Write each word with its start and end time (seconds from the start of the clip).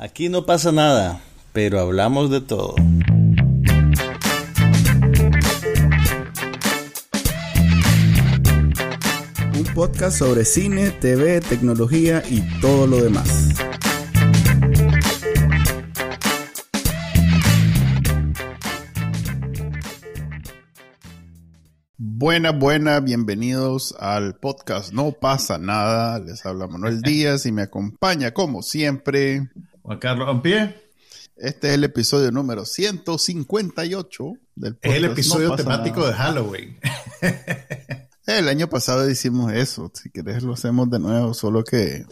Aquí 0.00 0.28
no 0.28 0.46
pasa 0.46 0.70
nada, 0.70 1.20
pero 1.52 1.80
hablamos 1.80 2.30
de 2.30 2.40
todo. 2.40 2.76
Un 9.56 9.64
podcast 9.74 10.16
sobre 10.20 10.44
cine, 10.44 10.92
TV, 10.92 11.40
tecnología 11.40 12.22
y 12.30 12.42
todo 12.60 12.86
lo 12.86 13.02
demás. 13.02 13.48
Buena, 21.96 22.52
buena, 22.52 23.00
bienvenidos 23.00 23.96
al 23.98 24.36
podcast 24.36 24.92
No 24.92 25.10
pasa 25.10 25.58
nada. 25.58 26.20
Les 26.20 26.46
habla 26.46 26.68
Manuel 26.68 27.02
Díaz 27.02 27.46
y 27.46 27.52
me 27.52 27.62
acompaña 27.62 28.32
como 28.32 28.62
siempre 28.62 29.48
Juan 29.88 30.00
Carlos 30.00 30.28
Ampie. 30.28 30.76
Este 31.34 31.68
es 31.68 31.74
el 31.74 31.82
episodio 31.82 32.30
número 32.30 32.66
158 32.66 34.32
del 34.54 34.74
podcast. 34.74 34.92
Es 34.92 34.98
el 34.98 35.04
episodio 35.06 35.56
temático 35.56 36.06
de 36.06 36.12
Halloween. 36.12 36.78
El 38.26 38.50
año 38.50 38.68
pasado 38.68 39.08
hicimos 39.08 39.50
eso. 39.54 39.90
Si 39.94 40.10
quieres 40.10 40.42
lo 40.42 40.52
hacemos 40.52 40.90
de 40.90 40.98
nuevo, 40.98 41.32
solo 41.32 41.64
que 41.64 42.04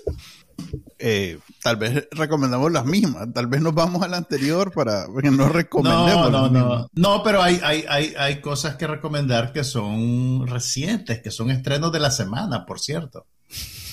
eh, 0.98 1.38
tal 1.62 1.76
vez 1.76 2.08
recomendamos 2.12 2.72
las 2.72 2.86
mismas. 2.86 3.30
Tal 3.34 3.46
vez 3.46 3.60
nos 3.60 3.74
vamos 3.74 4.02
a 4.02 4.08
la 4.08 4.16
anterior 4.16 4.72
para 4.72 5.04
que 5.20 5.30
no 5.30 5.50
recomendemos. 5.50 6.32
No, 6.32 6.48
no, 6.48 6.58
no. 6.58 6.88
No, 6.94 7.22
pero 7.22 7.42
hay, 7.42 7.60
hay, 7.62 7.84
hay, 7.90 8.14
hay 8.18 8.40
cosas 8.40 8.76
que 8.76 8.86
recomendar 8.86 9.52
que 9.52 9.64
son 9.64 10.46
recientes, 10.46 11.20
que 11.20 11.30
son 11.30 11.50
estrenos 11.50 11.92
de 11.92 12.00
la 12.00 12.10
semana, 12.10 12.64
por 12.64 12.80
cierto 12.80 13.26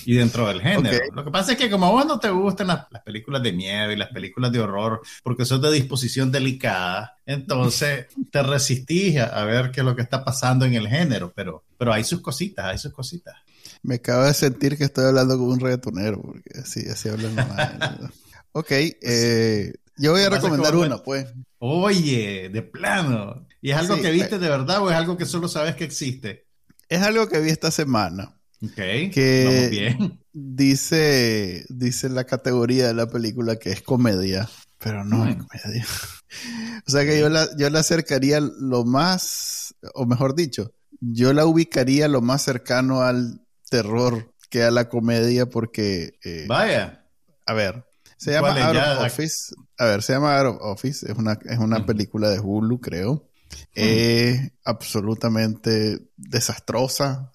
y 0.05 0.15
dentro 0.15 0.47
del 0.47 0.61
género. 0.61 0.97
Lo 1.13 1.23
que 1.23 1.31
pasa 1.31 1.53
es 1.53 1.57
que 1.57 1.69
como 1.69 1.87
a 1.87 1.91
vos 1.91 2.05
no 2.05 2.19
te 2.19 2.29
gustan 2.29 2.67
las, 2.67 2.85
películas 3.03 3.43
de 3.43 3.53
miedo 3.53 3.91
y 3.91 3.95
las 3.95 4.09
películas 4.09 4.51
de 4.51 4.59
horror 4.59 5.01
porque 5.23 5.45
son 5.45 5.61
de 5.61 5.71
disposición 5.71 6.31
delicada, 6.31 7.17
entonces 7.25 8.07
te 8.31 8.43
resistís 8.43 9.19
a, 9.19 9.43
ver 9.45 9.71
qué 9.71 9.81
es 9.81 9.85
lo 9.85 9.95
que 9.95 10.01
está 10.01 10.23
pasando 10.23 10.65
en 10.65 10.73
el 10.73 10.87
género, 10.87 11.31
pero, 11.35 11.63
pero 11.77 11.93
hay 11.93 12.03
sus 12.03 12.21
cositas, 12.21 12.65
hay 12.65 12.77
sus 12.77 12.93
cositas. 12.93 13.35
Me 13.81 13.95
acabo 13.95 14.23
de 14.23 14.33
sentir 14.33 14.77
que 14.77 14.85
estoy 14.85 15.05
hablando 15.05 15.37
con 15.37 15.49
un 15.49 15.59
reggaetonero, 15.59 16.21
porque 16.21 16.59
así, 16.59 16.87
así 16.89 17.09
hablan 17.09 17.35
mal. 17.35 18.11
ok, 18.53 18.71
eh, 18.71 19.73
yo 19.97 20.11
voy 20.11 20.21
a 20.21 20.29
recomendar 20.29 20.75
una, 20.75 20.97
pues. 20.97 21.27
Oye, 21.59 22.49
de 22.49 22.61
plano. 22.61 23.45
¿Y 23.61 23.71
es 23.71 23.77
algo 23.77 23.95
que 24.01 24.11
viste 24.11 24.39
de 24.39 24.49
verdad 24.49 24.81
o 24.81 24.89
es 24.89 24.95
algo 24.95 25.17
que 25.17 25.25
solo 25.25 25.47
sabes 25.47 25.75
que 25.75 25.83
existe? 25.83 26.47
Es 26.89 27.01
algo 27.01 27.27
que 27.27 27.39
vi 27.39 27.49
esta 27.49 27.71
semana. 27.71 28.37
Ok, 28.63 28.75
que 28.75 29.67
bien. 29.69 30.19
Dice, 30.31 31.65
dice 31.69 32.09
la 32.09 32.23
categoría 32.23 32.87
de 32.87 32.93
la 32.93 33.07
película 33.07 33.57
que 33.57 33.71
es 33.71 33.81
comedia, 33.81 34.49
pero 34.79 35.03
no 35.03 35.27
es 35.27 35.35
comedia. 35.35 35.85
o 36.87 36.91
sea 36.91 37.05
que 37.05 37.19
yo 37.19 37.29
la, 37.29 37.47
yo 37.57 37.69
la 37.69 37.79
acercaría 37.79 38.39
lo 38.39 38.85
más, 38.85 39.75
o 39.93 40.05
mejor 40.05 40.35
dicho, 40.35 40.73
yo 41.01 41.33
la 41.33 41.45
ubicaría 41.45 42.07
lo 42.07 42.21
más 42.21 42.43
cercano 42.43 43.01
al 43.01 43.41
terror 43.69 44.33
que 44.49 44.63
a 44.63 44.71
la 44.71 44.87
comedia 44.87 45.47
porque... 45.47 46.19
Eh, 46.23 46.45
Vaya. 46.47 47.05
A 47.45 47.53
ver, 47.53 47.85
se 48.17 48.31
llama 48.31 48.49
Out 48.49 48.77
of 48.77 49.05
Office. 49.05 49.53
A 49.77 49.85
ver, 49.85 50.01
se 50.01 50.13
llama 50.13 50.37
Out 50.37 50.55
of 50.55 50.61
Office. 50.61 51.11
Es 51.11 51.17
una, 51.17 51.37
es 51.43 51.57
una 51.59 51.85
película 51.85 52.29
de 52.29 52.39
Hulu, 52.39 52.79
creo. 52.79 53.29
Es 53.73 54.51
absolutamente 54.63 55.99
desastrosa. 56.17 57.31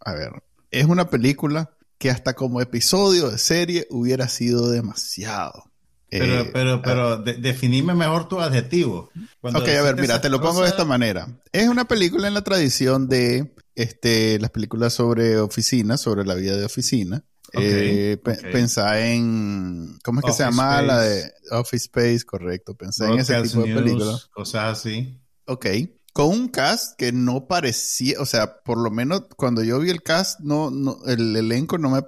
a 0.00 0.12
ver, 0.12 0.42
es 0.70 0.84
una 0.84 1.10
película 1.10 1.70
que 1.98 2.10
hasta 2.10 2.34
como 2.34 2.60
episodio 2.60 3.30
de 3.30 3.38
serie 3.38 3.86
hubiera 3.90 4.28
sido 4.28 4.70
demasiado. 4.70 5.64
Pero, 6.08 6.40
eh, 6.40 6.50
pero, 6.52 6.82
pero, 6.82 7.16
definime 7.18 7.94
mejor 7.94 8.28
tu 8.28 8.40
adjetivo. 8.40 9.10
ok, 9.42 9.68
a 9.68 9.82
ver, 9.82 9.96
mira, 9.96 10.20
te 10.20 10.28
lo 10.28 10.40
pongo 10.40 10.62
de 10.62 10.68
esta 10.68 10.84
manera. 10.84 11.28
Es 11.52 11.68
una 11.68 11.86
película 11.86 12.28
en 12.28 12.34
la 12.34 12.42
tradición 12.42 13.08
de 13.08 13.54
este, 13.74 14.38
las 14.38 14.50
películas 14.50 14.94
sobre 14.94 15.38
oficina, 15.38 15.96
sobre 15.96 16.24
la 16.24 16.34
vida 16.34 16.56
de 16.56 16.64
oficina. 16.64 17.24
Eh, 17.52 18.18
pensá 18.52 19.06
en. 19.06 19.98
¿Cómo 20.02 20.20
es 20.20 20.26
que 20.26 20.32
se 20.32 20.44
llama 20.44 20.82
la 20.82 21.00
de 21.00 21.32
Office 21.50 21.86
Space? 21.86 22.24
Correcto. 22.24 22.74
Pensá 22.74 23.08
en 23.08 23.20
ese 23.20 23.40
tipo 23.42 23.62
de 23.62 23.74
películas. 23.74 24.28
Cosas 24.32 24.78
así. 24.78 25.20
Ok. 25.46 25.66
Con 26.12 26.28
un 26.28 26.48
cast 26.48 26.96
que 26.96 27.12
no 27.12 27.46
parecía, 27.46 28.18
o 28.20 28.24
sea, 28.24 28.62
por 28.62 28.78
lo 28.78 28.90
menos 28.90 29.24
cuando 29.36 29.62
yo 29.62 29.78
vi 29.80 29.90
el 29.90 30.02
cast, 30.02 30.40
no, 30.40 30.70
no 30.70 30.96
el 31.06 31.36
elenco 31.36 31.76
no 31.76 31.90
me 31.90 32.02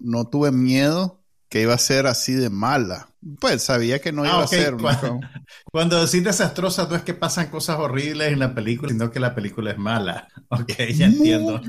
no, 0.00 0.24
tuve 0.26 0.52
miedo 0.52 1.22
que 1.48 1.62
iba 1.62 1.72
a 1.72 1.78
ser 1.78 2.06
así 2.06 2.34
de 2.34 2.50
mala. 2.50 3.08
Pues 3.40 3.62
sabía 3.62 4.00
que 4.02 4.12
no 4.12 4.26
iba 4.26 4.40
ah, 4.40 4.44
a 4.44 4.46
ser. 4.46 4.76
Cuando, 4.76 5.18
cuando 5.72 6.04
decís 6.04 6.22
desastrosa, 6.22 6.86
no 6.90 6.94
es 6.94 7.04
que 7.04 7.14
pasan 7.14 7.48
cosas 7.48 7.78
horribles 7.78 8.32
en 8.32 8.40
la 8.40 8.54
película, 8.54 8.92
sino 8.92 9.10
que 9.10 9.18
la 9.18 9.34
película 9.34 9.70
es 9.70 9.78
mala. 9.78 10.28
Ok, 10.50 10.74
ya 10.94 11.06
entiendo. 11.06 11.60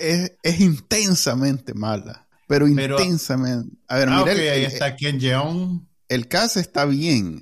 es, 0.00 0.32
es, 0.42 0.60
intensamente 0.60 1.74
mala 1.74 2.23
pero, 2.46 2.66
intensamente. 2.68 3.76
A 3.88 3.96
ver, 3.98 4.08
ah, 4.10 4.24
mira. 4.26 4.52
ahí 4.52 4.64
está 4.64 4.96
Ken 4.96 5.20
Jeong. 5.20 5.86
El 6.08 6.28
cast 6.28 6.56
está 6.56 6.84
bien. 6.84 7.40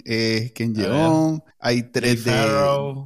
Ken 0.55 0.75
Jeong. 0.75 1.43
Hay 1.59 1.85
tres 1.91 2.25
de, 2.25 2.33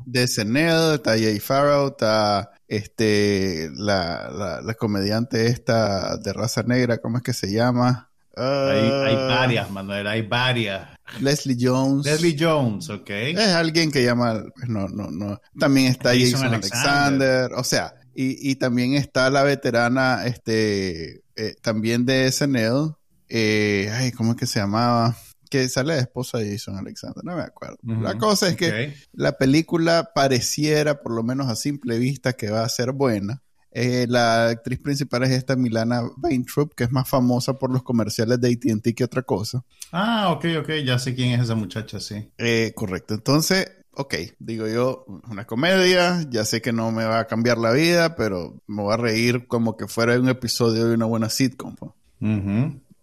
de 0.07 0.29
SNL. 0.29 0.95
Está 0.95 1.13
Jay 1.13 1.41
Farrow. 1.41 1.89
Está 1.89 2.51
este, 2.69 3.71
la, 3.75 4.61
la, 4.63 4.75
comediante 4.75 5.47
esta 5.47 6.17
de 6.17 6.33
raza 6.33 6.63
negra. 6.63 6.99
¿Cómo 6.99 7.19
es 7.19 7.23
que 7.23 7.33
se 7.33 7.53
llama? 7.53 8.11
hay, 8.37 8.81
hay, 8.81 9.15
ah. 9.17 9.27
varias, 9.29 9.71
Manuel. 9.71 10.07
Hay 10.07 10.23
varias. 10.23 10.89
Leslie 11.21 11.57
Jones. 11.59 12.05
Leslie 12.05 12.37
Jones, 12.39 12.91
ok. 12.91 13.11
Es 13.11 13.55
alguien 13.55 13.91
que 13.91 14.05
llama. 14.05 14.45
Pues, 14.55 14.69
no, 14.69 14.89
no, 14.89 15.11
no. 15.11 15.41
También 15.59 15.87
está 15.87 16.11
Jason, 16.11 16.45
Alexander. 16.45 17.53
O 17.55 17.65
sea, 17.65 17.95
y, 18.15 18.51
y, 18.51 18.57
también 18.57 18.95
está 18.95 19.31
la 19.31 19.43
veterana, 19.43 20.27
este, 20.27 21.23
eh, 21.37 21.55
también 21.61 22.07
de 22.07 22.31
SNL, 22.31 22.95
eh, 23.29 23.91
ay, 23.93 24.13
¿cómo 24.13 24.33
es 24.33 24.37
que 24.37 24.47
se 24.47 24.61
llamaba? 24.61 25.17
Que 25.51 25.69
sale 25.69 25.95
la 25.95 26.01
esposa 26.01 26.39
de 26.39 26.51
Jason 26.51 26.77
Alexander, 26.77 27.25
no 27.25 27.37
me 27.37 27.43
acuerdo. 27.43 27.79
La 27.83 28.19
cosa 28.19 28.49
es 28.49 28.57
que 28.57 28.95
la 29.13 29.39
película 29.39 30.11
pareciera, 30.15 31.03
por 31.03 31.13
lo 31.13 31.23
menos 31.23 31.49
a 31.49 31.55
simple 31.55 31.99
vista, 31.99 32.33
que 32.33 32.51
va 32.51 32.65
a 32.65 32.69
ser 32.69 32.93
buena. 32.93 33.43
Eh, 33.71 34.07
la 34.09 34.49
actriz 34.49 34.81
principal 34.81 35.23
es 35.25 35.31
esta 35.31 35.55
Milana 35.55 36.03
Vaintrub, 36.17 36.75
que 36.75 36.85
es 36.85 36.91
más 36.91 37.09
famosa 37.09 37.59
por 37.59 37.71
los 37.71 37.83
comerciales 37.83 38.41
de 38.41 38.49
AT&T 38.49 38.95
que 38.95 39.05
otra 39.05 39.23
cosa. 39.23 39.63
Ah, 39.93 40.33
ok, 40.33 40.47
ok, 40.61 40.71
ya 40.85 40.99
sé 40.99 41.15
quién 41.15 41.33
es 41.33 41.43
esa 41.43 41.55
muchacha, 41.55 42.01
sí. 42.01 42.29
correcto. 42.75 43.15
Entonces, 43.15 43.71
ok, 43.97 44.15
digo 44.39 44.67
yo, 44.69 45.07
una 45.29 45.47
comedia, 45.47 46.25
ya 46.29 46.45
sé 46.45 46.61
que 46.61 46.73
no 46.73 46.93
me 46.93 47.05
va 47.05 47.21
a 47.21 47.27
cambiar 47.27 47.57
la 47.57 47.73
vida, 47.73 48.15
pero 48.15 48.63
me 48.67 48.83
voy 48.83 48.93
a 48.93 48.99
reír 48.99 49.47
como 49.47 49.77
que 49.77 49.89
fuera 49.89 50.21
un 50.21 50.29
episodio 50.29 50.87
de 50.87 50.95
una 50.95 51.07
buena 51.07 51.31
sitcom. 51.31 51.75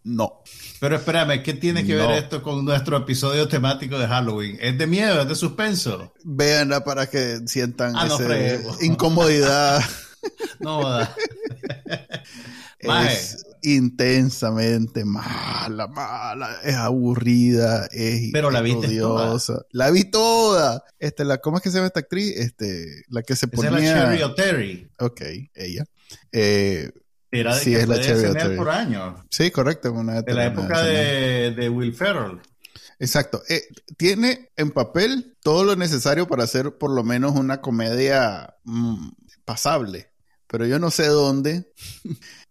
No. 0.06 0.44
Pero 0.80 0.96
espérame, 0.98 1.42
¿qué 1.42 1.54
tiene 1.54 1.86
que 1.86 1.96
ver 1.96 2.12
esto 2.12 2.44
con 2.44 2.64
nuestro 2.64 2.98
episodio 2.98 3.48
temático 3.48 3.98
de 3.98 4.08
Halloween? 4.08 4.58
¿Es 4.62 4.78
de 4.78 4.86
miedo? 4.86 5.22
¿Es 5.22 5.28
de 5.28 5.36
suspenso? 5.36 6.14
Véanla 6.24 6.84
para 6.84 7.10
que 7.10 7.40
sientan 7.48 7.96
ah, 7.96 8.08
incomodidad. 8.82 9.82
no, 10.60 11.00
es, 12.80 13.46
intensamente 13.64 15.06
mala, 15.06 15.88
mala, 15.88 16.60
es 16.64 16.76
aburrida, 16.76 17.88
es 17.92 18.30
Pero 18.32 18.52
la 18.52 18.62
viste 18.62 18.98
toda. 19.00 19.40
La 19.72 19.90
vi 19.90 20.04
toda. 20.04 20.84
Este, 21.00 21.24
la, 21.24 21.40
¿Cómo 21.40 21.58
es 21.58 21.64
que 21.64 21.70
se 21.70 21.78
llama 21.78 21.88
esta 21.88 22.02
actriz? 22.02 22.38
Este, 22.38 23.04
la 23.08 23.24
que 23.24 23.36
se 23.36 23.48
ponía... 23.48 23.70
Es 23.70 23.74
la 23.74 23.80
Cherry 23.80 24.22
O'Terry. 24.24 24.90
Ok, 25.00 25.22
ella. 25.56 25.86
Eh, 26.32 26.92
Era 27.32 27.56
de 27.56 27.62
sí, 27.62 27.74
es 27.74 27.88
la 27.88 28.02
Cherry 28.02 28.26
O'Terry. 28.26 28.58
por 28.58 28.70
años. 28.70 29.22
Sí, 29.30 29.50
correcto. 29.50 29.92
Una 29.94 30.22
de 30.22 30.34
la 30.34 30.46
época 30.46 30.84
de, 30.84 31.52
de, 31.52 31.70
Will 31.70 31.94
Ferrell. 31.94 32.40
Exacto. 33.00 33.42
Eh, 33.48 33.64
tiene 33.98 34.52
en 34.58 34.72
papel 34.72 35.38
todo 35.42 35.64
lo 35.64 35.76
necesario 35.76 36.28
para 36.28 36.44
hacer 36.44 36.78
por 36.78 36.92
lo 36.92 37.04
menos 37.04 37.34
una 37.34 37.62
comedia 37.62 38.56
mm, 38.66 39.10
pasable. 39.46 40.13
Pero 40.54 40.68
yo 40.68 40.78
no 40.78 40.92
sé 40.92 41.08
dónde 41.08 41.74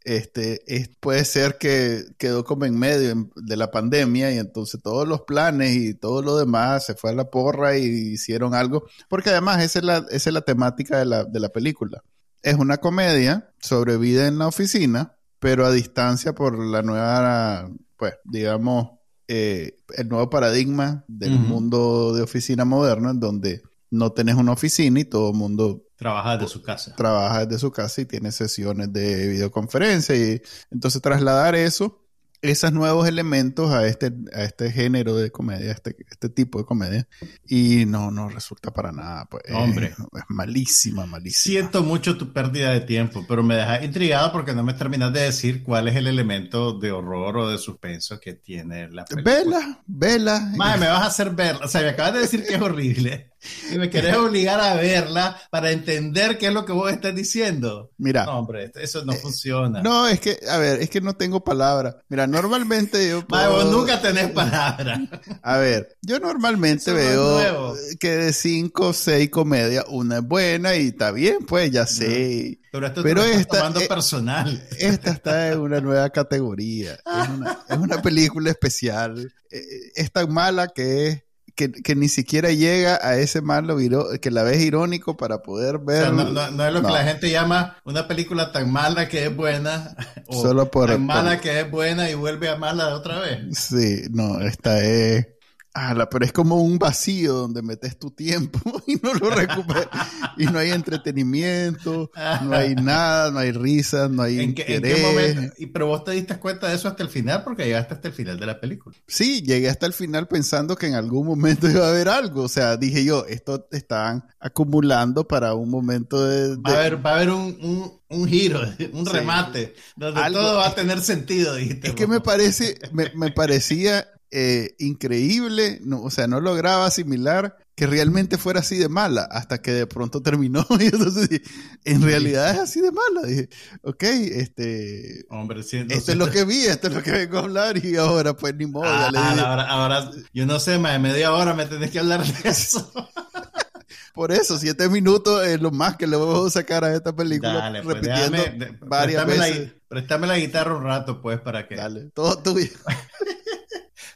este, 0.04 0.60
puede 0.98 1.24
ser 1.24 1.56
que 1.56 2.02
quedó 2.18 2.42
como 2.42 2.64
en 2.64 2.76
medio 2.76 3.30
de 3.36 3.56
la 3.56 3.70
pandemia 3.70 4.32
y 4.32 4.38
entonces 4.38 4.82
todos 4.82 5.06
los 5.06 5.20
planes 5.20 5.76
y 5.76 5.94
todo 5.94 6.20
lo 6.20 6.36
demás 6.36 6.84
se 6.84 6.96
fue 6.96 7.10
a 7.10 7.14
la 7.14 7.30
porra 7.30 7.78
y 7.78 7.84
hicieron 7.84 8.56
algo, 8.56 8.88
porque 9.08 9.30
además 9.30 9.62
esa 9.62 9.78
es 9.78 9.84
la, 9.84 9.98
esa 10.10 10.30
es 10.30 10.34
la 10.34 10.40
temática 10.40 10.98
de 10.98 11.04
la, 11.04 11.22
de 11.22 11.38
la 11.38 11.50
película. 11.50 12.02
Es 12.42 12.56
una 12.56 12.78
comedia 12.78 13.52
sobre 13.60 13.96
vida 13.98 14.26
en 14.26 14.38
la 14.38 14.48
oficina, 14.48 15.16
pero 15.38 15.64
a 15.64 15.70
distancia 15.70 16.34
por 16.34 16.58
la 16.58 16.82
nueva, 16.82 17.70
pues, 17.96 18.14
digamos, 18.24 18.98
eh, 19.28 19.76
el 19.96 20.08
nuevo 20.08 20.28
paradigma 20.28 21.04
del 21.06 21.38
mundo 21.38 22.12
de 22.14 22.22
oficina 22.22 22.64
moderno, 22.64 23.10
en 23.10 23.20
donde 23.20 23.62
no 23.92 24.10
tenés 24.10 24.34
una 24.34 24.50
oficina 24.50 24.98
y 24.98 25.04
todo 25.04 25.30
el 25.30 25.36
mundo 25.36 25.84
Trabaja 26.02 26.36
desde 26.36 26.52
su 26.52 26.62
casa. 26.62 26.94
Trabaja 26.96 27.46
desde 27.46 27.60
su 27.60 27.70
casa 27.70 28.00
y 28.00 28.06
tiene 28.06 28.32
sesiones 28.32 28.92
de 28.92 29.28
videoconferencia. 29.28 30.16
Y 30.16 30.42
entonces 30.70 31.00
trasladar 31.00 31.54
eso 31.54 32.02
esos 32.42 32.72
nuevos 32.72 33.06
elementos 33.06 33.70
a 33.70 33.86
este, 33.86 34.12
a 34.34 34.42
este 34.42 34.72
género 34.72 35.14
de 35.14 35.30
comedia, 35.30 35.70
este, 35.70 35.94
este 36.10 36.28
tipo 36.28 36.58
de 36.58 36.64
comedia, 36.64 37.08
y 37.48 37.86
no, 37.86 38.10
no 38.10 38.28
resulta 38.28 38.72
para 38.72 38.90
nada. 38.90 39.26
Pues, 39.26 39.44
Hombre. 39.52 39.94
Es, 40.12 40.24
malísima, 40.28 41.06
malísima. 41.06 41.52
Siento 41.52 41.84
mucho 41.84 42.18
tu 42.18 42.32
pérdida 42.32 42.72
de 42.72 42.80
tiempo, 42.80 43.24
pero 43.28 43.44
me 43.44 43.54
deja 43.54 43.84
intrigado 43.84 44.32
porque 44.32 44.54
no 44.54 44.64
me 44.64 44.74
terminas 44.74 45.12
de 45.12 45.20
decir 45.20 45.62
cuál 45.62 45.86
es 45.86 45.94
el 45.94 46.08
elemento 46.08 46.76
de 46.78 46.90
horror 46.90 47.38
o 47.38 47.48
de 47.48 47.58
suspenso 47.58 48.18
que 48.18 48.34
tiene 48.34 48.90
la 48.90 49.04
película. 49.04 49.34
Vela, 49.36 49.82
vela. 49.86 50.52
Madre, 50.56 50.80
me 50.80 50.88
vas 50.88 51.02
a 51.02 51.06
hacer 51.06 51.30
verla. 51.30 51.64
O 51.64 51.68
sea, 51.68 51.82
me 51.82 51.90
acabas 51.90 52.14
de 52.14 52.20
decir 52.20 52.44
que 52.44 52.54
es 52.54 52.60
horrible 52.60 53.31
y 53.70 53.78
me 53.78 53.90
querés 53.90 54.16
obligar 54.16 54.60
a 54.60 54.74
verla 54.74 55.40
para 55.50 55.70
entender 55.70 56.38
qué 56.38 56.46
es 56.46 56.52
lo 56.52 56.64
que 56.64 56.72
vos 56.72 56.90
estás 56.92 57.14
diciendo. 57.14 57.90
Mira. 57.98 58.24
No, 58.24 58.38
hombre, 58.38 58.70
eso 58.74 59.04
no 59.04 59.12
funciona. 59.14 59.82
No, 59.82 60.06
es 60.08 60.20
que, 60.20 60.38
a 60.48 60.58
ver, 60.58 60.80
es 60.80 60.90
que 60.90 61.00
no 61.00 61.14
tengo 61.14 61.42
palabras. 61.42 61.96
Mira, 62.08 62.26
normalmente 62.26 63.08
yo. 63.08 63.26
Puedo... 63.26 63.52
vos 63.52 63.72
nunca 63.72 64.00
tenés 64.00 64.30
palabras. 64.30 65.00
A 65.42 65.56
ver, 65.58 65.96
yo 66.02 66.18
normalmente 66.18 66.92
veo 66.92 67.74
que 67.98 68.10
de 68.16 68.32
cinco 68.32 68.88
o 68.88 68.92
seis 68.92 69.30
comedias, 69.30 69.84
una 69.88 70.18
es 70.18 70.22
buena 70.22 70.76
y 70.76 70.88
está 70.88 71.10
bien, 71.10 71.38
pues 71.46 71.70
ya 71.70 71.86
sé. 71.86 72.60
Pero 72.70 72.86
esto 72.86 73.02
Pero 73.02 73.22
te 73.22 73.34
esta, 73.34 73.58
tomando 73.58 73.80
personal. 73.80 74.66
Esta 74.78 75.10
está 75.10 75.52
en 75.52 75.60
una 75.60 75.80
nueva 75.80 76.08
categoría. 76.10 76.94
Es 76.94 77.28
una, 77.28 77.58
es 77.68 77.76
una 77.76 78.00
película 78.00 78.50
especial. 78.50 79.32
Es 79.50 80.10
tan 80.10 80.32
mala 80.32 80.68
que 80.68 81.08
es 81.08 81.22
que, 81.54 81.94
ni 81.94 82.08
siquiera 82.08 82.50
llega 82.50 82.98
a 83.02 83.16
ese 83.16 83.42
malo 83.42 83.76
que 84.20 84.30
la 84.30 84.42
ves 84.42 84.60
irónico 84.60 85.16
para 85.16 85.42
poder 85.42 85.78
ver. 85.78 86.12
O 86.12 86.16
sea, 86.16 86.50
no, 86.50 86.66
es 86.66 86.72
lo 86.72 86.82
que 86.82 86.92
la 86.92 87.04
gente 87.04 87.30
llama 87.30 87.76
una 87.84 88.08
película 88.08 88.52
tan 88.52 88.70
mala 88.70 89.08
que 89.08 89.26
es 89.26 89.36
buena, 89.36 89.94
o 90.26 90.42
Solo 90.42 90.70
por, 90.70 90.88
tan 90.88 91.06
mala 91.06 91.40
que 91.40 91.60
es 91.60 91.70
buena 91.70 92.10
y 92.10 92.14
vuelve 92.14 92.48
a 92.48 92.56
mala 92.56 92.94
otra 92.94 93.20
vez. 93.20 93.58
Sí, 93.58 94.02
no, 94.10 94.40
esta 94.40 94.82
es 94.84 95.26
Ah, 95.74 96.08
pero 96.10 96.24
es 96.24 96.32
como 96.32 96.56
un 96.56 96.78
vacío 96.78 97.32
donde 97.32 97.62
metes 97.62 97.98
tu 97.98 98.10
tiempo 98.10 98.60
y 98.86 98.96
no 98.96 99.14
lo 99.14 99.30
recuperas. 99.30 99.88
y 100.36 100.44
no 100.44 100.58
hay 100.58 100.70
entretenimiento, 100.70 102.10
no 102.42 102.54
hay 102.54 102.74
nada, 102.74 103.30
no 103.30 103.38
hay 103.38 103.52
risas, 103.52 104.10
no 104.10 104.22
hay 104.22 104.40
¿En 104.40 104.54
qué, 104.54 104.76
¿En 104.76 104.82
qué 104.82 104.96
momento? 104.96 105.54
Y, 105.58 105.66
pero 105.66 105.86
vos 105.86 106.04
te 106.04 106.10
diste 106.10 106.38
cuenta 106.38 106.68
de 106.68 106.74
eso 106.74 106.88
hasta 106.88 107.02
el 107.02 107.08
final 107.08 107.42
porque 107.42 107.64
llegaste 107.64 107.94
hasta 107.94 108.08
el 108.08 108.14
final 108.14 108.38
de 108.38 108.46
la 108.46 108.60
película. 108.60 108.96
Sí, 109.06 109.42
llegué 109.42 109.70
hasta 109.70 109.86
el 109.86 109.94
final 109.94 110.28
pensando 110.28 110.76
que 110.76 110.88
en 110.88 110.94
algún 110.94 111.26
momento 111.26 111.66
iba 111.70 111.86
a 111.86 111.90
haber 111.90 112.08
algo. 112.08 112.42
O 112.42 112.48
sea, 112.48 112.76
dije 112.76 113.02
yo, 113.04 113.24
esto 113.26 113.66
están 113.70 114.24
acumulando 114.40 115.26
para 115.26 115.54
un 115.54 115.70
momento 115.70 116.22
de... 116.22 116.56
Va, 116.56 116.72
a 116.72 116.80
haber, 116.80 117.06
va 117.06 117.10
a 117.12 117.14
haber 117.16 117.30
un, 117.30 118.00
un, 118.08 118.28
giro, 118.28 118.60
un 118.92 119.06
remate, 119.06 119.74
donde 119.96 120.20
todo 120.30 120.58
va 120.58 120.68
a 120.68 120.74
tener 120.74 121.00
sentido, 121.00 121.54
dijiste. 121.54 121.88
Es 121.88 121.94
que 121.94 122.06
me 122.06 122.20
parece, 122.20 122.78
me, 122.92 123.10
me 123.14 123.30
parecía 123.30 124.06
eh, 124.34 124.74
increíble, 124.78 125.78
no, 125.82 126.00
o 126.02 126.10
sea, 126.10 126.26
no 126.26 126.40
lograba 126.40 126.86
asimilar 126.86 127.58
que 127.74 127.86
realmente 127.86 128.38
fuera 128.38 128.60
así 128.60 128.76
de 128.78 128.88
mala 128.88 129.28
hasta 129.30 129.60
que 129.60 129.72
de 129.72 129.86
pronto 129.86 130.22
terminó 130.22 130.66
y 130.80 130.84
entonces 130.84 131.42
en 131.84 132.00
realidad 132.00 132.50
es 132.50 132.58
así 132.58 132.80
de 132.80 132.92
mala. 132.92 133.26
Dije, 133.26 133.50
ok, 133.82 134.02
este, 134.02 135.26
Hombre, 135.28 135.60
esto 135.60 136.12
es 136.12 136.16
lo 136.16 136.30
que 136.30 136.44
vi, 136.44 136.64
esto 136.64 136.88
es 136.88 136.94
lo 136.94 137.02
que 137.02 137.12
vengo 137.12 137.36
a 137.36 137.40
hablar 137.42 137.84
y 137.84 137.96
ahora 137.96 138.34
pues 138.34 138.54
ni 138.54 138.64
modo. 138.64 138.86
Ah, 138.86 139.10
ahora, 139.14 139.68
ahora, 139.68 140.10
yo 140.32 140.46
no 140.46 140.58
sé, 140.58 140.78
más 140.78 140.92
de 140.92 140.98
media 140.98 141.32
hora 141.32 141.52
me 141.52 141.66
tenés 141.66 141.90
que 141.90 141.98
hablar 141.98 142.24
de 142.24 142.48
eso. 142.48 142.90
Por 144.14 144.32
eso, 144.32 144.58
siete 144.58 144.88
minutos 144.88 145.46
es 145.46 145.60
lo 145.60 145.70
más 145.70 145.96
que 145.96 146.06
le 146.06 146.16
voy 146.16 146.46
a 146.46 146.50
sacar 146.50 146.84
a 146.84 146.94
esta 146.94 147.14
película. 147.14 147.54
Dale, 147.54 147.82
pues, 147.82 147.96
repitiendo 147.96 148.86
varias 148.86 149.26
veces. 149.26 149.58
La, 149.58 149.72
préstame 149.88 150.26
la 150.26 150.38
guitarra 150.38 150.74
un 150.74 150.84
rato, 150.84 151.20
pues, 151.20 151.40
para 151.40 151.66
que. 151.66 151.76
Dale, 151.76 152.10
todo 152.14 152.38
tuyo. 152.38 152.70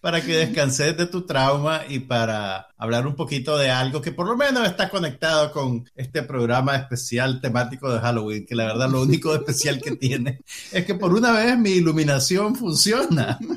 para 0.06 0.24
que 0.24 0.36
descanses 0.36 0.96
de 0.96 1.06
tu 1.06 1.26
trauma 1.26 1.80
y 1.88 1.98
para 1.98 2.68
hablar 2.78 3.08
un 3.08 3.16
poquito 3.16 3.58
de 3.58 3.72
algo 3.72 4.00
que 4.00 4.12
por 4.12 4.28
lo 4.28 4.36
menos 4.36 4.64
está 4.64 4.88
conectado 4.88 5.50
con 5.50 5.84
este 5.96 6.22
programa 6.22 6.76
especial 6.76 7.40
temático 7.40 7.92
de 7.92 7.98
Halloween, 7.98 8.46
que 8.46 8.54
la 8.54 8.66
verdad 8.66 8.88
lo 8.88 9.02
único 9.02 9.34
especial 9.34 9.82
que 9.82 9.96
tiene 9.96 10.42
es 10.70 10.86
que 10.86 10.94
por 10.94 11.12
una 11.12 11.32
vez 11.32 11.58
mi 11.58 11.70
iluminación 11.70 12.54
funciona. 12.54 13.36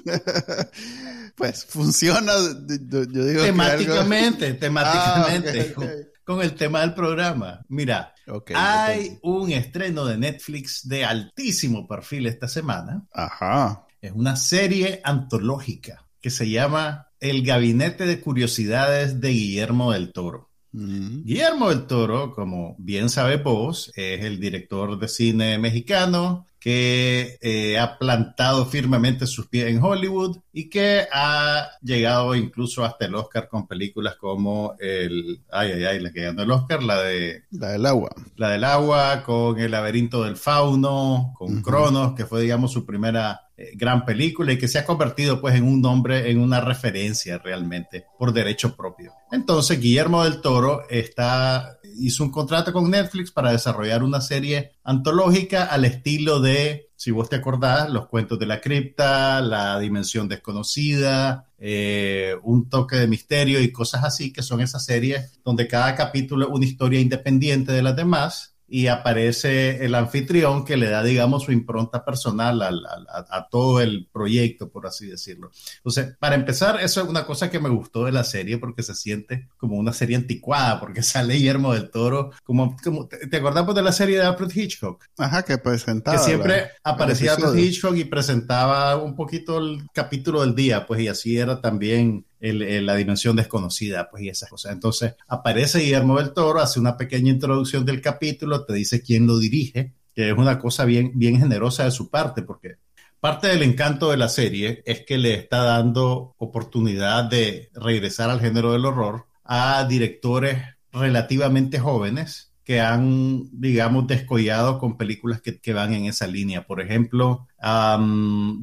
Pues 1.35 1.63
funciona, 1.63 2.33
yo 2.67 3.05
digo 3.05 3.43
temáticamente, 3.43 4.55
temáticamente. 4.55 5.73
Ah, 5.77 5.85
con, 6.25 6.41
el 6.41 6.53
tema 6.53 6.81
del 6.81 6.93
programa. 6.93 7.61
Mira, 7.69 8.13
hay 8.53 9.19
un 9.21 9.49
estreno 9.51 10.03
de 10.03 10.17
Netflix 10.17 10.85
de 10.85 11.05
altísimo 11.05 11.87
perfil 11.87 12.25
esta 12.25 12.49
semana. 12.49 13.05
Ajá. 13.13 13.85
Es 14.01 14.11
una 14.11 14.35
serie 14.35 14.99
antológica 15.01 16.08
que 16.21 16.29
se 16.29 16.49
llama 16.49 17.07
El 17.19 17.43
Gabinete 17.43 18.05
de 18.05 18.21
Curiosidades 18.21 19.21
de 19.21 19.29
Guillermo 19.29 19.91
del 19.91 20.11
Toro. 20.11 20.49
Mm. 20.71 21.23
Guillermo 21.23 21.69
del 21.69 21.87
Toro, 21.87 22.33
como 22.33 22.75
bien 22.77 23.09
sabe 23.09 23.37
vos, 23.37 23.91
es 23.95 24.23
el 24.23 24.39
director 24.39 24.99
de 24.99 25.07
cine 25.07 25.57
mexicano 25.57 26.45
que 26.59 27.37
eh, 27.41 27.79
ha 27.79 27.97
plantado 27.97 28.65
firmemente 28.65 29.25
sus 29.25 29.47
pies 29.47 29.67
en 29.67 29.81
Hollywood 29.81 30.39
y 30.51 30.69
que 30.69 31.07
ha 31.11 31.69
llegado 31.81 32.35
incluso 32.35 32.83
hasta 32.83 33.05
el 33.05 33.15
Oscar 33.15 33.47
con 33.47 33.65
películas 33.65 34.17
como 34.17 34.75
el, 34.77 35.41
ay, 35.51 35.71
ay, 35.71 35.85
ay, 35.85 35.99
la 36.01 36.11
que 36.11 36.23
ganó 36.23 36.43
el 36.43 36.51
Oscar, 36.51 36.83
la 36.83 37.01
de... 37.01 37.45
La 37.51 37.69
del 37.69 37.85
agua. 37.85 38.09
La 38.35 38.49
del 38.49 38.65
agua, 38.65 39.23
con 39.23 39.57
El 39.57 39.71
laberinto 39.71 40.23
del 40.25 40.35
fauno, 40.35 41.33
con 41.37 41.61
Cronos, 41.61 42.13
que 42.13 42.25
fue, 42.25 42.41
digamos, 42.41 42.73
su 42.73 42.85
primera 42.85 43.48
eh, 43.61 43.71
gran 43.75 44.05
película 44.05 44.53
y 44.53 44.57
que 44.57 44.69
se 44.69 44.79
ha 44.79 44.85
convertido 44.85 45.41
pues 45.41 45.53
en 45.53 45.65
un 45.65 45.81
nombre, 45.81 46.31
en 46.31 46.39
una 46.39 46.61
referencia 46.61 47.39
realmente 47.39 48.05
por 48.17 48.31
derecho 48.31 48.73
propio. 48.73 49.11
Entonces 49.33 49.81
Guillermo 49.81 50.23
del 50.23 50.39
Toro 50.39 50.83
está, 50.89 51.77
hizo 51.97 52.23
un 52.23 52.31
contrato 52.31 52.71
con 52.71 52.89
Netflix 52.89 53.31
para 53.31 53.51
desarrollar 53.51 54.01
una 54.01 54.21
serie 54.21 54.71
antológica 54.85 55.65
al 55.65 55.83
estilo 55.83 56.39
de, 56.39 56.91
si 56.95 57.11
vos 57.11 57.27
te 57.27 57.35
acordás, 57.35 57.89
Los 57.89 58.07
cuentos 58.07 58.39
de 58.39 58.45
la 58.45 58.61
cripta, 58.61 59.41
La 59.41 59.77
dimensión 59.77 60.29
desconocida, 60.29 61.51
eh, 61.57 62.35
un 62.43 62.69
toque 62.69 62.95
de 62.95 63.07
misterio 63.07 63.59
y 63.59 63.73
cosas 63.73 64.05
así, 64.05 64.31
que 64.31 64.41
son 64.41 64.61
esas 64.61 64.85
series 64.85 65.37
donde 65.43 65.67
cada 65.67 65.95
capítulo 65.95 66.47
es 66.47 66.53
una 66.53 66.65
historia 66.65 67.01
independiente 67.01 67.73
de 67.73 67.81
las 67.81 67.97
demás 67.97 68.48
y 68.69 68.87
aparece 68.87 69.83
el 69.83 69.95
anfitrión 69.95 70.63
que 70.63 70.77
le 70.77 70.89
da, 70.89 71.03
digamos, 71.03 71.43
su 71.43 71.51
impronta 71.51 72.05
personal 72.05 72.61
a, 72.61 73.47
todo 73.49 73.81
el 73.81 74.07
proyecto, 74.11 74.69
por 74.69 74.85
así 74.85 75.07
decirlo. 75.07 75.51
Entonces, 75.77 76.15
para 76.19 76.35
empezar, 76.35 76.79
eso 76.81 77.01
es 77.01 77.07
una 77.07 77.25
cosa 77.25 77.49
que 77.49 77.59
me 77.59 77.69
gustó 77.69 78.05
de 78.05 78.11
la 78.11 78.23
serie 78.23 78.57
porque 78.57 78.83
se 78.83 78.95
siente 78.95 79.47
como 79.57 79.77
una 79.77 79.93
serie 79.93 80.15
anticuada, 80.15 80.79
porque 80.79 81.01
sale 81.03 81.35
Guillermo 81.35 81.73
del 81.73 81.89
Toro, 81.89 82.31
como, 82.43 82.75
como 82.83 83.07
¿te, 83.07 83.35
acordamos 83.35 83.73
de 83.75 83.81
la 83.81 83.91
serie 83.91 84.17
de 84.17 84.23
Alfred 84.23 84.51
Hitchcock? 84.53 85.03
Ajá, 85.17 85.43
que 85.43 85.57
presentaba. 85.57 86.17
Que 86.17 86.23
siempre 86.23 86.69
aparecía 86.83 87.33
Alfred 87.33 87.55
Hitchcock 87.55 87.95
y 87.95 88.05
presentaba 88.05 88.97
un 88.97 89.15
poquito 89.15 89.57
el 89.57 89.87
capítulo 89.93 90.41
del 90.41 90.55
día, 90.55 90.85
pues, 90.85 91.01
y 91.01 91.07
así 91.07 91.37
era 91.37 91.61
también 91.61 92.25
la 92.39 92.95
dimensión 92.95 93.35
desconocida, 93.35 94.09
pues 94.09 94.23
y 94.23 94.29
esas 94.29 94.49
cosas. 94.49 94.73
Entonces 94.73 95.15
aparece 95.27 95.79
Guillermo 95.79 96.17
del 96.17 96.33
Toro, 96.33 96.59
hace 96.59 96.79
una 96.79 96.97
pequeña 96.97 97.31
introducción 97.31 97.85
del 97.85 98.01
capítulo, 98.01 98.65
te 98.65 98.73
dice 98.73 99.01
quién 99.01 99.27
lo 99.27 99.37
dirige, 99.37 99.93
que 100.15 100.29
es 100.29 100.37
una 100.37 100.59
cosa 100.59 100.85
bien, 100.85 101.11
bien 101.15 101.39
generosa 101.39 101.85
de 101.85 101.91
su 101.91 102.09
parte, 102.09 102.41
porque 102.41 102.77
parte 103.19 103.47
del 103.47 103.63
encanto 103.63 104.11
de 104.11 104.17
la 104.17 104.29
serie 104.29 104.81
es 104.85 105.05
que 105.05 105.17
le 105.17 105.33
está 105.33 105.63
dando 105.63 106.35
oportunidad 106.37 107.25
de 107.25 107.69
regresar 107.73 108.29
al 108.29 108.39
género 108.39 108.71
del 108.71 108.85
horror 108.85 109.25
a 109.43 109.85
directores 109.85 110.63
relativamente 110.91 111.79
jóvenes 111.79 112.48
que 112.69 112.81
han, 112.81 113.49
digamos, 113.51 114.05
descollado 114.05 114.77
con 114.77 114.95
películas 114.95 115.41
que, 115.41 115.73
van 115.73 115.91
en 115.91 116.05
esa 116.05 116.27
línea. 116.27 116.67
Por 116.67 116.81
ejemplo, 116.81 117.47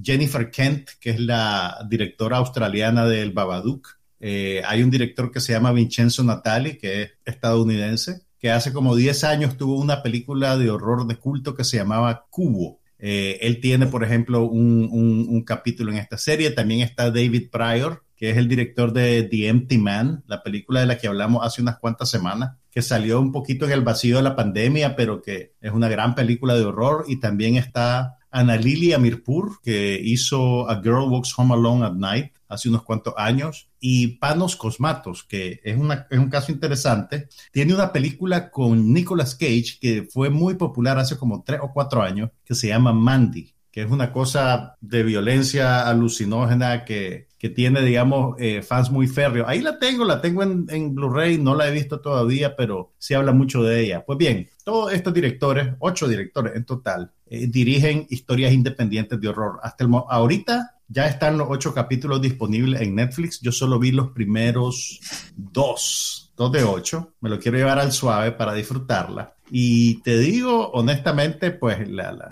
Jennifer 0.01 0.49
Kent, 0.49 0.91
que 1.01 1.11
es 1.11 1.19
la 1.19 1.85
directora 1.91 2.37
australiana 2.37 3.05
del 3.07 3.33
Babadook. 3.33 3.99
Eh, 4.21 4.63
hay 4.65 4.85
un 4.85 4.91
director 4.91 5.33
que 5.33 5.41
se 5.41 5.55
llama 5.55 5.73
Vincenzo 5.73 6.23
Natali, 6.23 6.79
que 6.79 7.03
es 7.03 7.11
estadounidense, 7.25 8.23
que 8.39 8.53
hace 8.53 8.73
como 8.73 8.95
10 8.95 9.25
años 9.25 9.57
tuvo 9.57 9.77
una 9.77 10.05
película 10.05 10.57
de 10.57 10.71
horror 10.71 11.09
de 11.09 11.17
culto 11.17 11.57
que 11.57 11.65
se 11.65 11.79
llamaba 11.79 12.27
Cubo. 12.31 12.79
Eh, 13.01 13.39
él 13.41 13.61
tiene, 13.61 13.89
por 13.89 14.05
ejemplo, 14.05 14.45
un, 14.45 14.89
un, 14.89 15.43
capítulo 15.43 15.91
en 15.91 15.99
esta 15.99 16.17
serie. 16.17 16.53
También 16.53 16.83
está 16.83 17.11
David 17.11 17.51
Pryor, 17.51 18.05
que 18.15 18.31
es 18.31 18.37
el 18.37 18.47
director 18.47 18.93
de 18.93 19.25
The 19.25 19.49
Empty 19.49 19.79
Man, 19.79 20.23
la 20.29 20.45
película 20.45 20.79
de 20.79 20.87
la 20.87 20.97
que 20.97 21.09
hablamos 21.09 21.45
hace 21.45 21.61
unas 21.61 21.81
cuantas 21.81 22.09
semanas, 22.09 22.53
que 22.77 22.83
salió 22.83 23.23
un 23.23 23.33
poquito 23.33 23.65
en 23.65 23.73
el 23.73 23.81
vacío 23.81 24.19
de 24.19 24.23
la 24.23 24.37
pandemia, 24.37 24.97
pero 24.97 25.23
que 25.23 25.55
es 25.63 25.73
una 25.73 25.89
gran 25.89 26.15
película 26.15 26.55
de 26.55 26.67
horror. 26.67 27.07
Y 27.09 27.21
también 27.21 27.57
está 27.57 28.19
Ana 28.31 28.57
Lili 28.59 28.93
Amirpur, 28.93 29.63
que 29.63 29.99
hizo 29.99 30.69
A 30.69 30.83
Girl 30.83 31.09
Walks 31.09 31.33
Home 31.39 31.55
Alone 31.55 31.87
at 31.87 31.95
Night 31.95 32.33
hace 32.49 32.69
unos 32.69 32.83
cuantos 32.83 33.15
años, 33.17 33.71
y 33.81 34.19
Panos 34.19 34.57
Cosmatos, 34.57 35.25
que 35.25 35.59
es, 35.65 35.75
es 36.11 36.19
un 36.19 36.29
caso 36.29 36.53
interesante. 36.53 37.29
Tiene 37.51 37.73
una 37.73 37.91
película 37.95 38.51
con 38.51 38.93
Nicolas 38.93 39.35
Cage 39.35 39.79
que 39.81 40.07
fue 40.13 40.29
muy 40.29 40.57
popular 40.57 40.99
hace 40.99 41.17
como 41.17 41.43
tres 41.45 41.61
o 41.63 41.73
cuatro 41.73 42.03
años, 42.03 42.29
que 42.45 42.55
se 42.55 42.69
llama 42.69 42.93
Mandy 42.93 43.55
que 43.77 43.83
es 43.83 43.91
una 43.91 44.11
cosa 44.11 44.75
de 44.81 45.03
violencia 45.03 45.87
alucinógena 45.87 46.87
que, 46.87 47.26
que 47.39 47.51
tiene, 47.51 47.83
digamos, 47.83 48.37
eh, 48.39 48.63
fans 48.63 48.91
muy 48.91 49.07
férreos. 49.07 49.47
Ahí 49.49 49.61
la 49.61 49.79
tengo, 49.79 50.05
la 50.05 50.21
tengo 50.21 50.43
en, 50.43 50.95
Blu-ray, 50.95 51.39
no 51.39 51.55
la 51.55 51.69
he 51.69 51.73
visto 51.73 52.01
todavía, 52.01 52.57
pero 52.57 52.93
sí 52.99 53.15
habla 53.15 53.33
mucho 53.33 53.63
de 53.63 53.81
ella. 53.81 54.05
Pues 54.05 54.19
bien, 54.19 54.49
todos 54.65 54.93
estos 54.93 55.13
directores, 55.13 55.75
ocho 55.79 56.09
directores 56.09 56.57
en 56.57 56.65
total, 56.65 57.13
eh, 57.27 57.47
dirigen 57.47 58.07
historias 58.09 58.53
independientes 58.53 59.21
de 59.21 59.29
horror. 59.29 59.61
Hasta 59.63 59.85
el 59.85 59.91
ahorita 60.09 60.77
ya 60.89 61.07
están 61.07 61.37
los 61.37 61.49
ocho 61.51 61.75
capítulos 61.75 62.23
disponibles 62.23 62.81
en 62.81 62.95
Netflix. 62.95 63.41
Yo 63.41 63.53
solo 63.53 63.79
vi 63.79 63.93
los 63.93 64.11
primeros 64.11 65.01
dos, 65.35 66.33
dos 66.37 66.53
de 66.53 66.65
ocho. 66.65 67.15
Me 67.21 67.29
lo 67.29 67.39
quiero 67.39 67.59
llevar 67.59 67.79
al 67.79 67.93
suave 67.93 68.33
para 68.33 68.55
disfrutarla. 68.55 69.36
Y 69.51 70.03
te 70.03 70.19
digo, 70.19 70.71
honestamente, 70.71 71.51
pues 71.51 71.89
la, 71.89 72.13
la 72.13 72.29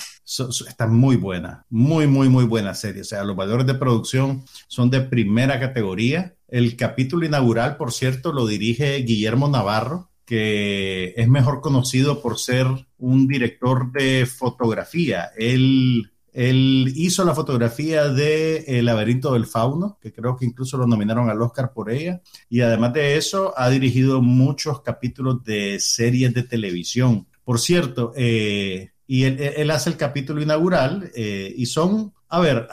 está 0.69 0.87
muy 0.87 1.17
buena, 1.17 1.65
muy, 1.71 2.07
muy, 2.07 2.29
muy 2.29 2.45
buena 2.45 2.75
serie. 2.75 3.03
O 3.03 3.05
sea, 3.05 3.25
los 3.25 3.37
valores 3.37 3.67
de 3.67 3.75
producción 3.75 4.45
son 4.69 4.91
de 4.91 5.01
primera 5.01 5.61
categoría. 5.61 6.35
El 6.49 6.77
capítulo 6.77 7.27
inaugural, 7.27 7.77
por 7.77 7.93
cierto, 7.93 8.33
lo 8.33 8.47
dirige 8.47 8.97
Guillermo 8.99 9.49
Navarro, 9.49 10.11
que 10.25 11.15
es 11.17 11.29
mejor 11.29 11.61
conocido 11.61 12.23
por 12.23 12.39
ser 12.39 12.67
un 12.99 13.29
director 13.29 13.93
de 13.93 14.27
fotografía. 14.27 15.31
Él 15.37 16.11
él 16.35 16.93
hizo 16.97 17.25
la 17.25 17.33
fotografía 17.33 18.09
de 18.09 18.65
El 18.67 18.87
laberinto 18.87 19.33
del 19.35 19.47
fauno, 19.47 19.99
que 20.03 20.13
creo 20.13 20.37
que 20.37 20.45
incluso 20.45 20.77
lo 20.77 20.85
nominaron 20.85 21.31
al 21.31 21.41
Oscar 21.41 21.73
por 21.73 21.93
ella. 21.93 22.21
Y 22.51 22.61
además 22.61 22.93
de 22.93 23.17
eso, 23.17 23.55
ha 23.57 23.71
dirigido 23.71 24.21
muchos 24.21 24.83
capítulos 24.83 25.45
de 25.45 25.79
series 25.79 26.35
de 26.35 26.43
televisión. 26.43 27.29
Por 27.45 27.61
cierto, 27.61 28.13
eh, 28.17 28.91
y 29.07 29.23
él, 29.23 29.71
hace 29.71 29.91
el 29.91 29.97
capítulo 29.97 30.43
inaugural 30.43 31.09
eh, 31.15 31.55
y 31.57 31.67
son, 31.67 32.13
a 32.29 32.41
ver, 32.41 32.67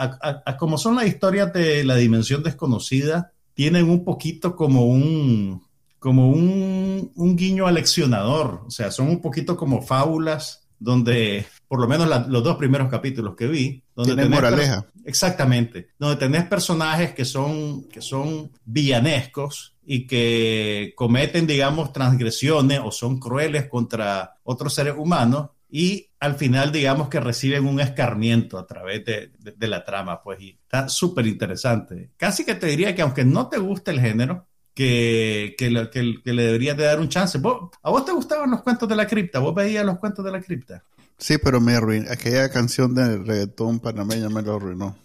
como 0.58 0.80
son 0.80 0.96
las 0.96 1.06
historias 1.06 1.54
de 1.54 1.84
la 1.84 1.96
dimensión 1.98 2.42
desconocida, 2.42 3.32
tienen 3.54 3.92
un 3.92 4.04
poquito 4.04 4.56
como 4.56 4.86
un, 4.88 5.62
como 6.00 6.32
un, 6.32 7.12
un 7.14 7.36
guiño 7.36 7.68
aleccionador, 7.68 8.64
o 8.66 8.72
sea, 8.72 8.90
son 8.90 9.10
un 9.10 9.22
poquito 9.22 9.56
como 9.56 9.84
fábulas 9.84 10.68
donde, 10.80 11.46
por 11.72 11.80
lo 11.80 11.88
menos 11.88 12.28
los 12.28 12.44
dos 12.44 12.58
primeros 12.58 12.90
capítulos 12.90 13.34
que 13.34 13.48
vi, 13.48 13.82
donde 13.96 14.14
tenés 14.14 14.30
moraleja. 14.30 14.88
Exactamente, 15.06 15.92
donde 15.98 16.18
tenés 16.18 16.44
personajes 16.44 17.14
que 17.14 17.24
son, 17.24 17.86
que 17.86 18.02
son 18.02 18.52
villanescos 18.66 19.78
y 19.86 20.06
que 20.06 20.92
cometen, 20.98 21.48
digamos, 21.48 21.94
transgresiones 21.94 22.82
o 22.84 22.92
son 22.92 23.22
crueles 23.22 23.70
contra 23.70 24.34
otros 24.44 24.74
seres 24.74 24.96
humanos 24.98 25.52
y 25.70 26.10
al 26.20 26.36
final, 26.36 26.74
digamos, 26.74 27.08
que 27.08 27.22
reciben 27.22 27.66
un 27.66 27.80
escarmiento 27.80 28.60
a 28.60 28.68
través 28.68 29.06
de, 29.06 29.32
de 29.40 29.68
la 29.70 29.86
trama, 29.86 30.22
pues, 30.22 30.42
y 30.42 30.50
está 30.50 30.90
súper 30.90 31.26
interesante. 31.26 32.12
Casi 32.18 32.44
que 32.44 32.56
te 32.56 32.68
diría 32.68 32.94
que 32.94 33.02
aunque 33.02 33.24
no 33.24 33.48
te 33.48 33.60
guste 33.60 33.92
el 33.92 34.02
género, 34.02 34.46
que, 34.74 35.56
que, 35.58 35.70
le 35.70 36.44
deberías 36.44 36.76
de 36.76 36.84
dar 36.84 37.00
un 37.00 37.10
chance. 37.10 37.38
¿A 37.84 37.90
vos 37.90 38.06
te 38.06 38.12
gustaban 38.12 38.52
los 38.52 38.62
cuentos 38.62 38.90
de 38.90 38.96
la 38.96 39.08
cripta? 39.08 39.40
¿Vos 39.40 39.54
veías 39.54 39.86
los 39.86 40.00
cuentos 40.00 40.24
de 40.26 40.32
la 40.32 40.42
cripta? 40.42 40.84
Sí, 41.22 41.38
pero 41.38 41.62
me 41.62 41.76
arruinó. 41.76 42.12
Aquella 42.12 42.50
canción 42.50 42.96
de 42.96 43.18
reggaetón 43.20 43.80
panameña 43.80 44.28
me 44.28 44.42
lo 44.42 44.56
arruinó. 44.56 44.98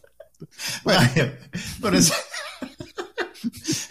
Bueno, 0.82 1.00
pero 1.80 1.96
esa, 1.96 2.14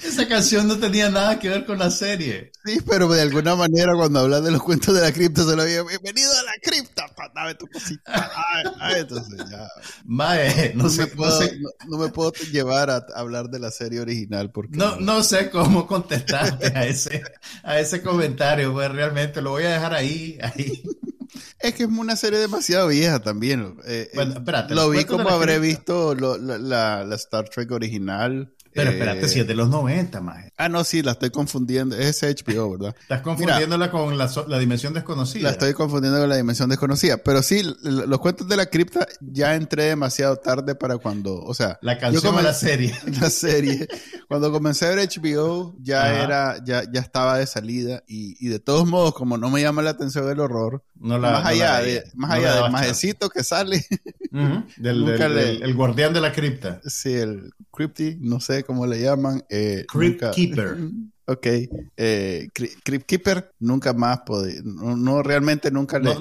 esa, 0.04 0.28
canción 0.28 0.68
no 0.68 0.78
tenía 0.78 1.10
nada 1.10 1.40
que 1.40 1.50
ver 1.50 1.66
con 1.66 1.78
la 1.78 1.92
serie. 1.92 2.52
Sí, 2.66 2.80
pero 2.88 3.08
de 3.08 3.22
alguna 3.22 3.56
manera 3.56 3.94
cuando 3.96 4.20
hablas 4.20 4.44
de 4.44 4.52
los 4.52 4.62
cuentos 4.62 4.96
de 4.96 5.02
la 5.02 5.12
cripta 5.12 5.44
se 5.44 5.56
lo 5.56 5.62
había 5.62 5.84
bienvenido 5.84 6.32
a 6.32 6.44
la 6.44 6.54
cripta, 6.62 7.06
dame 7.34 7.56
tu 7.56 7.68
cosita. 7.68 8.30
entonces 8.98 9.40
ya. 9.50 9.68
Mae, 10.06 10.74
no, 10.76 10.90
sé, 10.90 11.12
no, 11.88 11.98
me 11.98 12.10
puedo 12.10 12.32
llevar 12.52 12.90
a 12.90 13.06
hablar 13.16 13.50
de 13.50 13.60
la 13.60 13.72
serie 13.72 14.00
original 14.00 14.52
porque 14.52 14.78
no, 14.78 14.98
no 14.98 15.24
sé 15.24 15.50
cómo 15.50 15.86
contestarte 15.88 16.68
a 16.76 16.86
ese, 16.86 17.24
a 17.64 17.80
ese 17.80 18.02
comentario, 18.02 18.74
pues 18.74 18.92
realmente 18.92 19.42
lo 19.42 19.52
voy 19.52 19.64
a 19.64 19.74
dejar 19.74 19.94
ahí, 19.94 20.38
ahí. 20.42 20.84
Es 21.60 21.74
que 21.74 21.84
es 21.84 21.90
una 21.90 22.16
serie 22.16 22.40
demasiado 22.40 22.88
vieja 22.88 23.20
también. 23.20 23.78
Eh, 23.86 24.10
bueno, 24.14 24.34
eh, 24.34 24.38
espérate, 24.38 24.76
lo 24.76 24.90
vi 24.90 25.06
como 25.06 25.30
habré 25.30 25.60
visto 25.60 26.16
la, 26.16 27.04
la, 27.06 27.16
Star 27.16 27.50
Trek 27.50 27.72
original. 27.72 28.55
Pero 28.76 28.92
espérate, 28.92 29.30
si 29.30 29.40
es 29.40 29.48
de 29.48 29.56
los 29.56 29.70
90, 29.70 30.20
más. 30.20 30.44
Ah, 30.58 30.68
no, 30.68 30.84
sí, 30.84 31.02
la 31.02 31.14
estoy 31.14 31.30
confundiendo. 31.30 31.96
Es 31.96 32.22
HBO, 32.22 32.72
¿verdad? 32.72 32.96
Estás 33.02 33.22
confundiéndola 33.22 33.90
con 33.90 34.18
la, 34.18 34.60
dimensión 34.60 34.94
desconocida. 34.94 35.44
La 35.44 35.52
estoy 35.52 35.74
confundiendo 35.74 36.20
con 36.20 36.28
la 36.28 36.36
dimensión 36.36 36.70
desconocida. 36.70 37.18
Pero 37.18 37.42
sí, 37.42 37.64
los 37.84 38.20
cuentos 38.20 38.50
de 38.50 38.58
la 38.58 38.66
cripta 38.66 39.08
ya 39.22 39.56
entré 39.56 39.84
demasiado 39.84 40.36
tarde 40.36 40.76
para 40.76 40.98
cuando, 40.98 41.42
o 41.42 41.54
sea... 41.54 41.80
La 41.82 41.98
canción 41.98 42.36
o 42.36 42.42
la 42.42 42.54
serie. 42.54 42.94
La 43.22 43.30
serie. 43.30 43.88
cuando 44.28 44.52
comencé 44.52 44.88
a 44.88 44.90
ver 44.90 45.08
HBO, 45.08 45.78
ya 45.80 46.22
era, 46.22 46.62
ya, 46.66 46.84
ya 46.92 47.00
estaba 47.00 47.38
de 47.38 47.48
salida. 47.48 48.04
Y, 48.08 48.50
de 48.50 48.60
todos 48.60 48.86
modos, 48.86 49.14
como 49.14 49.38
no 49.38 49.50
me 49.50 49.62
llama 49.62 49.84
la 49.84 49.92
atención 49.92 50.30
el 50.30 50.42
horror, 50.42 50.84
más 50.96 51.46
allá, 51.46 51.80
de, 51.80 52.04
más 52.14 52.32
allá 52.32 52.56
del 52.62 52.72
majecito 52.72 53.30
que 53.30 53.42
sale... 53.44 53.86
del, 54.78 55.08
el 55.08 55.74
guardián 55.76 56.14
de 56.14 56.20
la 56.20 56.34
cripta. 56.34 56.82
Sí, 56.84 57.14
el 57.14 57.54
crypty, 57.72 58.18
no 58.20 58.42
sé 58.42 58.65
cómo 58.66 58.86
le 58.86 59.02
llaman. 59.02 59.44
Eh, 59.50 59.86
Crypt 59.88 60.24
Keeper. 60.34 60.78
Ok. 61.28 61.48
Eh, 61.98 62.50
Crypt 62.54 63.06
Keeper 63.08 63.52
nunca 63.60 63.94
más 63.94 64.22
puede. 64.26 64.62
No, 64.64 65.24
realmente 65.24 65.72
nunca 65.72 65.98
le 65.98 66.14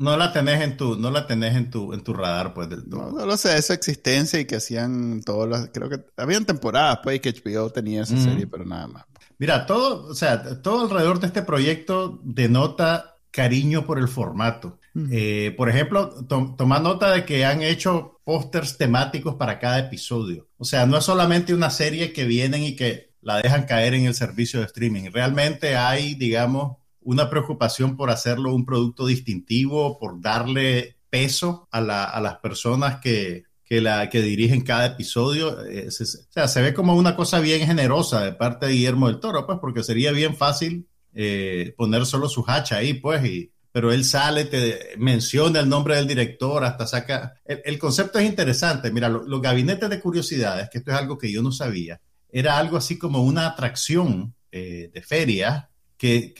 no, 0.00 0.16
la 0.16 0.32
tenés 0.32 0.60
en 0.62 0.76
tu, 0.76 0.96
no 0.96 1.10
la 1.10 1.26
tenés 1.26 1.54
en 1.54 1.70
tu, 1.70 1.92
en 1.92 2.02
tu 2.02 2.12
radar, 2.12 2.54
pues, 2.54 2.68
del 2.68 2.88
todo. 2.88 3.12
No, 3.12 3.24
lo 3.24 3.36
sé, 3.36 3.56
esa 3.56 3.74
existencia 3.74 4.40
y 4.40 4.46
que 4.46 4.56
hacían 4.56 5.22
todas 5.22 5.48
las, 5.48 5.70
creo 5.72 5.88
que 5.88 6.04
habían 6.16 6.44
temporadas, 6.44 6.98
pues, 7.04 7.20
que 7.20 7.32
HBO 7.32 7.70
tenía 7.70 8.02
esa 8.02 8.16
serie, 8.16 8.48
pero 8.48 8.64
nada 8.64 8.88
más. 8.88 9.04
Mira, 9.38 9.64
todo, 9.66 10.06
o 10.06 10.14
sea, 10.14 10.60
todo 10.60 10.82
alrededor 10.82 11.20
de 11.20 11.28
este 11.28 11.42
proyecto 11.42 12.20
denota 12.24 13.17
cariño 13.30 13.86
por 13.86 13.98
el 13.98 14.08
formato. 14.08 14.78
Eh, 15.12 15.54
por 15.56 15.68
ejemplo, 15.68 16.10
toma 16.26 16.80
nota 16.80 17.12
de 17.12 17.24
que 17.24 17.44
han 17.44 17.62
hecho 17.62 18.20
pósters 18.24 18.76
temáticos 18.76 19.36
para 19.36 19.60
cada 19.60 19.78
episodio. 19.78 20.48
O 20.56 20.64
sea, 20.64 20.86
no 20.86 20.98
es 20.98 21.04
solamente 21.04 21.54
una 21.54 21.70
serie 21.70 22.12
que 22.12 22.24
vienen 22.24 22.64
y 22.64 22.74
que 22.74 23.12
la 23.20 23.40
dejan 23.40 23.64
caer 23.64 23.94
en 23.94 24.06
el 24.06 24.14
servicio 24.14 24.58
de 24.58 24.66
streaming. 24.66 25.10
Realmente 25.12 25.76
hay, 25.76 26.14
digamos, 26.14 26.78
una 27.00 27.30
preocupación 27.30 27.96
por 27.96 28.10
hacerlo 28.10 28.54
un 28.54 28.66
producto 28.66 29.06
distintivo, 29.06 29.98
por 29.98 30.20
darle 30.20 30.96
peso 31.10 31.68
a, 31.70 31.80
las 31.80 32.36
personas 32.38 33.00
que, 33.00 33.44
la, 33.70 34.10
que 34.10 34.20
dirigen 34.20 34.62
cada 34.62 34.86
episodio. 34.86 35.56
o 35.58 35.90
sea, 35.90 36.48
se 36.48 36.62
ve 36.62 36.74
como 36.74 36.96
una 36.96 37.14
cosa 37.14 37.38
bien 37.38 37.66
generosa 37.66 38.24
de 38.24 38.32
parte 38.32 38.66
de 38.66 38.72
Guillermo 38.72 39.06
del 39.06 39.20
Toro, 39.20 39.46
pues 39.46 39.58
porque 39.60 39.84
sería 39.84 40.10
bien 40.10 40.34
fácil 40.34 40.88
eh, 41.14 41.74
poner 41.76 42.06
solo 42.06 42.28
su 42.28 42.44
hacha 42.46 42.76
ahí, 42.76 42.94
pues, 42.94 43.24
y, 43.24 43.50
pero 43.72 43.92
él 43.92 44.04
sale, 44.04 44.46
te 44.46 44.94
menciona 44.98 45.60
el 45.60 45.68
nombre 45.68 45.96
del 45.96 46.06
director, 46.06 46.64
hasta 46.64 46.86
saca... 46.86 47.34
El, 47.44 47.78
concepto 47.78 48.18
es 48.18 48.26
interesante. 48.26 48.90
Mira, 48.90 49.08
los 49.08 49.42
gabinetes 49.42 49.88
de 49.88 50.00
curiosidades, 50.00 50.68
que 50.70 50.78
esto 50.78 50.90
es 50.90 50.96
algo 50.96 51.18
que 51.18 51.30
yo 51.30 51.42
no 51.42 51.52
sabía, 51.52 52.00
era 52.30 52.58
algo 52.58 52.76
así 52.76 52.98
como 52.98 53.22
una 53.22 53.46
atracción 53.46 54.34
eh, 54.50 54.90
de 54.92 55.02
feria 55.02 55.70
que, 55.96 56.32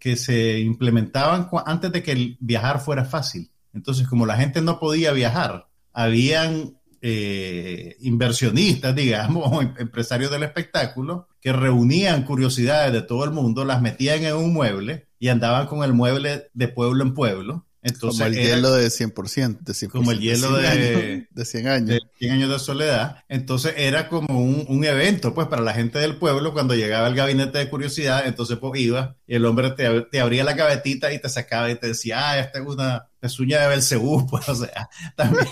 que, 0.00 0.16
se 0.16 0.58
implementaban 0.58 1.48
antes 1.64 1.92
de 1.92 2.02
que 2.02 2.12
el 2.12 2.36
viajar 2.40 2.80
fuera 2.80 3.04
fácil. 3.04 3.50
Entonces, 3.72 4.06
como 4.08 4.26
la 4.26 4.36
gente 4.36 4.60
no 4.60 4.78
podía 4.78 5.12
viajar, 5.12 5.68
habían 5.92 6.75
eh, 7.08 7.96
inversionistas, 8.00 8.94
digamos, 8.94 9.62
em, 9.62 9.74
empresarios 9.78 10.30
del 10.30 10.42
espectáculo, 10.42 11.28
que 11.40 11.52
reunían 11.52 12.24
curiosidades 12.24 12.92
de 12.92 13.02
todo 13.02 13.24
el 13.24 13.30
mundo, 13.30 13.64
las 13.64 13.80
metían 13.80 14.24
en 14.24 14.34
un 14.34 14.52
mueble 14.52 15.06
y 15.20 15.28
andaban 15.28 15.68
con 15.68 15.84
el 15.84 15.92
mueble 15.92 16.50
de 16.52 16.68
pueblo 16.68 17.04
en 17.04 17.14
pueblo. 17.14 17.65
Entonces, 17.86 18.20
como 18.20 18.34
el 18.34 18.34
hielo 18.34 18.72
de 18.72 18.88
100%, 18.88 19.60
de 19.60 19.88
Como 19.88 20.10
el 20.10 20.18
hielo 20.18 20.56
de, 20.56 21.28
de 21.30 21.44
100 21.44 21.68
años. 21.68 21.88
De 21.90 22.00
100 22.18 22.32
años 22.32 22.50
de 22.50 22.58
soledad. 22.58 23.22
Entonces 23.28 23.74
era 23.76 24.08
como 24.08 24.40
un, 24.40 24.84
evento, 24.84 25.34
pues, 25.34 25.46
para 25.46 25.62
la 25.62 25.72
gente 25.72 26.00
del 26.00 26.16
pueblo 26.16 26.52
cuando 26.52 26.74
llegaba 26.74 27.06
el 27.06 27.14
gabinete 27.14 27.58
de 27.58 27.70
curiosidad. 27.70 28.26
Entonces, 28.26 28.58
pues, 28.58 28.80
iba 28.80 29.14
y 29.24 29.36
el 29.36 29.44
hombre 29.44 29.70
te, 29.70 30.00
te 30.02 30.20
abría 30.20 30.42
la 30.42 30.54
gavetita 30.54 31.12
y 31.12 31.20
te 31.20 31.28
sacaba 31.28 31.70
y 31.70 31.76
te 31.76 31.86
decía, 31.86 32.30
ah, 32.30 32.38
esta 32.40 32.58
es 32.58 32.66
una 32.66 33.06
pezuña 33.20 33.60
de 33.60 33.68
Belcebú, 33.68 34.26
pues, 34.30 34.48
o 34.48 34.56
sea, 34.56 34.88
también 35.14 35.46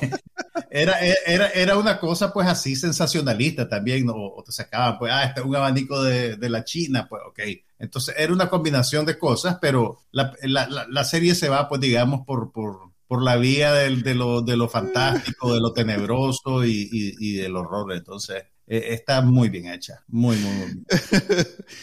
era, 0.70 0.98
era, 0.98 1.48
era 1.50 1.78
una 1.78 2.00
cosa, 2.00 2.32
pues, 2.32 2.48
así 2.48 2.74
sensacionalista 2.74 3.68
también, 3.68 4.06
o, 4.08 4.42
te 4.44 4.50
sacaban, 4.50 4.98
pues, 4.98 5.12
ah, 5.12 5.22
este 5.22 5.40
es 5.40 5.46
un 5.46 5.54
abanico 5.54 6.02
de, 6.02 6.34
de, 6.34 6.48
la 6.48 6.64
China, 6.64 7.06
pues, 7.08 7.22
ok. 7.28 7.40
Entonces, 7.78 8.14
era 8.18 8.32
una 8.32 8.48
combinación 8.48 9.04
de 9.04 9.18
cosas, 9.18 9.58
pero 9.60 10.00
la, 10.12 10.32
la, 10.42 10.86
la 10.88 11.04
serie 11.04 11.34
se 11.34 11.48
va, 11.48 11.68
pues, 11.68 11.80
digamos, 11.80 12.24
por, 12.26 12.52
por, 12.52 12.92
por 13.06 13.22
la 13.22 13.36
vía 13.36 13.72
del, 13.72 14.02
de, 14.02 14.14
lo, 14.14 14.42
de 14.42 14.56
lo 14.56 14.68
fantástico, 14.68 15.54
de 15.54 15.60
lo 15.60 15.72
tenebroso 15.72 16.64
y, 16.64 16.88
y, 16.90 17.14
y 17.18 17.32
del 17.36 17.56
horror. 17.56 17.92
Entonces, 17.92 18.44
eh, 18.66 18.86
está 18.90 19.20
muy 19.20 19.50
bien 19.50 19.66
hecha, 19.66 20.02
muy, 20.08 20.36
muy, 20.36 20.52
muy 20.56 20.66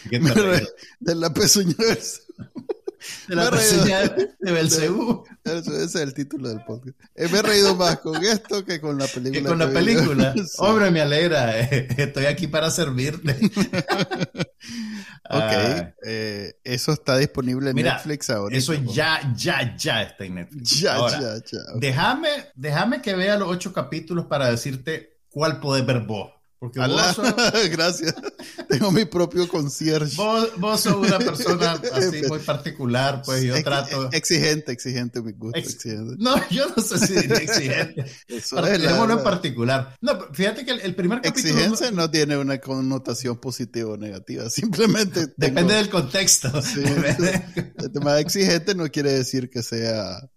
bien. 0.09 0.23
de, 0.23 0.67
de 0.99 1.15
la 1.15 1.31
pezuña 1.33 1.75
de 3.27 3.35
la 3.35 3.49
reseña 3.49 3.99
de 4.01 4.31
Belcebú. 4.51 5.23
Ese 5.43 5.83
es 5.83 5.95
el 5.95 6.13
título 6.13 6.49
del 6.49 6.63
podcast. 6.63 6.99
Eh, 7.15 7.27
me 7.31 7.39
he 7.39 7.41
reído 7.41 7.75
más 7.75 7.99
con 7.99 8.23
esto 8.23 8.63
que 8.65 8.79
con 8.79 8.97
la 8.97 9.07
película. 9.07 9.41
Que 9.41 9.47
con 9.47 9.59
la 9.59 9.69
película. 9.71 10.35
Hombre, 10.57 10.91
me 10.91 11.01
alegra. 11.01 11.59
Estoy 11.59 12.25
aquí 12.25 12.47
para 12.47 12.69
servirte. 12.69 13.31
ok. 14.41 14.47
Ah. 15.29 15.93
Eh, 16.05 16.59
eso 16.63 16.91
está 16.91 17.17
disponible 17.17 17.71
en 17.71 17.77
Netflix 17.77 18.29
ahora. 18.29 18.55
Eso 18.55 18.73
ya, 18.73 19.33
ya, 19.35 19.75
ya 19.75 20.03
está 20.03 20.25
en 20.25 20.35
Netflix. 20.35 20.79
Ya, 20.79 20.97
ya, 21.09 21.35
ya. 21.37 21.59
Déjame, 21.75 22.29
déjame 22.55 23.01
que 23.01 23.15
vea 23.15 23.37
los 23.37 23.49
ocho 23.49 23.73
capítulos 23.73 24.25
para 24.25 24.49
decirte 24.49 25.21
cuál 25.29 25.59
puedes 25.59 25.85
ver 25.85 26.01
vos. 26.01 26.31
Porque 26.61 26.79
vos 26.79 27.17
Gracias. 27.71 28.13
Tengo 28.69 28.91
mi 28.91 29.05
propio 29.05 29.47
concierge. 29.47 30.15
Vos, 30.15 30.47
vos 30.59 30.79
sos 30.79 30.93
una 30.93 31.17
persona 31.17 31.81
así 31.91 32.21
muy 32.29 32.37
particular, 32.37 33.23
pues 33.25 33.41
yo 33.41 33.63
trato... 33.63 34.11
Exigente, 34.11 34.71
exigente, 34.71 35.23
mi 35.23 35.31
gusto. 35.31 35.57
exigente. 35.57 36.17
No, 36.19 36.35
yo 36.51 36.67
no 36.77 36.83
sé 36.83 36.99
si 36.99 37.15
exigente. 37.15 38.05
Eso 38.27 38.63
es 38.63 38.79
en 38.79 39.23
particular. 39.23 39.97
No, 40.01 40.19
fíjate 40.31 40.63
que 40.63 40.73
el, 40.73 40.93
primer 40.93 41.21
capítulo... 41.21 41.51
Exigencia 41.51 41.89
no 41.89 42.11
tiene 42.11 42.37
una 42.37 42.59
connotación 42.59 43.39
positiva 43.39 43.93
o 43.93 43.97
negativa, 43.97 44.47
simplemente... 44.51 45.33
Depende 45.37 45.73
del 45.73 45.89
contexto. 45.89 46.61
Sí, 46.61 46.83
el 46.83 47.91
tema 47.91 48.19
exigente 48.19 48.75
no 48.75 48.87
quiere 48.89 49.13
decir 49.13 49.49
que 49.49 49.63
sea 49.63 50.29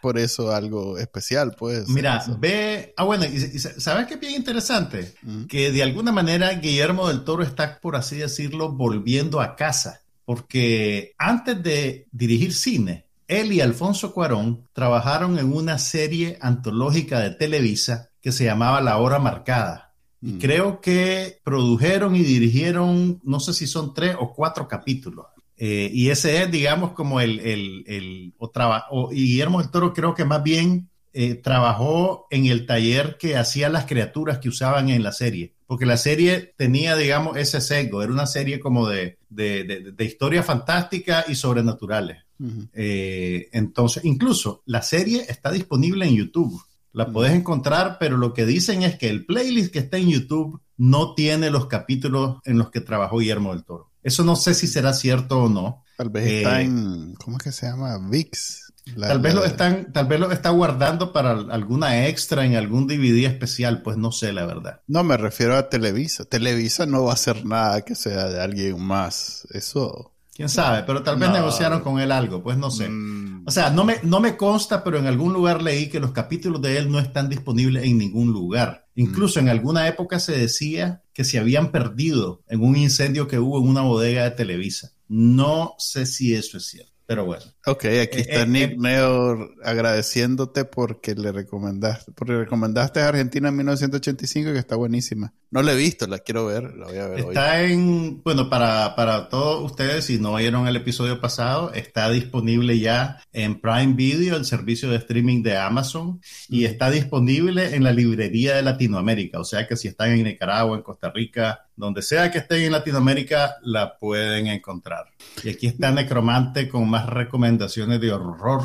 por 0.00 0.18
eso 0.18 0.52
algo 0.52 0.98
especial, 0.98 1.54
pues. 1.58 1.88
Mira, 1.88 2.24
ve. 2.38 2.94
Ah, 2.96 3.04
bueno, 3.04 3.24
y, 3.24 3.38
¿sabes 3.58 4.06
qué 4.06 4.14
es 4.14 4.20
bien 4.20 4.34
interesante? 4.34 5.14
Que 5.48 5.72
de 5.72 5.82
alguna 5.82 6.12
manera 6.12 6.52
Guillermo 6.54 7.08
del 7.08 7.24
Toro 7.24 7.42
está, 7.42 7.78
por 7.80 7.96
así 7.96 8.16
decirlo, 8.16 8.72
volviendo 8.72 9.40
a 9.40 9.56
casa. 9.56 10.02
Porque 10.24 11.14
antes 11.18 11.62
de 11.62 12.06
dirigir 12.12 12.54
cine, 12.54 13.06
él 13.26 13.52
y 13.52 13.60
Alfonso 13.60 14.12
Cuarón 14.12 14.68
trabajaron 14.72 15.38
en 15.38 15.52
una 15.52 15.78
serie 15.78 16.38
antológica 16.40 17.20
de 17.20 17.30
Televisa 17.30 18.10
que 18.20 18.32
se 18.32 18.44
llamaba 18.44 18.80
La 18.80 18.98
Hora 18.98 19.18
Marcada. 19.18 19.94
Y 20.22 20.38
creo 20.38 20.82
que 20.82 21.40
produjeron 21.42 22.14
y 22.14 22.22
dirigieron, 22.22 23.20
no 23.24 23.40
sé 23.40 23.54
si 23.54 23.66
son 23.66 23.94
tres 23.94 24.16
o 24.18 24.34
cuatro 24.34 24.68
capítulos. 24.68 25.26
Eh, 25.62 25.90
y 25.92 26.08
ese 26.08 26.42
es, 26.42 26.50
digamos, 26.50 26.92
como 26.92 27.20
el, 27.20 27.38
el, 27.40 27.84
el 27.86 28.34
o 28.38 28.50
o, 28.90 29.12
y 29.12 29.16
Guillermo 29.16 29.60
del 29.60 29.70
Toro 29.70 29.92
creo 29.92 30.14
que 30.14 30.24
más 30.24 30.42
bien 30.42 30.88
eh, 31.12 31.34
trabajó 31.34 32.26
en 32.30 32.46
el 32.46 32.64
taller 32.64 33.18
que 33.18 33.36
hacían 33.36 33.74
las 33.74 33.84
criaturas 33.84 34.38
que 34.38 34.48
usaban 34.48 34.88
en 34.88 35.02
la 35.02 35.12
serie, 35.12 35.52
porque 35.66 35.84
la 35.84 35.98
serie 35.98 36.54
tenía, 36.56 36.96
digamos, 36.96 37.36
ese 37.36 37.60
sesgo, 37.60 38.02
era 38.02 38.10
una 38.10 38.26
serie 38.26 38.58
como 38.58 38.88
de, 38.88 39.18
de, 39.28 39.92
de, 39.94 40.04
historia 40.06 40.42
fantástica 40.42 41.26
y 41.28 41.34
sobrenaturales. 41.34 42.24
Eh, 42.72 43.50
entonces, 43.52 44.02
incluso 44.06 44.62
la 44.64 44.80
serie 44.80 45.26
está 45.28 45.50
disponible 45.50 46.06
en 46.06 46.14
YouTube. 46.14 46.58
La 46.92 47.12
puedes 47.12 47.34
encontrar, 47.34 47.98
pero 48.00 48.16
lo 48.16 48.32
que 48.32 48.46
dicen 48.46 48.82
es 48.82 48.96
que 48.96 49.10
el 49.10 49.26
playlist 49.26 49.74
que 49.74 49.80
está 49.80 49.98
en 49.98 50.08
YouTube 50.08 50.58
no 50.78 51.14
tiene 51.14 51.50
los 51.50 51.66
capítulos 51.66 52.38
en 52.46 52.56
los 52.56 52.70
que 52.70 52.80
trabajó 52.80 53.18
Guillermo 53.18 53.52
del 53.52 53.64
Toro. 53.64 53.89
Eso 54.02 54.24
no 54.24 54.36
sé 54.36 54.54
si 54.54 54.66
será 54.66 54.92
cierto 54.92 55.44
o 55.44 55.48
no. 55.48 55.84
Tal 55.96 56.08
vez 56.08 56.26
está 56.26 56.60
eh, 56.60 56.64
en, 56.64 57.14
¿cómo 57.14 57.36
es 57.36 57.42
que 57.42 57.52
se 57.52 57.66
llama? 57.66 57.98
VIX. 57.98 58.72
tal 58.98 59.20
vez 59.20 59.34
lo 59.34 59.44
están, 59.44 59.92
tal 59.92 60.06
vez 60.06 60.18
lo 60.18 60.32
está 60.32 60.50
guardando 60.50 61.12
para 61.12 61.32
alguna 61.32 62.06
extra 62.06 62.44
en 62.46 62.56
algún 62.56 62.86
DVD 62.86 63.26
especial, 63.26 63.82
pues 63.82 63.98
no 63.98 64.10
sé 64.10 64.32
la 64.32 64.46
verdad. 64.46 64.80
No, 64.86 65.04
me 65.04 65.16
refiero 65.16 65.56
a 65.56 65.68
Televisa. 65.68 66.24
Televisa 66.24 66.86
no 66.86 67.04
va 67.04 67.10
a 67.10 67.14
hacer 67.14 67.44
nada 67.44 67.82
que 67.82 67.94
sea 67.94 68.26
de 68.28 68.40
alguien 68.40 68.82
más. 68.82 69.46
Eso. 69.50 70.14
Quién 70.34 70.48
sabe, 70.48 70.84
pero 70.84 71.02
tal 71.02 71.18
vez 71.18 71.30
negociaron 71.30 71.82
con 71.82 72.00
él 72.00 72.10
algo, 72.10 72.42
pues 72.42 72.56
no 72.56 72.70
sé. 72.70 72.88
Mm. 72.88 73.44
O 73.46 73.50
sea, 73.50 73.68
no 73.68 73.84
me, 73.84 73.96
no 74.02 74.20
me 74.20 74.38
consta, 74.38 74.82
pero 74.82 74.98
en 74.98 75.06
algún 75.06 75.34
lugar 75.34 75.60
leí 75.60 75.90
que 75.90 76.00
los 76.00 76.12
capítulos 76.12 76.62
de 76.62 76.78
él 76.78 76.90
no 76.90 76.98
están 76.98 77.28
disponibles 77.28 77.84
en 77.84 77.98
ningún 77.98 78.32
lugar. 78.32 78.86
Incluso 79.00 79.40
en 79.40 79.48
alguna 79.48 79.88
época 79.88 80.20
se 80.20 80.36
decía 80.36 81.02
que 81.14 81.24
se 81.24 81.38
habían 81.38 81.72
perdido 81.72 82.42
en 82.48 82.62
un 82.62 82.76
incendio 82.76 83.28
que 83.28 83.38
hubo 83.38 83.58
en 83.58 83.66
una 83.66 83.80
bodega 83.80 84.24
de 84.24 84.32
Televisa. 84.32 84.92
No 85.08 85.74
sé 85.78 86.04
si 86.04 86.34
eso 86.34 86.58
es 86.58 86.66
cierto. 86.66 86.92
Pero 87.10 87.24
bueno. 87.24 87.42
Ok, 87.66 87.86
aquí 87.86 88.18
eh, 88.18 88.20
está 88.20 88.42
eh, 88.42 88.46
Nick 88.46 88.70
eh, 88.70 88.76
Neo 88.78 89.50
agradeciéndote 89.64 90.64
porque 90.64 91.16
le 91.16 91.32
recomendaste, 91.32 92.12
porque 92.12 92.36
recomendaste 92.36 93.00
a 93.00 93.08
Argentina 93.08 93.48
en 93.48 93.56
1985 93.56 94.52
que 94.52 94.58
está 94.60 94.76
buenísima. 94.76 95.34
No 95.50 95.60
la 95.62 95.72
he 95.72 95.76
visto, 95.76 96.06
la 96.06 96.20
quiero 96.20 96.46
ver, 96.46 96.72
la 96.76 96.86
voy 96.86 96.98
a 96.98 97.08
ver 97.08 97.18
Está 97.18 97.62
en, 97.62 98.22
bueno, 98.22 98.48
para, 98.48 98.94
para 98.94 99.28
todos 99.28 99.68
ustedes, 99.68 100.04
si 100.04 100.20
no 100.20 100.36
vieron 100.36 100.68
el 100.68 100.76
episodio 100.76 101.20
pasado, 101.20 101.72
está 101.72 102.08
disponible 102.10 102.78
ya 102.78 103.20
en 103.32 103.60
Prime 103.60 103.94
Video, 103.94 104.36
el 104.36 104.44
servicio 104.44 104.88
de 104.88 104.98
streaming 104.98 105.42
de 105.42 105.56
Amazon, 105.56 106.20
y 106.48 106.64
está 106.64 106.92
disponible 106.92 107.74
en 107.74 107.82
la 107.82 107.92
librería 107.92 108.54
de 108.54 108.62
Latinoamérica. 108.62 109.40
O 109.40 109.44
sea 109.44 109.66
que 109.66 109.74
si 109.74 109.88
están 109.88 110.12
en 110.12 110.22
Nicaragua, 110.22 110.76
en 110.76 110.84
Costa 110.84 111.10
Rica, 111.10 111.66
donde 111.80 112.02
sea 112.02 112.30
que 112.30 112.38
estén 112.38 112.62
en 112.62 112.72
Latinoamérica, 112.72 113.56
la 113.62 113.98
pueden 113.98 114.46
encontrar. 114.46 115.06
Y 115.42 115.50
aquí 115.50 115.66
está 115.66 115.90
Necromante 115.90 116.68
con 116.68 116.88
más 116.88 117.06
recomendaciones 117.06 118.00
de 118.00 118.12
horror. 118.12 118.62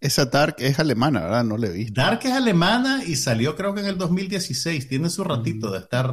Esa 0.00 0.24
Dark 0.24 0.56
es 0.58 0.78
alemana, 0.78 1.20
¿verdad? 1.20 1.44
No 1.44 1.58
le 1.58 1.68
he 1.68 1.72
visto. 1.72 2.00
Dark 2.00 2.20
es 2.24 2.32
alemana 2.32 3.04
y 3.04 3.16
salió 3.16 3.54
creo 3.54 3.74
que 3.74 3.80
en 3.80 3.86
el 3.86 3.98
2016. 3.98 4.88
Tiene 4.88 5.10
su 5.10 5.22
ratito 5.24 5.70
de 5.70 5.80
estar 5.80 6.10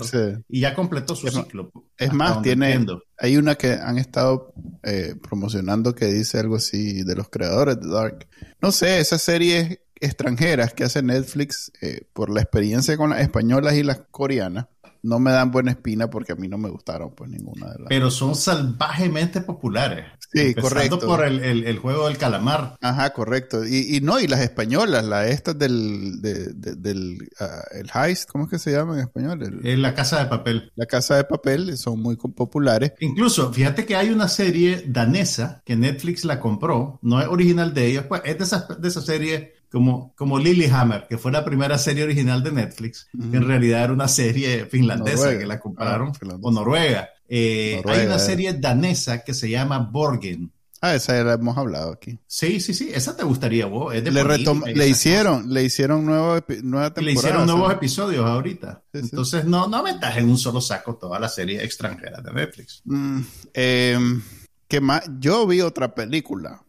y 0.49 0.59
ya 0.59 0.73
completó 0.73 1.15
su 1.15 1.29
ciclo. 1.29 1.71
Es 1.97 2.11
más, 2.11 2.41
tiene, 2.41 2.85
hay 3.17 3.37
una 3.37 3.55
que 3.55 3.71
han 3.71 3.97
estado 3.97 4.53
eh, 4.83 5.15
promocionando 5.21 5.95
que 5.95 6.07
dice 6.07 6.37
algo 6.39 6.57
así 6.57 7.03
de 7.03 7.15
los 7.15 7.29
creadores 7.29 7.79
de 7.79 7.87
Dark. 7.87 8.27
No 8.61 8.73
sé, 8.73 8.99
esas 8.99 9.21
series 9.21 9.79
extranjeras 10.01 10.73
que 10.73 10.83
hace 10.83 11.01
Netflix 11.01 11.71
eh, 11.81 12.01
por 12.11 12.29
la 12.29 12.41
experiencia 12.41 12.97
con 12.97 13.11
las 13.11 13.21
españolas 13.21 13.75
y 13.75 13.83
las 13.83 14.01
coreanas 14.11 14.67
no 15.07 15.19
me 15.19 15.31
dan 15.31 15.51
buena 15.51 15.71
espina 15.71 16.09
porque 16.09 16.33
a 16.33 16.35
mí 16.35 16.49
no 16.49 16.57
me 16.57 16.69
gustaron 16.69 17.11
pues 17.15 17.29
ninguna 17.29 17.67
de 17.67 17.79
las. 17.79 17.87
Pero 17.87 18.11
son 18.11 18.35
salvajemente 18.35 19.39
populares. 19.41 20.05
Sí, 20.33 20.53
correcto. 20.53 20.99
por 20.99 21.23
el, 21.23 21.79
juego 21.79 22.07
del 22.07 22.17
calamar. 22.17 22.75
Ajá, 22.81 23.11
correcto. 23.11 23.65
Y, 23.65 24.01
no, 24.01 24.19
y 24.19 24.27
las 24.27 24.41
españolas, 24.41 25.05
las 25.05 25.29
estas 25.29 25.57
del, 25.57 26.21
del 26.21 27.29
ah, 27.39 27.63
el 27.71 27.89
heist, 27.93 28.29
¿cómo 28.29 28.43
es 28.43 28.49
que 28.49 28.59
se 28.59 28.71
llama 28.71 28.95
en 28.95 29.01
español? 29.01 29.61
El, 29.63 29.81
la 29.81 29.93
casa 29.93 30.19
de 30.19 30.25
papel. 30.25 30.71
La 30.75 30.85
casa 30.85 31.15
de 31.15 31.23
papel, 31.23 31.77
son 31.77 32.01
muy 32.01 32.17
populares. 32.17 32.91
Incluso, 32.99 33.53
fíjate 33.53 33.85
que 33.85 33.95
hay 33.95 34.09
una 34.09 34.27
serie 34.27 34.83
danesa 34.87 35.61
que 35.65 35.77
Netflix 35.77 36.25
la 36.25 36.39
compró, 36.41 36.99
no 37.01 37.21
es 37.21 37.27
original 37.27 37.73
de 37.73 37.85
ellos, 37.87 38.05
pues 38.07 38.21
es 38.25 38.37
de 38.37 38.43
esa, 38.43 38.67
de 38.77 38.87
esa 38.87 39.01
serie 39.01 39.53
como, 39.71 40.13
como 40.15 40.39
Lilyhammer, 40.39 41.07
que 41.07 41.17
fue 41.17 41.31
la 41.31 41.43
primera 41.43 41.77
serie 41.77 42.03
original 42.03 42.43
de 42.43 42.51
Netflix, 42.51 43.07
que 43.11 43.37
en 43.37 43.47
realidad 43.47 43.83
era 43.83 43.93
una 43.93 44.07
serie 44.07 44.65
finlandesa 44.65 45.37
que 45.37 45.45
la 45.45 45.59
compraron, 45.59 46.11
ah, 46.21 46.37
o 46.41 46.51
Noruega. 46.51 47.09
Eh, 47.27 47.81
hay 47.85 48.05
una 48.05 48.19
serie 48.19 48.53
danesa 48.53 49.23
que 49.23 49.33
se 49.33 49.49
llama 49.49 49.79
Borgen. 49.79 50.51
Ah, 50.79 50.93
esa 50.93 51.15
ya 51.15 51.23
la 51.23 51.33
hemos 51.33 51.57
hablado 51.57 51.91
aquí. 51.91 52.19
Sí, 52.27 52.59
sí, 52.59 52.73
sí, 52.73 52.91
esa 52.93 53.17
te 53.17 53.23
gustaría 53.23 53.65
vos. 53.65 53.93
le, 53.95 54.75
le 54.75 54.87
hicieron, 54.87 55.51
le 55.51 55.63
hicieron 55.63 56.05
nuevo 56.05 56.39
nueva 56.61 56.93
temporada. 56.93 57.01
Le 57.01 57.11
hicieron 57.13 57.47
nuevos 57.47 57.73
episodios 57.73 58.23
ahorita. 58.23 58.83
Entonces 58.93 59.45
no, 59.45 59.67
no 59.67 59.81
metas 59.81 60.17
en 60.17 60.29
un 60.29 60.37
solo 60.37 60.61
saco 60.61 60.95
toda 60.95 61.19
la 61.19 61.29
serie 61.29 61.63
extranjera 61.63 62.21
de 62.21 62.31
Netflix. 62.31 62.81
Mm, 62.85 63.21
em, 63.53 64.21
¿qué 64.67 64.79
más? 64.79 65.03
Yo 65.19 65.47
vi 65.47 65.61
otra 65.61 65.95
película 65.95 66.61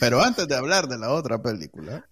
pero 0.00 0.22
antes 0.22 0.48
de 0.48 0.56
hablar 0.56 0.88
de 0.88 0.98
la 0.98 1.10
otra 1.10 1.40
película, 1.42 2.04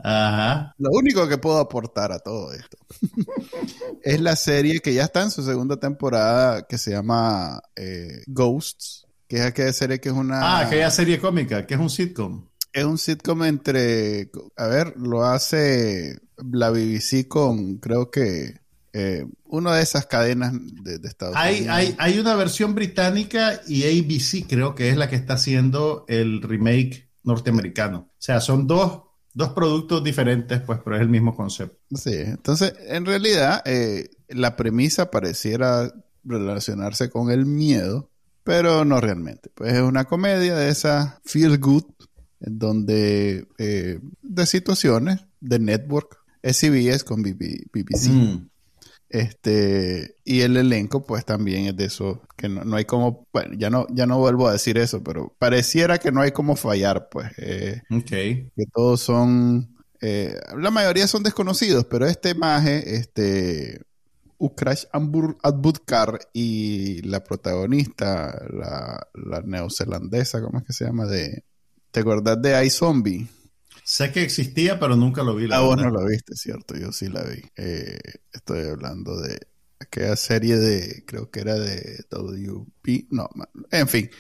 lo 0.77 0.91
único 0.91 1.27
que 1.27 1.39
puedo 1.39 1.59
aportar 1.59 2.13
a 2.13 2.19
todo 2.19 2.53
esto 2.53 2.77
es 4.03 4.21
la 4.21 4.37
serie 4.37 4.81
que 4.81 4.93
ya 4.93 5.05
está 5.05 5.23
en 5.23 5.31
su 5.31 5.43
segunda 5.43 5.79
temporada 5.79 6.67
que 6.67 6.77
se 6.77 6.91
llama 6.91 7.61
eh, 7.75 8.23
Ghosts, 8.27 9.07
que 9.27 9.37
es 9.37 9.43
aquella 9.43 9.73
serie 9.73 10.01
que 10.01 10.11
es 10.11 10.15
una... 10.15 10.41
Ah, 10.41 10.61
aquella 10.61 10.91
serie 10.91 11.19
cómica, 11.19 11.67
que 11.67 11.75
es 11.75 11.81
un 11.81 11.91
sitcom. 11.91 12.47
Es 12.73 12.85
un 12.85 12.99
sitcom 12.99 13.43
entre, 13.45 14.31
a 14.57 14.67
ver, 14.67 14.95
lo 14.97 15.25
hace 15.25 16.19
la 16.37 16.71
BBC 16.71 17.27
con, 17.27 17.79
creo 17.79 18.11
que, 18.11 18.61
eh, 18.93 19.27
una 19.45 19.75
de 19.75 19.83
esas 19.83 20.07
cadenas 20.07 20.53
de, 20.55 21.01
Estados 21.09 21.35
hay, 21.37 21.61
Unidos. 21.61 21.77
Hay, 21.77 21.97
hay 21.99 22.19
una 22.19 22.35
versión 22.35 22.75
británica 22.75 23.61
y 23.67 23.85
ABC 23.85 24.47
creo 24.47 24.75
que 24.75 24.91
es 24.91 24.97
la 24.97 25.09
que 25.09 25.17
está 25.17 25.35
haciendo 25.35 26.05
el 26.09 26.43
remake 26.43 27.08
norteamericano. 27.29 27.99
O 27.99 28.17
sea, 28.19 28.41
son 28.41 28.67
dos, 28.67 29.03
productos 29.55 30.03
diferentes, 30.03 30.61
pues, 30.63 30.81
pero 30.83 30.97
es 30.97 31.03
el 31.03 31.09
mismo 31.09 31.37
concepto. 31.37 31.79
Sí, 31.95 32.15
entonces, 32.15 32.75
en 32.89 33.07
realidad, 33.07 33.63
eh, 33.65 34.11
la 34.29 34.57
premisa 34.57 35.11
pareciera 35.11 35.93
relacionarse 36.25 37.11
con 37.11 37.31
el 37.31 37.47
miedo, 37.47 38.11
pero 38.43 38.85
no 38.85 39.01
realmente. 39.01 39.51
Pues 39.55 39.75
es 39.75 39.83
una 39.83 40.05
comedia 40.05 40.57
de 40.57 40.71
esa 40.71 41.21
feel 41.25 41.59
good, 41.59 41.85
en 42.41 42.59
donde 42.59 43.47
eh, 43.59 44.01
de 44.23 44.47
situaciones 44.47 45.21
de 45.41 45.59
network, 45.59 46.19
SBS 46.43 47.05
con 47.05 47.23
BBC. 47.23 48.09
Mm. 48.09 48.48
Este, 49.11 50.17
y 50.25 50.43
el 50.43 50.57
elenco, 50.57 51.05
pues 51.05 51.25
también 51.25 51.67
es 51.67 51.77
de 51.77 51.87
eso, 51.87 52.21
que 52.37 52.49
no, 52.49 52.77
hay 52.77 52.85
como, 52.85 53.27
bueno, 53.33 53.55
ya 53.57 53.71
no, 53.71 53.87
ya 53.91 54.07
no 54.07 54.19
vuelvo 54.19 54.49
a 54.49 54.53
decir 54.53 54.77
eso, 54.77 55.03
pero 55.03 55.35
pareciera 55.39 55.99
que 55.99 56.13
no 56.13 56.21
hay 56.21 56.33
como 56.33 56.57
fallar, 56.57 57.09
pues. 57.11 57.33
Eh, 57.39 57.81
Que 58.55 58.67
todos 58.73 59.01
son, 59.01 59.77
eh, 60.01 60.35
la 60.59 60.71
mayoría 60.71 61.07
son 61.07 61.23
desconocidos, 61.23 61.87
pero 61.87 62.07
este 62.07 62.35
maje, 62.35 62.97
este, 62.97 63.81
Ukrash 64.37 64.85
Adbudkar 64.93 66.19
y 66.33 67.01
la 67.03 67.25
protagonista, 67.25 68.47
la, 68.51 69.09
la 69.15 69.41
neozelandesa, 69.43 70.43
¿cómo 70.43 70.59
es 70.59 70.65
que 70.65 70.73
se 70.73 70.85
llama? 70.85 71.07
De, 71.07 71.45
¿Te 71.91 72.01
acordás 72.01 72.41
de 72.41 72.65
iZombie? 72.67 73.27
Sé 73.89 74.13
que 74.13 74.23
existía, 74.23 74.79
pero 74.79 74.97
nunca 74.97 75.23
lo 75.23 75.35
vi. 75.35 75.49
La 75.49 75.57
ah, 75.57 75.61
vos 75.61 75.79
no 75.79 75.89
lo 75.89 76.05
viste, 76.05 76.35
cierto. 76.35 76.77
Yo 76.77 76.93
sí 76.93 77.09
la 77.09 77.23
vi. 77.23 77.41
Eh, 77.57 77.99
estoy 78.31 78.69
hablando 78.69 79.19
de 79.19 79.39
aquella 79.81 80.15
serie 80.15 80.59
de, 80.59 81.05
creo 81.07 81.31
que 81.31 81.41
era 81.41 81.55
de 81.55 82.05
WP. 82.11 83.07
No, 83.11 83.31
en 83.71 83.89
fin. 83.89 84.11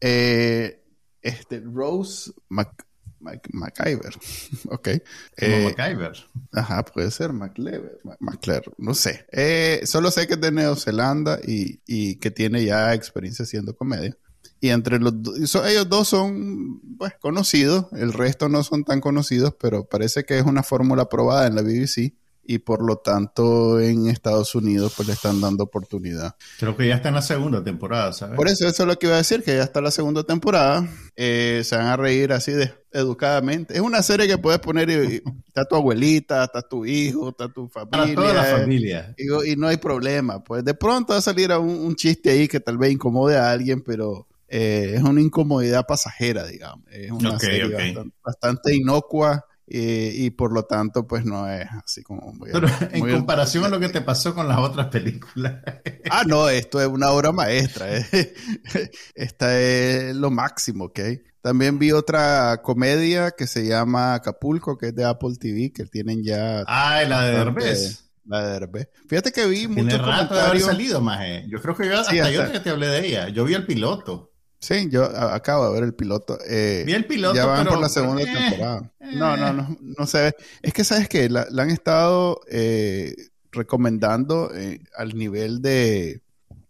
Eh, 0.00 0.82
este, 1.20 1.60
Rose 1.60 2.32
Mac, 2.48 2.86
MacIver. 3.20 4.16
ok. 4.70 4.88
Eh, 5.36 5.74
MacIver. 5.76 6.16
Ajá, 6.52 6.82
puede 6.86 7.10
ser 7.10 7.34
MacLever. 7.34 8.00
MacLever, 8.20 8.72
no 8.78 8.94
sé. 8.94 9.26
Eh, 9.30 9.82
solo 9.84 10.10
sé 10.10 10.26
que 10.26 10.34
es 10.34 10.40
de 10.40 10.52
Neozelanda 10.52 11.38
y, 11.46 11.82
y 11.86 12.16
que 12.16 12.30
tiene 12.30 12.64
ya 12.64 12.94
experiencia 12.94 13.42
haciendo 13.42 13.76
comedia. 13.76 14.16
Y 14.60 14.70
entre 14.70 14.98
los 14.98 15.22
dos, 15.22 15.54
ellos 15.66 15.88
dos 15.88 16.08
son 16.08 16.80
pues, 16.98 17.14
conocidos, 17.20 17.86
el 17.92 18.12
resto 18.12 18.48
no 18.48 18.62
son 18.62 18.84
tan 18.84 19.00
conocidos, 19.00 19.54
pero 19.58 19.84
parece 19.84 20.24
que 20.24 20.38
es 20.38 20.44
una 20.44 20.62
fórmula 20.62 21.08
probada 21.08 21.46
en 21.46 21.54
la 21.54 21.62
BBC 21.62 22.14
y 22.50 22.60
por 22.60 22.82
lo 22.82 22.96
tanto 22.96 23.78
en 23.78 24.08
Estados 24.08 24.54
Unidos 24.54 24.94
pues 24.96 25.06
le 25.06 25.12
están 25.12 25.38
dando 25.38 25.64
oportunidad. 25.64 26.34
Creo 26.58 26.74
que 26.78 26.88
ya 26.88 26.94
está 26.94 27.10
en 27.10 27.16
la 27.16 27.22
segunda 27.22 27.62
temporada, 27.62 28.14
¿sabes? 28.14 28.36
Por 28.36 28.48
eso 28.48 28.66
eso 28.66 28.84
es 28.84 28.86
lo 28.86 28.98
que 28.98 29.06
iba 29.06 29.16
a 29.16 29.18
decir, 29.18 29.42
que 29.42 29.54
ya 29.54 29.62
está 29.62 29.82
la 29.82 29.90
segunda 29.90 30.24
temporada, 30.24 30.88
eh, 31.14 31.60
se 31.62 31.76
van 31.76 31.88
a 31.88 31.96
reír 31.98 32.32
así 32.32 32.52
de 32.52 32.72
educadamente. 32.90 33.74
Es 33.74 33.80
una 33.80 34.02
serie 34.02 34.26
que 34.26 34.38
puedes 34.38 34.60
poner 34.60 34.88
y, 34.88 35.22
está 35.46 35.66
tu 35.66 35.76
abuelita, 35.76 36.44
está 36.44 36.62
tu 36.62 36.86
hijo, 36.86 37.28
está 37.28 37.52
tu 37.52 37.68
familia. 37.68 38.14
toda 38.14 38.32
la 38.32 38.44
familia. 38.44 39.14
Y, 39.18 39.54
no 39.56 39.66
hay 39.66 39.76
problema, 39.76 40.42
pues 40.42 40.64
de 40.64 40.72
pronto 40.72 41.12
va 41.12 41.18
a 41.18 41.22
salir 41.22 41.52
un, 41.52 41.68
un 41.68 41.94
chiste 41.96 42.30
ahí 42.30 42.48
que 42.48 42.60
tal 42.60 42.78
vez 42.78 42.92
incomode 42.92 43.36
a 43.36 43.50
alguien, 43.50 43.82
pero 43.82 44.27
eh, 44.48 44.94
es 44.96 45.02
una 45.02 45.20
incomodidad 45.20 45.86
pasajera, 45.86 46.46
digamos. 46.46 46.86
Es 46.90 47.10
una 47.10 47.38
serie 47.38 47.94
Bastante, 48.22 48.74
inocua 48.74 49.44
eh, 49.70 50.12
y 50.14 50.30
por 50.30 50.52
lo 50.52 50.64
tanto, 50.64 51.06
pues 51.06 51.26
no 51.26 51.46
es 51.50 51.66
así 51.84 52.02
como 52.02 52.32
muy. 52.32 52.50
Pero 52.50 52.68
en 52.92 53.10
comparación 53.10 53.64
a 53.64 53.68
lo 53.68 53.78
que 53.78 53.90
te 53.90 54.00
pasó 54.00 54.34
con 54.34 54.48
las 54.48 54.58
otras 54.58 54.86
películas. 54.86 55.62
ah, 56.10 56.24
no, 56.26 56.48
esto 56.48 56.80
es 56.80 56.88
una 56.88 57.10
obra 57.10 57.32
maestra. 57.32 57.94
Eh. 57.94 58.34
Esta 59.14 59.60
es 59.60 60.16
lo 60.16 60.30
máximo, 60.30 60.86
¿ok? 60.86 61.00
También 61.42 61.78
vi 61.78 61.92
otra 61.92 62.62
comedia 62.62 63.32
que 63.32 63.46
se 63.46 63.66
llama 63.66 64.14
Acapulco, 64.14 64.78
que 64.78 64.88
es 64.88 64.94
de 64.94 65.04
Apple 65.04 65.36
TV, 65.38 65.72
que 65.72 65.84
tienen 65.84 66.24
ya. 66.24 66.64
Ah, 66.66 67.02
la 67.06 67.24
de 67.24 67.32
Derbez. 67.36 68.10
La 68.24 68.46
de 68.46 68.52
Derbez. 68.52 68.88
Fíjate 69.06 69.32
que 69.32 69.46
vi 69.46 69.68
muchos 69.68 70.00
comentarios. 70.00 70.64
salido, 70.64 71.00
maje. 71.00 71.44
Yo 71.48 71.60
creo 71.60 71.76
que 71.76 71.86
yo 71.86 72.00
hasta, 72.00 72.30
yo 72.30 72.50
que 72.50 72.60
te 72.60 72.70
hablé 72.70 72.86
de 72.88 73.06
ella. 73.06 73.28
Yo 73.28 73.44
vi 73.44 73.54
el 73.54 73.66
piloto. 73.66 74.27
Sí, 74.60 74.88
yo 74.90 75.04
acabo 75.04 75.66
de 75.66 75.72
ver 75.74 75.84
el 75.84 75.94
piloto. 75.94 76.38
Eh, 76.48 76.82
Vi 76.84 76.92
el 76.92 77.06
piloto. 77.06 77.36
Ya 77.36 77.46
van 77.46 77.66
por 77.66 77.80
la 77.80 77.88
segunda 77.88 78.22
eh, 78.22 78.26
temporada. 78.26 78.92
No, 79.14 79.36
no, 79.36 79.52
no, 79.52 79.78
no 79.80 80.06
sé. 80.06 80.34
Es 80.62 80.72
que, 80.72 80.82
¿sabes 80.84 81.08
qué? 81.08 81.28
La, 81.28 81.46
han 81.56 81.70
estado 81.70 82.40
eh, 82.50 83.14
recomendando 83.52 84.50
al 84.96 85.16
nivel 85.16 85.62
de, 85.62 86.22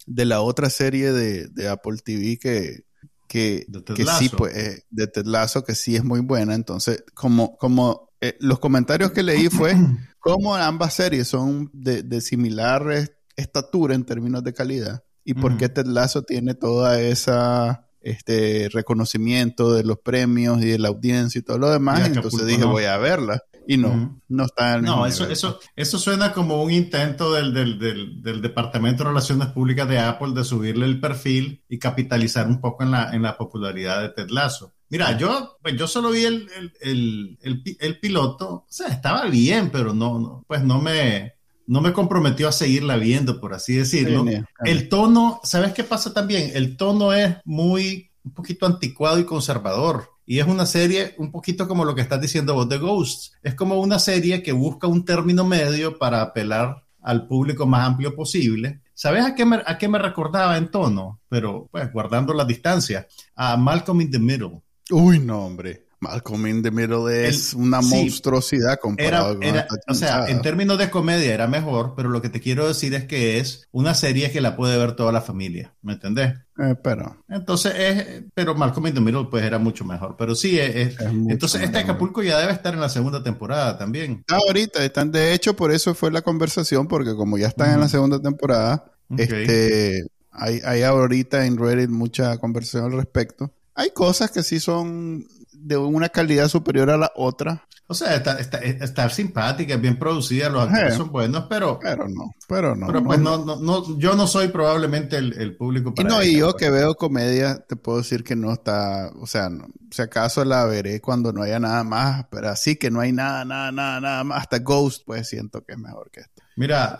de 0.06 0.24
la 0.26 0.42
otra 0.42 0.68
serie 0.68 1.12
de, 1.12 1.68
Apple 1.68 1.96
TV 2.04 2.38
que, 2.38 2.84
que, 3.26 3.66
que 3.94 4.06
sí, 4.18 4.28
pues, 4.28 4.84
de 4.90 5.06
Ted 5.06 5.24
Lasso, 5.24 5.64
que 5.64 5.74
sí 5.74 5.96
es 5.96 6.04
muy 6.04 6.20
buena. 6.20 6.54
Entonces, 6.54 7.04
como, 7.14 7.56
como 7.56 8.10
los 8.40 8.58
comentarios 8.58 9.12
que 9.12 9.22
leí 9.22 9.48
fue 9.48 9.74
como 10.18 10.54
ambas 10.54 10.92
series 10.92 11.28
son 11.28 11.70
de, 11.72 12.02
de 12.02 12.20
similar 12.20 13.10
estatura 13.34 13.94
en 13.94 14.04
términos 14.04 14.44
de 14.44 14.52
calidad 14.52 15.04
y 15.28 15.34
por 15.34 15.58
qué 15.58 15.68
Ted 15.68 15.84
Lasso 15.84 16.22
tiene 16.22 16.54
toda 16.54 17.02
esa 17.02 17.84
este 18.00 18.70
reconocimiento 18.72 19.74
de 19.74 19.84
los 19.84 19.98
premios 19.98 20.62
y 20.62 20.64
de 20.64 20.78
la 20.78 20.88
audiencia 20.88 21.38
y 21.38 21.42
todo 21.42 21.58
lo 21.58 21.70
demás. 21.70 22.06
entonces 22.06 22.46
dije, 22.46 22.64
voy 22.64 22.84
a 22.84 22.96
verla. 22.96 23.42
Y 23.66 23.76
no, 23.76 24.22
no 24.28 24.44
está 24.46 24.76
en 24.76 24.84
No, 24.84 25.04
eso, 25.04 25.28
eso, 25.28 25.60
eso 25.76 25.98
suena 25.98 26.32
como 26.32 26.62
un 26.62 26.70
intento 26.70 27.34
del, 27.34 27.52
del, 27.52 27.78
del, 28.22 28.40
Departamento 28.40 29.04
de 29.04 29.10
Relaciones 29.10 29.48
Públicas 29.48 29.86
de 29.86 29.98
Apple 29.98 30.32
de 30.34 30.44
subirle 30.44 30.86
el 30.86 30.98
perfil 30.98 31.62
y 31.68 31.78
capitalizar 31.78 32.46
un 32.46 32.62
poco 32.62 32.84
en 32.84 32.92
la, 32.92 33.12
en 33.12 33.20
la 33.20 33.36
popularidad 33.36 34.00
de 34.00 34.08
Ted 34.08 34.30
Lasso. 34.30 34.72
Mira, 34.88 35.18
yo, 35.18 35.58
pues 35.60 35.76
yo 35.76 35.86
solo 35.86 36.10
vi 36.10 36.24
el, 36.24 36.48
el, 36.80 37.38
el, 37.42 37.62
el, 37.78 38.00
piloto, 38.00 38.48
o 38.48 38.66
sea, 38.70 38.86
estaba 38.86 39.26
bien, 39.26 39.68
pero 39.68 39.92
no, 39.92 40.18
no 40.18 40.44
pues 40.48 40.64
no 40.64 40.80
me, 40.80 41.34
no 41.68 41.82
me 41.82 41.92
comprometió 41.92 42.48
a 42.48 42.52
seguirla 42.52 42.96
viendo, 42.96 43.40
por 43.40 43.52
así 43.52 43.76
decirlo. 43.76 44.24
el 44.64 44.88
tono, 44.88 45.38
¿sabes 45.44 45.74
qué 45.74 45.84
pasa 45.84 46.14
también? 46.14 46.50
El 46.54 46.78
tono 46.78 47.12
es 47.12 47.36
muy, 47.44 48.10
un 48.24 48.32
poquito 48.32 48.64
anticuado 48.64 49.18
y 49.18 49.24
conservador. 49.24 50.10
Y 50.24 50.38
es 50.38 50.46
una 50.46 50.64
serie 50.64 51.14
un 51.18 51.30
poquito 51.30 51.68
como 51.68 51.84
lo 51.84 51.94
que 51.94 52.00
estás 52.00 52.22
diciendo 52.22 52.54
vos 52.54 52.70
de 52.70 52.78
Ghosts. 52.78 53.32
Es 53.42 53.54
como 53.54 53.80
una 53.80 53.98
serie 53.98 54.42
que 54.42 54.52
busca 54.52 54.86
un 54.86 55.04
término 55.04 55.44
medio 55.44 55.98
para 55.98 56.22
apelar 56.22 56.84
al 57.02 57.26
público 57.26 57.66
más 57.66 57.86
amplio 57.86 58.16
posible. 58.16 58.80
¿Sabes 58.94 59.26
a 59.26 59.34
qué 59.34 59.44
me, 59.44 59.60
a 59.64 59.76
qué 59.76 59.88
me 59.88 59.98
recordaba 59.98 60.56
en 60.56 60.70
tono? 60.70 61.20
Pero, 61.28 61.68
pues, 61.70 61.92
guardando 61.92 62.32
la 62.32 62.46
distancia. 62.46 63.06
A 63.36 63.58
Malcolm 63.58 64.00
in 64.00 64.10
the 64.10 64.18
Middle. 64.18 64.62
Uy, 64.90 65.18
no, 65.18 65.44
hombre. 65.44 65.87
Malcolm 66.00 66.46
in 66.46 66.62
the 66.62 66.70
Middle 66.70 67.28
es 67.28 67.54
una 67.54 67.80
monstruosidad 67.80 68.78
comparado 68.78 69.38
con 69.38 69.64
O 69.88 69.94
sea, 69.94 70.26
en 70.28 70.40
términos 70.42 70.78
de 70.78 70.90
comedia 70.90 71.34
era 71.34 71.46
mejor, 71.46 71.94
pero 71.96 72.08
lo 72.08 72.22
que 72.22 72.28
te 72.28 72.40
quiero 72.40 72.68
decir 72.68 72.94
es 72.94 73.04
que 73.04 73.38
es 73.38 73.66
una 73.72 73.94
serie 73.94 74.30
que 74.30 74.40
la 74.40 74.56
puede 74.56 74.76
ver 74.78 74.92
toda 74.92 75.12
la 75.12 75.20
familia, 75.20 75.74
¿me 75.82 75.94
entendés? 75.94 76.34
Eh, 76.58 76.74
pero. 76.82 77.24
Entonces 77.28 77.72
es, 77.76 78.22
pero 78.34 78.54
Malcolm 78.54 78.88
in 78.88 78.94
the 78.94 79.00
Middle 79.00 79.26
pues 79.30 79.44
era 79.44 79.58
mucho 79.58 79.84
mejor, 79.84 80.16
pero 80.16 80.34
sí 80.34 80.58
es, 80.58 80.96
entonces 81.00 81.62
este 81.62 81.78
Acapulco 81.78 82.22
ya 82.22 82.38
debe 82.38 82.52
estar 82.52 82.74
en 82.74 82.80
la 82.80 82.88
segunda 82.88 83.22
temporada 83.22 83.78
también. 83.78 84.24
Ah, 84.28 84.38
ahorita 84.46 84.84
están, 84.84 85.10
de 85.10 85.34
hecho 85.34 85.54
por 85.54 85.72
eso 85.72 85.94
fue 85.94 86.10
la 86.10 86.22
conversación, 86.22 86.86
porque 86.86 87.14
como 87.14 87.38
ya 87.38 87.48
están 87.48 87.74
en 87.74 87.80
la 87.80 87.88
segunda 87.88 88.20
temporada, 88.20 88.92
este, 89.16 90.04
hay, 90.30 90.60
hay 90.64 90.82
ahorita 90.82 91.46
en 91.46 91.56
Reddit 91.56 91.90
mucha 91.90 92.36
conversación 92.38 92.84
al 92.84 92.92
respecto. 92.92 93.52
Hay 93.74 93.90
cosas 93.90 94.30
que 94.30 94.42
sí 94.42 94.58
son 94.58 95.26
de 95.68 95.76
una 95.76 96.08
calidad 96.08 96.48
superior 96.48 96.88
a 96.90 96.96
la 96.96 97.12
otra. 97.14 97.66
O 97.90 97.94
sea, 97.94 98.14
está, 98.16 98.38
está, 98.38 98.58
está 98.58 99.08
simpática, 99.08 99.76
bien 99.76 99.98
producida, 99.98 100.50
los 100.50 100.68
actores 100.68 100.94
son 100.94 101.10
buenos, 101.10 101.46
pero... 101.48 101.78
Pero 101.78 102.06
no, 102.06 102.34
pero 102.46 102.76
no. 102.76 102.86
Pero 102.86 103.02
pues 103.02 103.18
no, 103.18 103.38
no, 103.38 103.98
yo 103.98 104.14
no 104.14 104.26
soy 104.26 104.48
probablemente 104.48 105.16
el, 105.16 105.56
público 105.56 105.94
para 105.94 106.06
Y 106.06 106.12
no, 106.12 106.22
y 106.22 106.36
yo 106.36 106.50
pues. 106.50 106.56
que 106.62 106.70
veo 106.70 106.96
comedia, 106.96 107.64
te 107.66 107.76
puedo 107.76 107.96
decir 107.98 108.24
que 108.24 108.36
no 108.36 108.52
está, 108.52 109.10
o 109.18 109.26
sea, 109.26 109.48
si 109.90 110.02
acaso 110.02 110.44
la 110.44 110.66
veré 110.66 111.00
cuando 111.00 111.32
no 111.32 111.42
haya 111.42 111.58
nada 111.58 111.82
más, 111.82 112.26
pero 112.30 112.50
así 112.50 112.76
que 112.76 112.90
no 112.90 113.00
hay 113.00 113.12
nada, 113.12 113.46
nada, 113.46 113.72
nada, 113.72 114.00
nada 114.02 114.22
más, 114.22 114.42
hasta 114.42 114.58
Ghost, 114.58 115.04
pues 115.06 115.26
siento 115.26 115.64
que 115.64 115.72
es 115.72 115.78
mejor 115.78 116.10
que 116.10 116.20
esto. 116.20 116.42
Mira, 116.58 116.98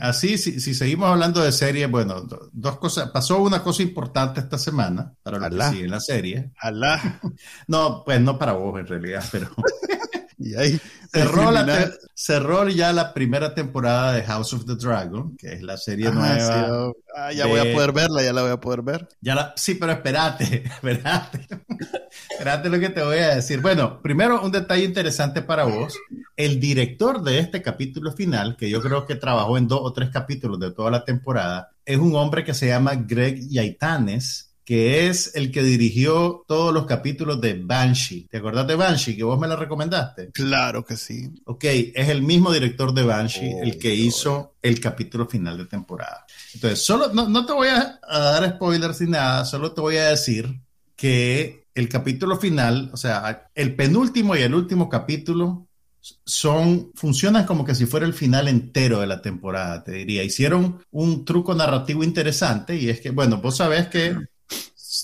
así, 0.00 0.38
si, 0.38 0.60
seguimos 0.74 1.10
hablando 1.10 1.42
de 1.42 1.50
series, 1.50 1.90
bueno, 1.90 2.24
dos 2.52 2.78
cosas. 2.78 3.10
Pasó 3.10 3.42
una 3.42 3.60
cosa 3.60 3.82
importante 3.82 4.38
esta 4.38 4.58
semana 4.58 5.12
para 5.24 5.40
lo 5.40 5.50
que 5.50 5.64
sigue 5.70 5.84
en 5.86 5.90
la 5.90 5.98
serie. 5.98 6.52
Alá. 6.56 7.20
no, 7.66 8.04
pues 8.04 8.20
no 8.20 8.38
para 8.38 8.52
vos 8.52 8.78
en 8.78 8.86
realidad, 8.86 9.24
pero. 9.32 9.48
y 10.42 10.54
ahí. 10.54 10.80
Cerró, 12.14 12.68
ya 12.68 12.92
la 12.92 13.12
primera 13.12 13.54
temporada 13.54 14.12
de 14.12 14.22
House 14.22 14.54
of 14.54 14.64
the 14.64 14.76
Dragon, 14.76 15.36
que 15.36 15.52
es 15.52 15.62
la 15.62 15.76
serie 15.76 16.10
nueva. 16.10 16.86
Oh, 16.88 16.96
ah, 17.16 17.32
ya 17.32 17.46
voy 17.46 17.60
a 17.60 17.72
poder 17.74 17.92
verla, 17.92 18.22
ya 18.22 18.32
la 18.32 18.42
voy 18.42 18.50
a 18.50 18.60
poder 18.60 18.82
ver. 18.82 19.08
Ya 19.20 19.34
la, 19.34 19.52
sí, 19.56 19.74
pero 19.74 19.92
espérate, 19.92 20.64
espérate. 20.66 21.46
espérate 22.30 22.68
lo 22.70 22.80
que 22.80 22.88
te 22.88 23.02
voy 23.02 23.18
a 23.18 23.34
decir. 23.34 23.60
Bueno, 23.60 24.00
primero 24.00 24.42
un 24.42 24.52
detalle 24.52 24.84
interesante 24.84 25.42
para 25.42 25.64
vos. 25.64 25.98
El 26.36 26.60
director 26.60 27.22
de 27.22 27.40
este 27.40 27.60
capítulo 27.60 28.12
final, 28.12 28.56
que 28.56 28.70
yo 28.70 28.80
creo 28.80 29.06
que 29.06 29.16
trabajó 29.16 29.58
en 29.58 29.68
dos 29.68 29.80
o 29.82 29.92
tres 29.92 30.10
capítulos 30.10 30.58
de 30.60 30.70
toda 30.70 30.90
la 30.90 31.04
temporada, 31.04 31.72
es 31.84 31.98
un 31.98 32.14
hombre 32.14 32.44
que 32.44 32.54
se 32.54 32.68
llama 32.68 32.94
Greg 32.94 33.48
Yaitanes 33.48 34.51
que 34.64 35.08
es 35.08 35.34
el 35.34 35.50
que 35.50 35.62
dirigió 35.62 36.44
todos 36.46 36.72
los 36.72 36.86
capítulos 36.86 37.40
de 37.40 37.54
Banshee. 37.54 38.28
¿Te 38.30 38.38
acordás 38.38 38.66
de 38.66 38.76
Banshee, 38.76 39.16
que 39.16 39.24
vos 39.24 39.38
me 39.38 39.48
la 39.48 39.56
recomendaste? 39.56 40.30
Claro 40.30 40.84
que 40.84 40.96
sí. 40.96 41.30
Ok, 41.46 41.64
es 41.64 42.08
el 42.08 42.22
mismo 42.22 42.52
director 42.52 42.94
de 42.94 43.02
Banshee 43.02 43.52
el 43.60 43.78
que 43.78 43.94
hizo 43.94 44.54
el 44.62 44.78
capítulo 44.80 45.26
final 45.26 45.58
de 45.58 45.66
temporada. 45.66 46.24
Entonces, 46.54 46.84
solo, 46.84 47.12
no, 47.12 47.44
te 47.44 47.52
voy 47.52 47.68
a, 47.68 47.98
dar 48.08 48.48
spoilers 48.50 49.00
ni 49.00 49.10
nada, 49.10 49.44
solo 49.44 49.72
te 49.72 49.80
voy 49.80 49.96
a 49.96 50.10
decir 50.10 50.60
que 50.94 51.66
el 51.74 51.88
capítulo 51.88 52.36
final, 52.36 52.90
o 52.92 52.96
sea, 52.96 53.50
el 53.54 53.74
penúltimo 53.74 54.36
y 54.36 54.42
el 54.42 54.54
último 54.54 54.88
capítulo 54.88 55.66
son, 56.24 56.92
funcionan 56.94 57.46
como 57.46 57.64
que 57.64 57.74
si 57.74 57.86
fuera 57.86 58.06
el 58.06 58.14
final 58.14 58.46
entero 58.46 59.00
de 59.00 59.06
la 59.06 59.22
temporada, 59.22 59.82
te 59.82 59.92
diría. 59.92 60.22
Hicieron 60.22 60.84
un 60.90 61.24
truco 61.24 61.54
narrativo 61.54 62.04
interesante 62.04 62.76
y 62.76 62.88
es 62.88 63.00
que, 63.00 63.10
bueno, 63.10 63.38
vos 63.38 63.56
sabés 63.56 63.88
que, 63.88 64.16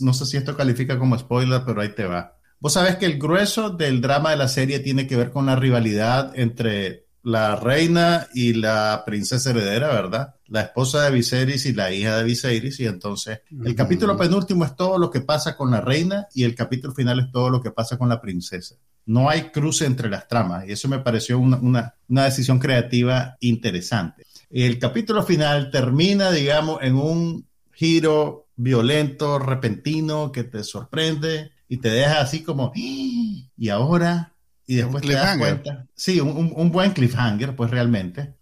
no 0.01 0.13
sé 0.15 0.27
si 0.27 0.37
esto 0.37 0.57
califica 0.57 0.99
como 0.99 1.19
spoiler, 1.19 1.63
pero 1.65 1.81
ahí 1.81 1.91
te 1.91 2.05
va. 2.05 2.37
Vos 2.61 2.73
sabés 2.73 2.97
que 2.97 3.07
el 3.07 3.19
grueso 3.19 3.71
del 3.71 4.01
drama 4.01 4.31
de 4.31 4.37
la 4.37 4.49
serie 4.49 4.81
tiene 4.81 5.07
que 5.07 5.17
ver 5.17 5.31
con 5.31 5.47
la 5.47 5.57
rivalidad 5.57 6.33
entre 6.35 7.09
la 7.23 7.57
reina 7.57 8.27
y 8.33 8.55
la 8.55 9.03
princesa 9.05 9.51
heredera, 9.51 9.89
¿verdad? 9.89 10.37
La 10.47 10.63
esposa 10.63 11.03
de 11.03 11.11
Viserys 11.11 11.67
y 11.67 11.73
la 11.73 11.93
hija 11.93 12.17
de 12.17 12.25
Viserys. 12.25 12.81
Y 12.81 12.87
entonces, 12.87 13.43
el 13.65 13.75
capítulo 13.75 14.17
penúltimo 14.17 14.65
es 14.65 14.75
todo 14.75 14.99
lo 14.99 15.11
que 15.11 15.21
pasa 15.21 15.57
con 15.57 15.71
la 15.71 15.81
reina 15.81 16.27
y 16.35 16.45
el 16.45 16.55
capítulo 16.55 16.95
final 16.95 17.21
es 17.21 17.31
todo 17.31 17.51
lo 17.51 17.61
que 17.61 17.71
pasa 17.71 17.99
con 17.99 18.09
la 18.09 18.21
princesa. 18.21 18.77
No 19.07 19.29
hay 19.29 19.51
cruce 19.51 19.85
entre 19.85 20.11
las 20.11 20.27
tramas 20.27 20.67
y 20.67 20.73
eso 20.73 20.89
me 20.89 21.01
pareció 21.01 21.39
una, 21.39 21.95
decisión 22.09 22.59
creativa 22.59 23.37
interesante. 23.41 24.27
El 24.51 24.79
capítulo 24.79 25.23
final 25.23 25.71
termina, 25.71 26.31
digamos, 26.31 26.79
en 26.83 26.97
un 26.97 27.47
giro 27.73 28.48
violento, 28.59 29.38
repentino, 29.38 30.33
que 30.33 30.44
te 30.44 30.62
sorprende 30.64 31.53
y 31.68 31.79
te 31.79 31.88
deja 31.88 32.21
así 32.21 32.42
como, 32.42 32.66
¡Ah! 32.66 32.73
y 32.75 33.68
ahora, 33.71 34.35
y 34.66 34.75
después 34.75 35.03
te 35.03 35.14
das 35.14 35.38
cuenta. 35.38 35.87
Sí, 35.94 36.21
un, 36.21 36.71
buen 36.71 36.92
cliffhanger, 36.92 37.57
pues 37.57 37.71
realmente. 37.71 38.35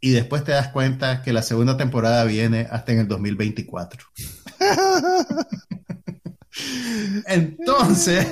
Y 0.00 0.10
después 0.10 0.44
te 0.44 0.52
das 0.52 0.68
cuenta 0.68 1.22
que 1.22 1.32
la 1.32 1.42
segunda 1.42 1.76
temporada 1.76 2.22
viene 2.24 2.68
hasta 2.70 2.92
en 2.92 3.00
el 3.00 3.08
2024. 3.08 4.06
Entonces, 7.26 8.26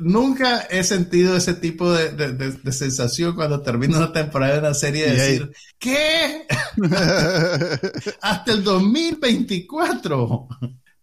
nunca 0.00 0.62
he 0.70 0.82
sentido 0.84 1.36
ese 1.36 1.54
tipo 1.54 1.92
de, 1.92 2.72
sensación 2.72 3.34
cuando 3.34 3.62
termino 3.62 3.98
una 3.98 4.12
temporada 4.12 4.54
de 4.54 4.58
una 4.60 4.74
serie 4.74 5.06
de 5.06 5.12
decir, 5.12 5.52
¿qué? 5.78 6.46
hasta 8.20 8.52
el 8.52 8.64
2024. 8.64 10.48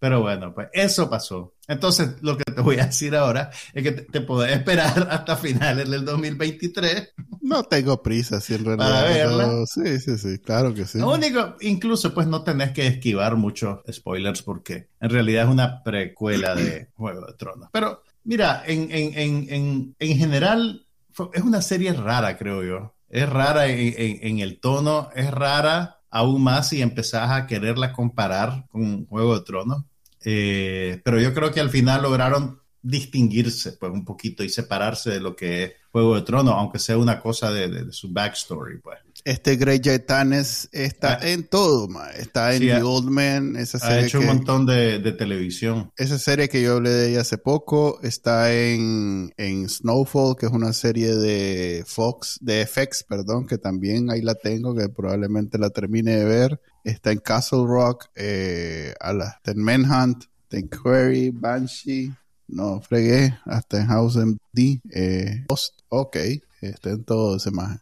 Pero 0.04 0.22
bueno, 0.22 0.54
pues 0.54 0.68
eso 0.74 1.10
pasó. 1.10 1.54
Entonces, 1.66 2.16
lo 2.22 2.36
que 2.36 2.44
te 2.44 2.60
voy 2.60 2.78
a 2.78 2.88
decir 2.88 3.16
ahora 3.16 3.50
es 3.74 3.84
que 3.84 3.94
te, 3.94 4.20
te 4.20 4.54
esperar 4.54 5.08
hasta 5.10 5.38
finales 5.38 5.90
del 5.90 6.04
2023. 6.04 7.14
No 7.40 7.64
tengo 7.64 8.04
prisa, 8.04 8.42
si 8.42 8.56
en 8.56 8.66
realidad. 8.66 8.90
Para 8.90 9.04
verla. 9.08 9.66
sí, 9.66 10.00
sí, 10.00 10.18
sí, 10.18 10.40
claro 10.40 10.74
que 10.74 10.86
sí. 10.86 10.98
Lo 10.98 11.14
único, 11.14 11.56
incluso, 11.62 12.14
pues 12.14 12.28
no 12.28 12.44
tenés 12.44 12.74
que 12.74 12.86
esquivar 12.86 13.38
muchos 13.38 13.80
spoilers 13.90 14.42
porque 14.42 14.90
en 15.00 15.10
realidad 15.10 15.46
es 15.46 15.50
una 15.50 15.82
precuela 15.84 16.54
de 16.54 16.90
Juego 16.96 17.26
de 17.26 17.34
Tronos. 17.36 17.70
Pero 17.72 18.04
mira, 18.24 18.64
en, 18.66 18.90
en, 18.92 19.50
en, 19.50 19.96
en 20.00 20.18
general, 20.18 20.86
es 21.34 21.44
una 21.44 21.62
serie 21.62 21.94
rara, 21.94 22.38
creo 22.38 22.64
yo. 22.64 22.96
Es 23.10 23.30
rara 23.30 23.68
en, 23.68 24.40
el 24.40 24.60
tono, 24.60 25.10
es 25.16 25.30
rara 25.30 26.00
aún 26.10 26.44
más 26.44 26.70
si 26.70 26.82
empezás 26.82 27.30
a 27.30 27.46
quererla 27.46 27.94
comparar 27.94 28.66
con 28.70 29.06
Juego 29.06 29.38
de 29.38 29.46
Tronos. 29.46 29.84
Eh, 30.26 31.00
pero 31.04 31.20
yo 31.20 31.34
creo 31.34 31.52
que 31.52 31.60
al 31.60 31.70
final 31.70 32.02
lograron 32.02 32.60
distinguirse 32.82 33.74
pues 33.74 33.92
un 33.92 34.04
poquito 34.04 34.44
y 34.44 34.50
separarse 34.50 35.12
de 35.12 35.20
lo 35.20 35.36
que 35.36 35.64
es 35.64 35.74
Juego 35.92 36.16
de 36.16 36.24
Tronos, 36.24 36.56
aunque 36.58 36.80
sea 36.80 36.98
una 36.98 37.20
cosa 37.20 37.52
de, 37.52 37.92
su 37.92 38.12
backstory, 38.12 38.80
pues. 38.80 38.98
Este 39.26 39.56
Grey 39.56 39.80
está 39.86 40.22
ah. 40.22 41.20
en 41.22 41.48
todo, 41.48 41.88
está 42.18 42.54
en 42.54 42.62
The 42.62 42.84
Old 42.84 43.10
Man, 43.10 43.56
esa 43.56 43.80
serie. 43.80 43.96
Ha 43.96 44.06
hecho 44.06 44.20
un 44.20 44.26
montón 44.26 44.66
de, 44.66 45.00
televisión. 45.14 45.92
Esa 45.96 46.20
serie 46.20 46.50
que 46.50 46.62
yo 46.62 46.74
hablé 46.74 46.90
de 46.90 47.10
ella 47.12 47.22
hace 47.22 47.38
poco 47.38 48.02
está 48.02 48.54
en, 48.54 49.34
en, 49.38 49.70
Snowfall, 49.70 50.36
que 50.36 50.48
es 50.48 50.52
una 50.52 50.74
serie 50.74 51.16
de 51.16 51.84
Fox, 51.88 52.38
de 52.42 52.66
FX, 52.66 53.04
perdón, 53.04 53.48
que 53.48 53.58
también 53.58 54.12
ahí 54.12 54.22
la 54.22 54.36
tengo, 54.36 54.76
que 54.76 54.90
probablemente 54.90 55.58
la 55.58 55.70
termine 55.70 56.18
de 56.18 56.26
ver. 56.26 56.62
Está 56.84 57.12
en 57.12 57.20
Castle 57.20 57.66
Rock, 57.66 58.08
eh, 58.16 58.94
a 59.00 59.14
la, 59.14 59.30
está 59.30 59.52
en 59.52 59.64
Manhunt, 59.64 60.26
está 60.44 60.58
en 60.58 60.68
Query, 60.70 61.30
Banshee, 61.30 62.12
no 62.50 62.82
fregué, 62.82 63.38
hasta 63.46 63.80
en 63.80 63.88
House 63.88 64.18
MD, 64.18 64.82
eh, 64.92 65.46
ok, 65.88 66.18
está 66.62 66.90
en 66.90 67.06
todo 67.06 67.38
ese 67.38 67.52
más. 67.52 67.80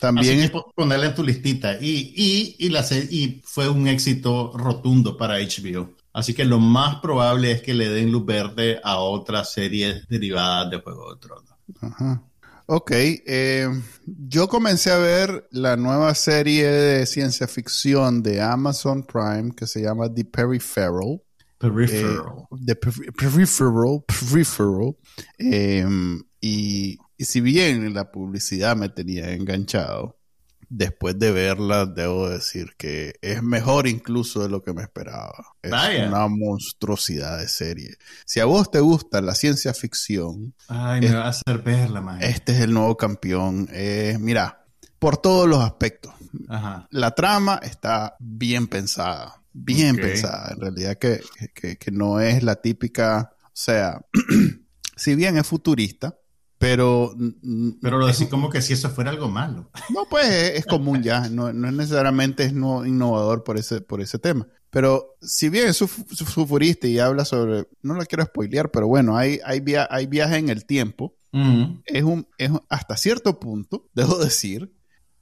También 0.00 0.40
es 0.40 0.50
ponerle 0.74 1.06
en 1.06 1.14
tu 1.14 1.22
listita. 1.22 1.76
Y, 1.78 2.12
y, 2.16 2.56
y, 2.58 2.68
la, 2.70 2.84
y 3.10 3.42
fue 3.44 3.68
un 3.68 3.86
éxito 3.86 4.50
rotundo 4.56 5.16
para 5.16 5.38
HBO. 5.38 5.90
Así 6.12 6.34
que 6.34 6.44
lo 6.44 6.58
más 6.58 6.96
probable 6.96 7.52
es 7.52 7.62
que 7.62 7.74
le 7.74 7.88
den 7.88 8.10
luz 8.10 8.24
verde 8.24 8.80
a 8.82 8.98
otras 8.98 9.52
series 9.52 10.08
derivadas 10.08 10.70
de 10.70 10.80
Juego 10.80 11.14
de 11.14 11.20
Tronos. 11.20 11.54
Ajá. 11.80 12.22
Ok, 12.72 12.92
eh, 12.92 13.68
yo 14.06 14.48
comencé 14.48 14.90
a 14.92 14.98
ver 14.98 15.48
la 15.50 15.76
nueva 15.76 16.14
serie 16.14 16.66
de 16.66 17.04
ciencia 17.04 17.48
ficción 17.48 18.22
de 18.22 18.40
Amazon 18.40 19.02
Prime 19.02 19.50
que 19.56 19.66
se 19.66 19.82
llama 19.82 20.12
The 20.12 20.24
Peripheral. 20.24 21.20
Peripheral. 21.58 22.46
Eh, 22.52 22.56
the 22.64 22.76
Peripheral, 22.76 24.04
Peripheral. 24.06 24.96
Eh, 25.38 25.84
y 26.40 26.96
y 27.20 27.26
si 27.26 27.42
bien 27.42 27.92
la 27.92 28.10
publicidad 28.10 28.76
me 28.76 28.88
tenía 28.88 29.32
enganchado, 29.32 30.18
después 30.70 31.18
de 31.18 31.30
verla 31.32 31.84
debo 31.84 32.30
decir 32.30 32.72
que 32.78 33.16
es 33.20 33.42
mejor 33.42 33.86
incluso 33.86 34.42
de 34.42 34.48
lo 34.48 34.62
que 34.62 34.72
me 34.72 34.80
esperaba. 34.80 35.34
Es 35.60 35.70
una 36.08 36.28
monstruosidad 36.28 37.36
de 37.36 37.46
serie. 37.48 37.98
Si 38.24 38.40
a 38.40 38.46
vos 38.46 38.70
te 38.70 38.80
gusta 38.80 39.20
la 39.20 39.34
ciencia 39.34 39.74
ficción, 39.74 40.54
Ay, 40.66 41.02
me 41.02 41.12
va 41.14 41.26
a 41.26 41.28
hacer 41.28 41.58
verla, 41.58 42.00
man. 42.00 42.22
Este 42.22 42.52
es 42.52 42.60
el 42.60 42.72
nuevo 42.72 42.96
campeón. 42.96 43.68
mira, 44.18 44.64
por 44.98 45.18
todos 45.18 45.46
los 45.46 45.62
aspectos. 45.62 46.14
La 46.88 47.10
trama 47.14 47.60
está 47.62 48.16
bien 48.18 48.66
pensada. 48.66 49.42
Bien 49.52 49.94
pensada. 49.96 50.52
En 50.54 50.60
realidad 50.60 50.96
que, 50.96 51.20
que 51.78 51.90
no 51.90 52.18
es 52.18 52.42
la 52.42 52.54
típica. 52.62 53.34
O 53.44 53.50
sea, 53.52 54.00
si 54.96 55.14
bien 55.14 55.36
es 55.36 55.46
futurista, 55.46 56.16
pero... 56.60 57.16
Pero 57.80 57.96
lo 57.96 58.06
decís 58.06 58.28
como 58.28 58.50
que 58.50 58.60
si 58.60 58.74
eso 58.74 58.90
fuera 58.90 59.10
algo 59.10 59.30
malo. 59.30 59.70
No, 59.94 60.04
pues 60.10 60.26
es, 60.28 60.66
común 60.66 61.02
ya, 61.02 61.30
no, 61.30 61.54
no, 61.54 61.72
necesariamente 61.72 62.44
es 62.44 62.52
no, 62.52 62.84
innovador 62.84 63.44
por 63.44 63.56
ese, 63.56 63.80
por 63.80 64.02
ese 64.02 64.18
tema. 64.18 64.46
Pero 64.68 65.16
si 65.22 65.48
bien 65.48 65.68
es 65.68 65.78
su, 65.78 65.88
futurista 65.88 66.86
y 66.86 66.98
habla 66.98 67.24
sobre, 67.24 67.66
no 67.80 67.94
lo 67.94 68.04
quiero 68.04 68.26
spoilear, 68.26 68.70
pero 68.70 68.86
bueno, 68.86 69.16
hay, 69.16 69.40
hay, 69.42 69.64
hay 69.88 70.06
viaje 70.06 70.36
en 70.36 70.50
el 70.50 70.66
tiempo. 70.66 71.16
es, 71.86 72.02
un, 72.02 72.28
es 72.36 72.50
hasta 72.68 72.98
cierto 72.98 73.40
punto, 73.40 73.88
debo 73.94 74.18
decir, 74.18 74.70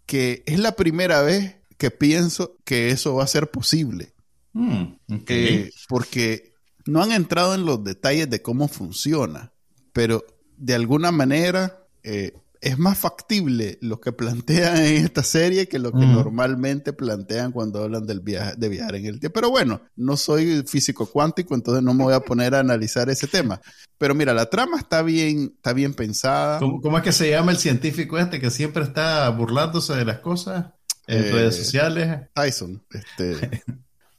que 0.06 0.42
es 0.44 0.58
la 0.58 0.72
primera 0.72 1.22
vez 1.22 1.54
que 1.76 1.92
pienso 1.92 2.56
que 2.64 2.90
eso 2.90 3.14
va 3.14 3.22
a 3.22 3.28
ser 3.28 3.48
posible. 3.52 4.12
Mm, 4.54 4.94
eh, 5.28 5.70
porque 5.88 6.54
no 6.84 7.00
han 7.00 7.12
entrado 7.12 7.54
en 7.54 7.64
los 7.64 7.84
detalles 7.84 8.28
de 8.28 8.42
cómo 8.42 8.66
funciona, 8.66 9.52
pero 9.92 10.24
de 10.58 10.74
alguna 10.74 11.12
manera 11.12 11.84
eh, 12.02 12.32
es 12.60 12.78
más 12.78 12.98
factible 12.98 13.78
lo 13.80 14.00
que 14.00 14.12
plantean 14.12 14.78
en 14.78 15.04
esta 15.04 15.22
serie 15.22 15.68
que 15.68 15.78
lo 15.78 15.92
que 15.92 16.04
normalmente 16.04 16.92
plantean 16.92 17.52
cuando 17.52 17.84
hablan 17.84 18.06
del 18.06 18.20
viaje, 18.20 18.54
de 18.56 18.68
viajar 18.68 18.96
en 18.96 19.06
el 19.06 19.20
tiempo. 19.20 19.34
Pero 19.34 19.50
bueno, 19.50 19.80
no 19.96 20.16
soy 20.16 20.64
físico 20.66 21.06
cuántico, 21.06 21.54
entonces 21.54 21.82
no 21.82 21.94
me 21.94 22.04
voy 22.04 22.14
a 22.14 22.20
poner 22.20 22.54
a 22.54 22.60
analizar 22.60 23.08
ese 23.10 23.26
tema. 23.26 23.60
Pero 23.96 24.14
mira, 24.14 24.34
la 24.34 24.50
trama 24.50 24.78
está 24.78 25.02
bien, 25.02 25.52
está 25.56 25.72
bien 25.72 25.94
pensada. 25.94 26.58
¿Cómo, 26.58 26.96
es 26.98 27.04
que 27.04 27.12
se 27.12 27.30
llama 27.30 27.52
el 27.52 27.58
científico 27.58 28.18
este 28.18 28.40
que 28.40 28.50
siempre 28.50 28.82
está 28.82 29.28
burlándose 29.30 29.94
de 29.94 30.04
las 30.04 30.18
cosas 30.18 30.66
en 31.06 31.24
eh, 31.24 31.30
redes 31.30 31.56
sociales? 31.56 32.28
Tyson. 32.34 32.82
Este. 32.90 33.62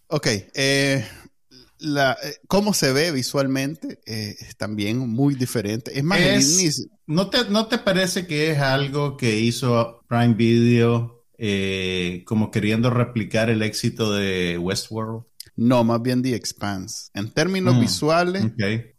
ok, 0.08 0.28
eh, 0.54 1.06
la, 1.79 2.17
eh, 2.23 2.35
cómo 2.47 2.73
se 2.73 2.93
ve 2.93 3.11
visualmente 3.11 3.99
eh, 4.05 4.35
es 4.39 4.55
también 4.57 4.97
muy 4.99 5.35
diferente. 5.35 5.97
Es 5.97 6.03
más, 6.03 6.19
¿no, 7.07 7.29
te, 7.29 7.49
¿no 7.49 7.67
te 7.67 7.77
parece 7.77 8.27
que 8.27 8.51
es 8.51 8.59
algo 8.59 9.17
que 9.17 9.39
hizo 9.39 10.01
Prime 10.07 10.33
Video 10.33 11.25
eh, 11.37 12.23
como 12.25 12.51
queriendo 12.51 12.89
replicar 12.89 13.49
el 13.49 13.61
éxito 13.61 14.13
de 14.13 14.57
Westworld? 14.57 15.23
No, 15.55 15.83
más 15.83 16.01
bien 16.01 16.21
The 16.21 16.35
Expanse. 16.35 17.09
En 17.13 17.31
términos 17.31 17.75
mm, 17.75 17.79
visuales, 17.81 18.45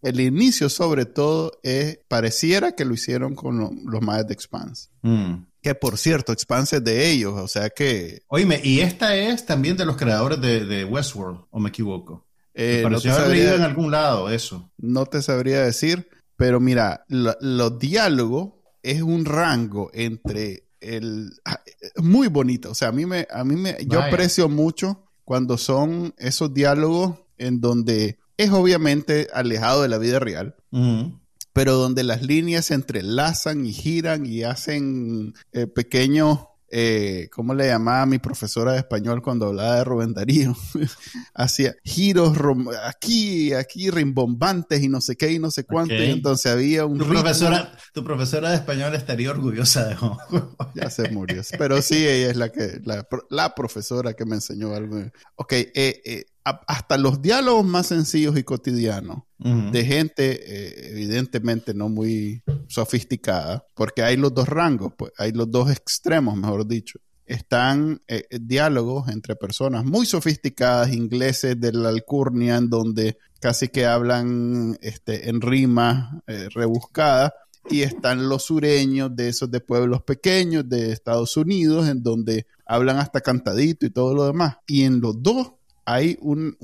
el 0.02 0.20
inicio 0.20 0.68
sobre 0.68 1.06
todo 1.06 1.52
es, 1.62 1.98
pareciera 2.06 2.72
que 2.72 2.84
lo 2.84 2.92
hicieron 2.92 3.34
con 3.34 3.80
los 3.86 4.02
más 4.02 4.26
de 4.26 4.34
Expanse. 4.34 4.90
Mm. 5.00 5.46
Que 5.62 5.74
por 5.74 5.96
cierto, 5.96 6.32
Expanse 6.32 6.76
es 6.76 6.84
de 6.84 7.10
ellos, 7.10 7.34
o 7.36 7.48
sea 7.48 7.70
que... 7.70 8.22
Oíme, 8.28 8.60
y 8.62 8.80
esta 8.80 9.16
es 9.16 9.46
también 9.46 9.76
de 9.76 9.86
los 9.86 9.96
creadores 9.96 10.40
de, 10.40 10.64
de 10.64 10.84
Westworld, 10.84 11.44
¿o 11.50 11.60
me 11.60 11.70
equivoco? 11.70 12.26
Eh, 12.54 12.84
no 12.88 13.00
te 13.00 13.08
sabría, 13.08 13.54
en 13.54 13.62
algún 13.62 13.90
lado 13.90 14.30
eso. 14.30 14.70
No 14.78 15.06
te 15.06 15.22
sabría 15.22 15.62
decir, 15.62 16.08
pero 16.36 16.60
mira, 16.60 17.04
los 17.08 17.78
diálogos 17.78 18.54
es 18.82 19.02
un 19.02 19.24
rango 19.24 19.90
entre 19.92 20.64
el 20.80 21.30
ah, 21.44 21.60
muy 21.96 22.28
bonito, 22.28 22.70
o 22.70 22.74
sea, 22.74 22.88
a 22.88 22.92
mí 22.92 23.04
me 23.04 23.26
a 23.30 23.44
mí 23.44 23.56
me 23.56 23.76
yo 23.86 24.00
aprecio 24.00 24.48
mucho 24.48 25.04
cuando 25.24 25.58
son 25.58 26.14
esos 26.16 26.54
diálogos 26.54 27.18
en 27.36 27.60
donde 27.60 28.18
es 28.36 28.50
obviamente 28.50 29.28
alejado 29.32 29.82
de 29.82 29.88
la 29.88 29.98
vida 29.98 30.18
real. 30.18 30.56
pero 31.52 31.74
donde 31.74 32.04
las 32.04 32.22
líneas 32.22 32.66
se 32.66 32.74
entrelazan 32.74 33.66
y 33.66 33.72
giran 33.72 34.24
y 34.24 34.44
hacen 34.44 35.34
eh, 35.52 35.66
pequeños 35.66 36.38
eh, 36.70 37.28
¿cómo 37.32 37.54
le 37.54 37.66
llamaba 37.66 38.02
a 38.02 38.06
mi 38.06 38.18
profesora 38.18 38.72
de 38.72 38.78
español 38.78 39.22
cuando 39.22 39.46
hablaba 39.46 39.76
de 39.76 39.84
Rubén 39.84 40.14
Darío? 40.14 40.56
Hacía 41.34 41.74
giros 41.84 42.36
aquí, 42.84 43.52
aquí 43.52 43.90
rimbombantes 43.90 44.82
y 44.82 44.88
no 44.88 45.00
sé 45.00 45.16
qué 45.16 45.32
y 45.32 45.38
no 45.38 45.50
sé 45.50 45.64
cuánto. 45.64 45.94
entonces 45.94 46.50
había 46.50 46.86
un... 46.86 46.98
Tu 46.98 47.06
profesora, 47.06 47.72
tu 47.92 48.04
profesora 48.04 48.50
de 48.50 48.56
español 48.56 48.94
estaría 48.94 49.30
orgullosa 49.30 49.88
de 49.88 49.96
Ya 50.74 50.90
se 50.90 51.10
murió. 51.10 51.42
Pero 51.58 51.82
sí, 51.82 52.06
ella 52.06 52.30
es 52.30 52.36
la 52.36 52.50
que, 52.50 52.80
la, 53.28 53.54
profesora 53.54 54.14
que 54.14 54.24
me 54.24 54.36
enseñó 54.36 54.74
algo. 54.74 54.96
Ok, 55.36 55.52
eh, 55.52 55.72
eh, 55.74 56.24
hasta 56.44 56.96
los 56.96 57.20
diálogos 57.20 57.64
más 57.64 57.86
sencillos 57.86 58.38
y 58.38 58.44
cotidianos 58.44 59.22
de 59.38 59.84
gente 59.86 60.32
eh, 60.32 60.90
evidentemente 60.92 61.72
no 61.72 61.88
muy 61.88 62.42
sofisticada, 62.68 63.64
porque 63.74 64.02
hay 64.02 64.18
los 64.18 64.34
dos 64.34 64.46
rangos, 64.46 64.92
pues, 64.96 65.12
hay 65.16 65.32
los 65.32 65.50
dos 65.50 65.70
extremos, 65.70 66.36
mejor 66.36 66.66
dicho. 66.66 66.98
Están 67.24 68.02
eh, 68.06 68.24
diálogos 68.38 69.08
entre 69.08 69.36
personas 69.36 69.84
muy 69.84 70.04
sofisticadas, 70.04 70.92
ingleses 70.92 71.58
de 71.58 71.72
la 71.72 71.88
alcurnia, 71.88 72.56
en 72.56 72.68
donde 72.68 73.16
casi 73.40 73.68
que 73.68 73.86
hablan 73.86 74.76
este, 74.82 75.30
en 75.30 75.40
rima 75.40 76.22
eh, 76.26 76.48
rebuscada, 76.50 77.32
y 77.70 77.82
están 77.82 78.28
los 78.28 78.44
sureños 78.44 79.14
de 79.14 79.28
esos 79.28 79.50
de 79.50 79.60
pueblos 79.60 80.02
pequeños 80.02 80.68
de 80.68 80.92
Estados 80.92 81.36
Unidos, 81.36 81.88
en 81.88 82.02
donde 82.02 82.46
hablan 82.66 82.98
hasta 82.98 83.20
cantadito 83.20 83.86
y 83.86 83.90
todo 83.90 84.14
lo 84.14 84.26
demás. 84.26 84.56
Y 84.66 84.82
en 84.82 85.00
los 85.00 85.22
dos 85.22 85.52
hay 85.92 86.18
un, 86.20 86.56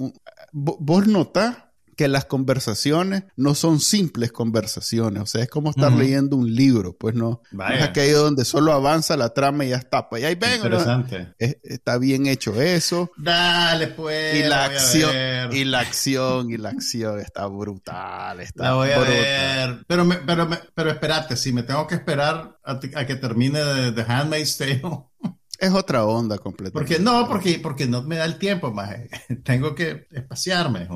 vos 0.52 1.06
notás 1.06 1.56
que 1.96 2.08
las 2.08 2.26
conversaciones 2.26 3.24
no 3.36 3.54
son 3.54 3.80
simples 3.80 4.30
conversaciones, 4.30 5.22
o 5.22 5.26
sea, 5.26 5.42
es 5.42 5.48
como 5.48 5.70
estar 5.70 5.90
leyendo 5.90 6.36
un 6.36 6.54
libro, 6.54 6.94
pues 6.94 7.14
no, 7.14 7.40
es 7.74 7.82
aquello 7.82 8.22
donde 8.22 8.44
solo 8.44 8.72
avanza 8.72 9.16
la 9.16 9.30
trama 9.30 9.64
y 9.64 9.70
ya 9.70 9.76
está, 9.76 10.08
pues 10.08 10.22
ahí 10.22 10.34
ven, 10.34 10.56
Interesante. 10.56 11.34
está 11.38 11.96
bien 11.96 12.26
hecho 12.26 12.60
eso. 12.60 13.10
Dale, 13.16 13.88
pues. 13.88 14.36
Y 14.36 14.42
la 14.42 14.66
acción, 14.66 15.52
y 15.52 15.64
la 15.64 15.80
acción, 15.80 16.50
y 16.50 16.58
la 16.58 16.68
acción 16.68 17.18
está 17.18 17.46
brutal, 17.46 18.40
está 18.40 18.64
la 18.64 18.74
voy 18.74 18.90
a 18.90 18.98
ver. 18.98 19.84
Pero, 19.86 20.06
pero, 20.26 20.50
pero 20.74 20.90
espérate, 20.90 21.36
si 21.36 21.52
me 21.52 21.62
tengo 21.62 21.86
que 21.86 21.94
esperar 21.94 22.58
a, 22.62 22.78
que 22.78 23.16
termine 23.16 23.60
de, 23.64 23.92
The 23.92 24.12
Handmaid's 24.12 24.58
Tale. 24.58 24.82
Es 25.58 25.72
otra 25.72 26.04
onda 26.04 26.38
completamente. 26.38 26.72
Porque 26.72 27.02
no, 27.02 27.28
porque, 27.28 27.58
porque 27.58 27.86
no 27.86 28.02
me 28.02 28.16
da 28.16 28.24
el 28.24 28.38
tiempo, 28.38 28.72
más. 28.72 28.96
Tengo 29.44 29.74
que 29.74 30.06
espaciarme. 30.10 30.88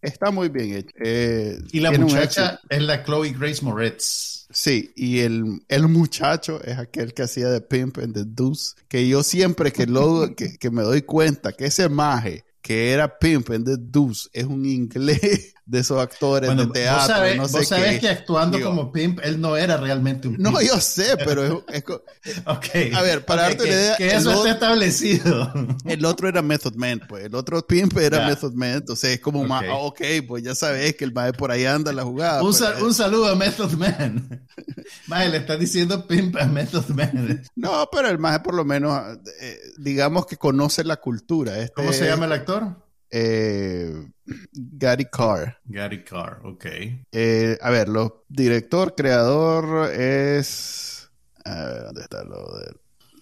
Está 0.00 0.30
muy 0.30 0.48
bien 0.48 0.74
hecho. 0.74 0.94
Eh, 1.02 1.58
y 1.72 1.80
la 1.80 1.92
muchacha 1.92 2.60
es 2.68 2.82
la 2.82 3.04
Chloe 3.04 3.32
Grace 3.32 3.62
Moretz. 3.64 4.46
Sí, 4.50 4.92
y 4.96 5.20
el, 5.20 5.62
el, 5.68 5.88
muchacho 5.88 6.62
es 6.62 6.76
aquel 6.76 7.14
que 7.14 7.22
hacía 7.22 7.48
de 7.48 7.62
Pimp 7.62 7.98
and 7.98 8.14
the 8.14 8.24
Deuce, 8.26 8.74
que 8.88 9.08
yo 9.08 9.22
siempre 9.22 9.72
que, 9.72 9.86
lo, 9.86 10.34
que, 10.36 10.58
que 10.58 10.70
me 10.70 10.82
doy 10.82 11.02
cuenta 11.02 11.52
que 11.52 11.66
ese 11.66 11.88
maje 11.88 12.44
que 12.60 12.92
era 12.92 13.18
Pimp 13.18 13.50
and 13.50 13.64
the 13.64 13.76
Deuce 13.78 14.28
es 14.32 14.44
un 14.44 14.66
inglés 14.66 15.51
de 15.72 15.78
esos 15.78 15.98
actores 15.98 16.54
de 16.54 16.66
teatro. 16.66 17.16
Vos 17.16 17.36
no 17.36 17.48
sé 17.48 17.58
vos 17.58 17.68
sabés 17.68 17.98
que 17.98 18.08
actuando 18.10 18.60
como 18.60 18.92
Pimp, 18.92 19.20
él 19.24 19.40
no 19.40 19.56
era 19.56 19.78
realmente 19.78 20.28
un 20.28 20.36
Pimp. 20.36 20.46
No, 20.46 20.60
yo 20.60 20.78
sé, 20.78 21.16
pero 21.24 21.64
es. 21.66 21.82
ok. 22.46 22.66
A 22.94 23.00
ver, 23.00 23.24
para 23.24 23.44
darte 23.44 23.62
una 23.62 23.72
idea. 23.72 23.96
Que 23.96 24.14
eso 24.14 24.32
está 24.32 24.50
establecido. 24.50 25.50
El 25.86 26.04
otro 26.04 26.28
era 26.28 26.42
Method 26.42 26.74
Man, 26.74 27.00
pues. 27.08 27.24
El 27.24 27.34
otro 27.34 27.66
Pimp 27.66 27.96
era 27.96 28.26
Method 28.26 28.52
Man. 28.52 28.74
Entonces 28.74 29.12
es 29.12 29.20
como 29.20 29.44
más. 29.44 29.64
Ah, 29.66 29.76
ok, 29.76 30.00
pues 30.28 30.42
ya 30.42 30.54
sabes 30.54 30.94
que 30.94 31.04
el 31.04 31.14
mae 31.14 31.32
por 31.32 31.50
ahí 31.50 31.64
anda 31.64 31.90
la 31.90 32.02
jugada. 32.02 32.42
Un, 32.42 32.50
pues, 32.50 32.82
un 32.82 32.92
saludo 32.92 33.28
a 33.28 33.34
Method 33.34 33.72
Man. 33.72 34.46
mae, 35.06 35.30
le 35.30 35.38
está 35.38 35.56
diciendo 35.56 36.06
Pimp 36.06 36.36
a 36.36 36.44
Method 36.44 36.88
Man. 36.88 37.42
no, 37.56 37.88
pero 37.90 38.10
el 38.10 38.18
mae 38.18 38.40
por 38.40 38.52
lo 38.52 38.66
menos, 38.66 39.18
eh, 39.40 39.58
digamos 39.78 40.26
que 40.26 40.36
conoce 40.36 40.84
la 40.84 40.98
cultura. 40.98 41.58
Este, 41.58 41.72
¿Cómo 41.72 41.94
se 41.94 42.04
llama 42.04 42.26
el 42.26 42.32
actor? 42.32 42.76
Eh, 43.14 44.08
Gary 44.54 45.04
Carr. 45.04 45.58
Gary 45.66 46.02
Carr, 46.02 46.40
ok. 46.44 46.66
Eh, 47.12 47.58
a 47.60 47.70
ver, 47.70 47.88
lo 47.90 48.24
director, 48.28 48.94
creador 48.94 49.92
es. 49.92 51.10
A 51.44 51.54
ver, 51.66 51.82
¿dónde 51.84 52.00
está 52.00 52.24
lo 52.24 52.56
de.? 52.56 52.74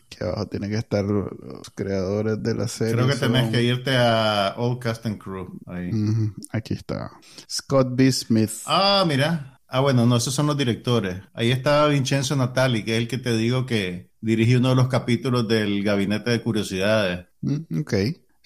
Aquí 0.06 0.24
abajo 0.24 0.46
tiene 0.46 0.68
que 0.68 0.76
estar 0.76 1.04
los 1.04 1.70
creadores 1.74 2.42
de 2.42 2.54
la 2.54 2.68
serie. 2.68 2.94
Creo 2.94 3.08
que 3.08 3.16
tenés 3.16 3.50
que 3.50 3.62
irte 3.62 3.96
a 3.96 4.54
Old 4.56 4.78
Cast 4.78 5.06
and 5.06 5.18
Crew. 5.18 5.58
Ahí. 5.66 5.90
Aquí 6.52 6.74
está. 6.74 7.10
Scott 7.48 7.88
B. 7.92 8.10
Smith. 8.12 8.50
Ah, 8.66 9.04
mira. 9.06 9.60
Ah, 9.66 9.80
bueno, 9.80 10.06
no, 10.06 10.16
esos 10.16 10.34
son 10.34 10.48
los 10.48 10.56
directores. 10.56 11.20
Ahí 11.32 11.52
está 11.52 11.86
Vincenzo 11.86 12.34
Natali, 12.34 12.84
que 12.84 12.96
es 12.96 13.02
el 13.02 13.08
que 13.08 13.18
te 13.18 13.36
digo 13.36 13.66
que 13.66 14.10
dirigió 14.20 14.58
uno 14.58 14.70
de 14.70 14.74
los 14.74 14.88
capítulos 14.88 15.46
del 15.46 15.84
Gabinete 15.84 16.30
de 16.30 16.42
Curiosidades. 16.42 17.26
Mm, 17.40 17.80
ok. 17.80 17.94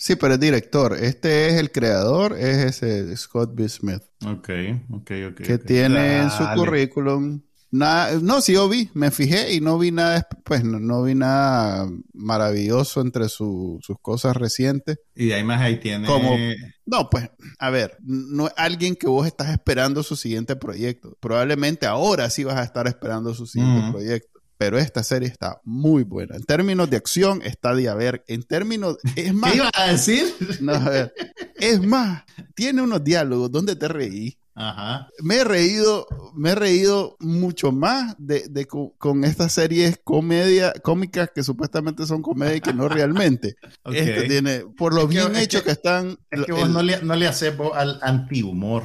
Sí, 0.05 0.17
pero 0.17 0.35
es 0.35 0.41
director. 0.41 0.99
Este 1.01 1.49
es 1.49 1.55
el 1.55 1.73
creador, 1.73 2.37
es 2.39 2.83
ese 2.83 3.17
Scott 3.17 3.55
B. 3.55 3.67
Smith. 3.71 4.03
Ok, 4.27 4.51
ok, 4.91 5.11
ok. 5.31 5.41
Que 5.41 5.57
tiene 5.57 6.19
en 6.19 6.31
su 6.31 6.45
currículum. 6.55 7.41
Nada, 7.71 8.19
no, 8.21 8.43
sí, 8.43 8.53
yo 8.53 8.69
vi, 8.69 8.91
me 8.93 9.11
fijé 9.11 9.55
y 9.55 9.63
no 9.63 9.79
vi 9.79 9.93
nada, 9.93 10.29
pues 10.45 10.63
no, 10.63 11.05
vi 11.05 11.15
nada 11.15 11.89
maravilloso 12.13 13.01
entre 13.01 13.31
sus 13.31 13.81
cosas 14.03 14.37
recientes. 14.37 14.99
Y 15.17 15.29
de 15.29 15.37
ahí 15.37 15.45
más 15.45 15.63
ahí 15.63 15.81
tiene. 15.81 16.07
Como, 16.07 16.37
no, 16.85 17.09
pues, 17.09 17.31
a 17.59 17.71
ver, 17.71 17.97
no 18.03 18.49
es 18.49 18.53
alguien 18.59 18.97
que 18.97 19.07
vos 19.07 19.27
estás 19.27 19.49
esperando 19.49 20.03
su 20.03 20.17
siguiente 20.17 20.55
proyecto. 20.55 21.17
Probablemente 21.19 21.87
ahora 21.87 22.29
sí 22.29 22.45
vas 22.45 22.57
a 22.57 22.65
estar 22.65 22.87
esperando 22.89 23.33
su 23.33 23.47
siguiente 23.47 23.91
proyecto 23.91 24.34
pero 24.65 24.79
esta 24.79 25.03
serie 25.03 25.29
está 25.29 25.61
muy 25.65 26.05
buena. 26.05 26.37
En 26.37 26.43
términos 26.43 26.89
de 26.89 26.97
acción, 26.97 27.43
está 27.45 27.75
de 27.75 27.87
haber. 27.91 28.25
En 28.29 28.45
términos. 28.45 28.97
Es 29.15 29.35
más. 29.35 29.51
¿Qué 29.51 29.59
iba 29.59 29.71
a 29.75 29.93
decir? 29.93 30.25
No, 30.61 30.73
a 30.73 30.89
ver. 30.89 31.15
Es 31.57 31.83
más, 31.83 32.25
tiene 32.55 32.81
unos 32.81 33.05
diálogos 33.05 33.53
donde 33.53 33.77
te 33.77 33.89
reí. 33.89 34.39
Ajá. 34.55 35.09
Me 35.23 35.37
he 35.37 35.45
reído, 35.45 36.07
me 36.35 36.53
he 36.53 36.55
reído 36.55 37.19
mucho 37.21 37.73
más 37.73 38.15
de, 38.17 38.47
de 38.49 38.65
con, 38.65 39.25
estas 39.25 39.53
series 39.53 40.01
comedia, 40.03 40.73
cómicas 40.83 41.29
que 41.35 41.43
supuestamente 41.43 42.07
son 42.07 42.23
comedia 42.23 42.57
y 42.57 42.61
que 42.63 42.73
no 42.73 42.89
realmente. 42.89 43.57
Este 43.93 44.23
tiene, 44.23 44.61
por 44.79 44.95
lo 44.95 45.07
bien 45.07 45.37
hecho 45.37 45.63
que, 45.63 45.73
están. 45.73 46.17
Es 46.31 46.47
que 46.47 46.53
vos 46.53 46.71
no 46.71 46.83
le, 46.83 47.03
no 47.03 47.15
le 47.17 47.27
haces 47.27 47.53
al 47.75 47.99
antihumor. 48.01 48.85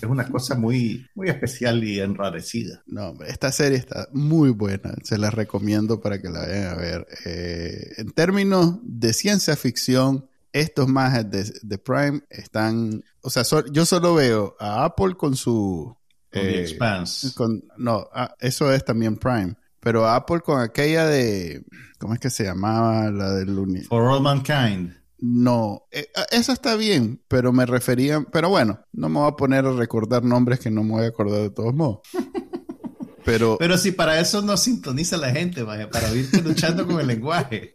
Es 0.00 0.08
una 0.08 0.28
cosa 0.28 0.54
muy, 0.54 1.06
muy 1.14 1.28
especial 1.28 1.82
y 1.84 2.00
enrarecida. 2.00 2.82
No, 2.86 3.14
esta 3.26 3.52
serie 3.52 3.78
está 3.78 4.08
muy 4.12 4.50
buena. 4.50 4.94
Se 5.02 5.18
la 5.18 5.30
recomiendo 5.30 6.00
para 6.00 6.20
que 6.20 6.28
la 6.28 6.40
vayan 6.40 6.66
a 6.66 6.74
ver. 6.74 7.06
Eh, 7.24 7.94
en 7.98 8.10
términos 8.10 8.78
de 8.82 9.12
ciencia 9.12 9.56
ficción, 9.56 10.28
estos 10.52 10.88
más 10.88 11.30
de, 11.30 11.78
Prime 11.78 12.22
están. 12.30 13.02
O 13.20 13.30
sea, 13.30 13.42
yo 13.70 13.84
solo 13.84 14.14
veo 14.14 14.56
a 14.58 14.84
Apple 14.84 15.14
con 15.16 15.36
su. 15.36 15.96
Con 16.32 16.42
eh, 16.42 16.60
Expanse. 16.60 17.34
no, 17.76 18.08
eso 18.40 18.72
es 18.72 18.84
también 18.84 19.16
Prime. 19.16 19.54
Pero 19.80 20.08
Apple 20.08 20.40
con 20.40 20.60
aquella 20.60 21.06
de. 21.06 21.64
¿Cómo 21.98 22.14
es 22.14 22.20
que 22.20 22.30
se 22.30 22.44
llamaba? 22.44 23.10
La 23.10 23.32
del. 23.34 23.84
For 23.88 24.02
All 24.02 24.22
Mankind. 24.22 24.94
No, 25.18 25.86
eh, 25.90 26.08
eso 26.30 26.52
está 26.52 26.76
bien, 26.76 27.22
pero 27.28 27.52
me 27.52 27.64
refería, 27.64 28.24
pero 28.30 28.50
bueno, 28.50 28.80
no 28.92 29.08
me 29.08 29.20
voy 29.20 29.28
a 29.28 29.36
poner 29.36 29.64
a 29.64 29.72
recordar 29.72 30.24
nombres 30.24 30.60
que 30.60 30.70
no 30.70 30.84
me 30.84 30.92
voy 30.92 31.04
a 31.04 31.08
acordar 31.08 31.40
de 31.40 31.50
todos 31.50 31.74
modos. 31.74 32.00
Pero, 33.26 33.56
pero 33.58 33.76
si 33.76 33.90
para 33.90 34.20
eso 34.20 34.40
no 34.40 34.56
sintoniza 34.56 35.16
la 35.16 35.32
gente, 35.32 35.64
vaya, 35.64 35.90
para 35.90 36.14
irte 36.14 36.40
luchando 36.42 36.86
con 36.86 37.00
el 37.00 37.08
lenguaje. 37.08 37.74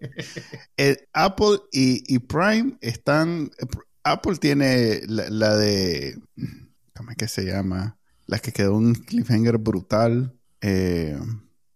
Apple 1.14 1.60
y, 1.74 2.20
Prime 2.20 2.78
están, 2.80 3.52
Apple 4.02 4.38
tiene 4.38 5.02
la, 5.08 5.58
de, 5.58 6.18
¿cómo 6.96 7.12
es 7.12 7.18
que 7.18 7.28
se 7.28 7.44
llama? 7.44 7.98
La 8.28 8.40
que 8.40 8.54
quedó 8.54 8.78
un 8.78 8.96
cliffhanger 8.96 9.58
brutal. 9.58 10.34
Eh, 10.62 11.20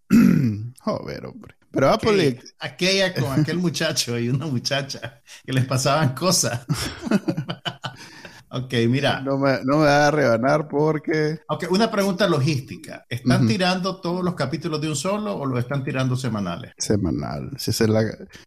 joder, 0.80 1.26
hombre. 1.26 1.56
Pero 1.76 1.90
Apple. 1.90 2.40
Aquella 2.60 3.14
con 3.14 3.40
aquel 3.40 3.58
muchacho 3.58 4.18
y 4.18 4.30
una 4.30 4.46
muchacha 4.48 5.22
que 5.46 5.52
les 5.52 5.66
pasaban 5.66 6.16
cosas. 6.16 6.66
ok, 8.50 8.74
mira. 8.88 9.20
No 9.22 9.38
me, 9.38 9.60
no 9.66 9.80
me 9.80 9.86
va 9.86 10.08
a 10.08 10.12
rebanar 10.12 10.70
porque. 10.70 11.42
Ok, 11.50 11.66
una 11.70 11.92
pregunta 11.92 12.28
logística. 12.28 13.06
¿Están 13.10 13.46
tirando 13.46 14.00
todos 14.00 14.24
los 14.24 14.36
capítulos 14.36 14.80
de 14.80 14.88
un 14.88 14.96
solo 14.96 15.36
o 15.36 15.46
lo 15.46 15.60
están 15.60 15.84
tirando 15.84 16.16
semanales? 16.16 16.72
Semanal. 16.78 17.52
Si 17.58 17.74
se 17.74 17.90
la... 17.90 18.06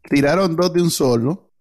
Tiraron 0.09 0.57
dos 0.57 0.73
de 0.73 0.81
un 0.81 0.91
solo. 0.91 1.53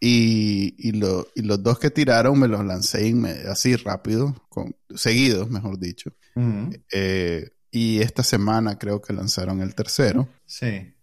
Y, 0.00 0.74
y, 0.78 0.92
los 0.92 1.62
dos 1.62 1.78
que 1.78 1.90
tiraron 1.90 2.38
me 2.38 2.48
los 2.48 2.64
lancé 2.64 3.14
así 3.50 3.76
rápido, 3.76 4.34
con, 4.48 4.74
seguidos, 4.94 5.50
mejor 5.50 5.78
dicho. 5.78 6.12
eh, 6.92 7.50
y 7.74 8.00
esta 8.00 8.22
semana 8.22 8.78
creo 8.78 9.02
que 9.02 9.12
lanzaron 9.12 9.60
el 9.60 9.74
tercero. 9.74 10.28
Sí. 10.46 10.93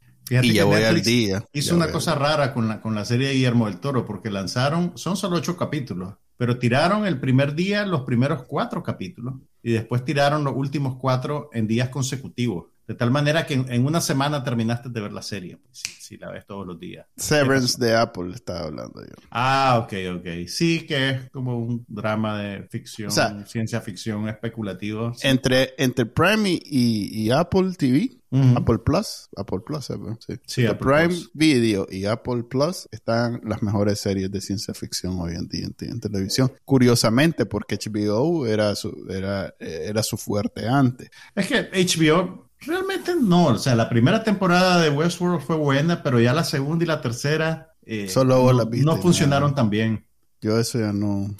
Y 0.41 0.53
ya 0.53 0.65
voy 0.65 0.83
al 0.83 1.01
día. 1.01 1.43
Hizo 1.51 1.75
una 1.75 1.91
cosa 1.91 2.15
rara 2.15 2.53
con 2.53 2.67
la, 2.67 2.81
con 2.81 2.95
la 2.95 3.05
serie 3.05 3.27
de 3.27 3.33
Guillermo 3.33 3.65
del 3.65 3.79
Toro, 3.79 4.05
porque 4.05 4.29
lanzaron, 4.29 4.93
son 4.95 5.17
solo 5.17 5.37
ocho 5.37 5.57
capítulos, 5.57 6.15
pero 6.37 6.57
tiraron 6.57 7.05
el 7.05 7.19
primer 7.19 7.53
día 7.53 7.85
los 7.85 8.01
primeros 8.01 8.43
cuatro 8.43 8.81
capítulos 8.81 9.35
y 9.61 9.73
después 9.73 10.05
tiraron 10.05 10.43
los 10.43 10.55
últimos 10.55 10.95
cuatro 10.95 11.49
en 11.53 11.67
días 11.67 11.89
consecutivos. 11.89 12.65
De 12.87 12.95
tal 12.95 13.11
manera 13.11 13.45
que 13.45 13.53
en, 13.53 13.85
una 13.85 14.01
semana 14.01 14.43
terminaste 14.43 14.89
de 14.89 14.99
ver 14.99 15.13
la 15.13 15.21
serie, 15.21 15.57
pues, 15.57 15.83
si, 15.99 16.17
la 16.17 16.29
ves 16.29 16.45
todos 16.45 16.67
los 16.67 16.77
días. 16.79 17.05
Severance 17.15 17.77
de 17.79 17.95
Apple 17.95 18.33
estaba 18.33 18.61
hablando 18.61 19.01
yo. 19.01 19.13
Ah, 19.29 19.79
ok, 19.83 19.93
ok. 20.17 20.47
Sí, 20.47 20.85
que 20.85 21.09
es 21.09 21.29
como 21.29 21.57
un 21.57 21.85
drama 21.87 22.41
de 22.41 22.63
ficción, 22.63 23.11
ciencia 23.45 23.79
ficción 23.79 24.27
especulativo. 24.27 25.13
Entre, 25.21 25.73
entre 25.77 26.05
Prime 26.05 26.59
y 26.65 27.29
Apple 27.31 27.71
TV, 27.77 28.20
Apple 28.31 28.79
Plus, 28.79 29.29
Apple 29.35 29.59
Plus, 29.65 29.89
eh, 29.89 29.97
sí. 30.19 30.33
sí 30.45 30.65
Prime 30.79 31.13
Video 31.33 31.85
y 31.91 32.05
Apple 32.05 32.43
Plus 32.43 32.87
están 32.91 33.41
las 33.43 33.61
mejores 33.61 33.99
series 33.99 34.31
de 34.31 34.39
ciencia 34.39 34.73
ficción 34.73 35.19
hoy 35.19 35.35
en 35.35 35.47
día 35.47 35.67
en, 35.81 35.99
televisión. 35.99 36.51
Curiosamente, 36.63 37.45
porque 37.45 37.77
HBO 37.77 38.45
era 38.45 38.73
su, 38.75 39.05
era, 39.09 39.53
era 39.59 40.01
su 40.01 40.15
fuerte 40.15 40.67
antes. 40.67 41.09
Es 41.35 41.47
que 41.47 41.69
HBO 41.71 42.49
realmente 42.59 43.13
no, 43.19 43.47
o 43.47 43.57
sea, 43.57 43.75
la 43.75 43.89
primera 43.89 44.23
temporada 44.23 44.81
de 44.81 44.89
Westworld 44.89 45.41
fue 45.41 45.57
buena, 45.57 46.01
pero 46.01 46.19
ya 46.19 46.33
la 46.33 46.43
segunda 46.43 46.85
y 46.85 46.87
la 46.87 47.01
tercera 47.01 47.71
eh, 47.85 48.07
Solo 48.07 48.53
no, 48.53 48.65
no 48.65 48.97
funcionaron 48.97 49.55
tan 49.55 49.69
bien. 49.69 50.05
Yo 50.39 50.59
eso 50.59 50.79
ya 50.79 50.93
no. 50.93 51.35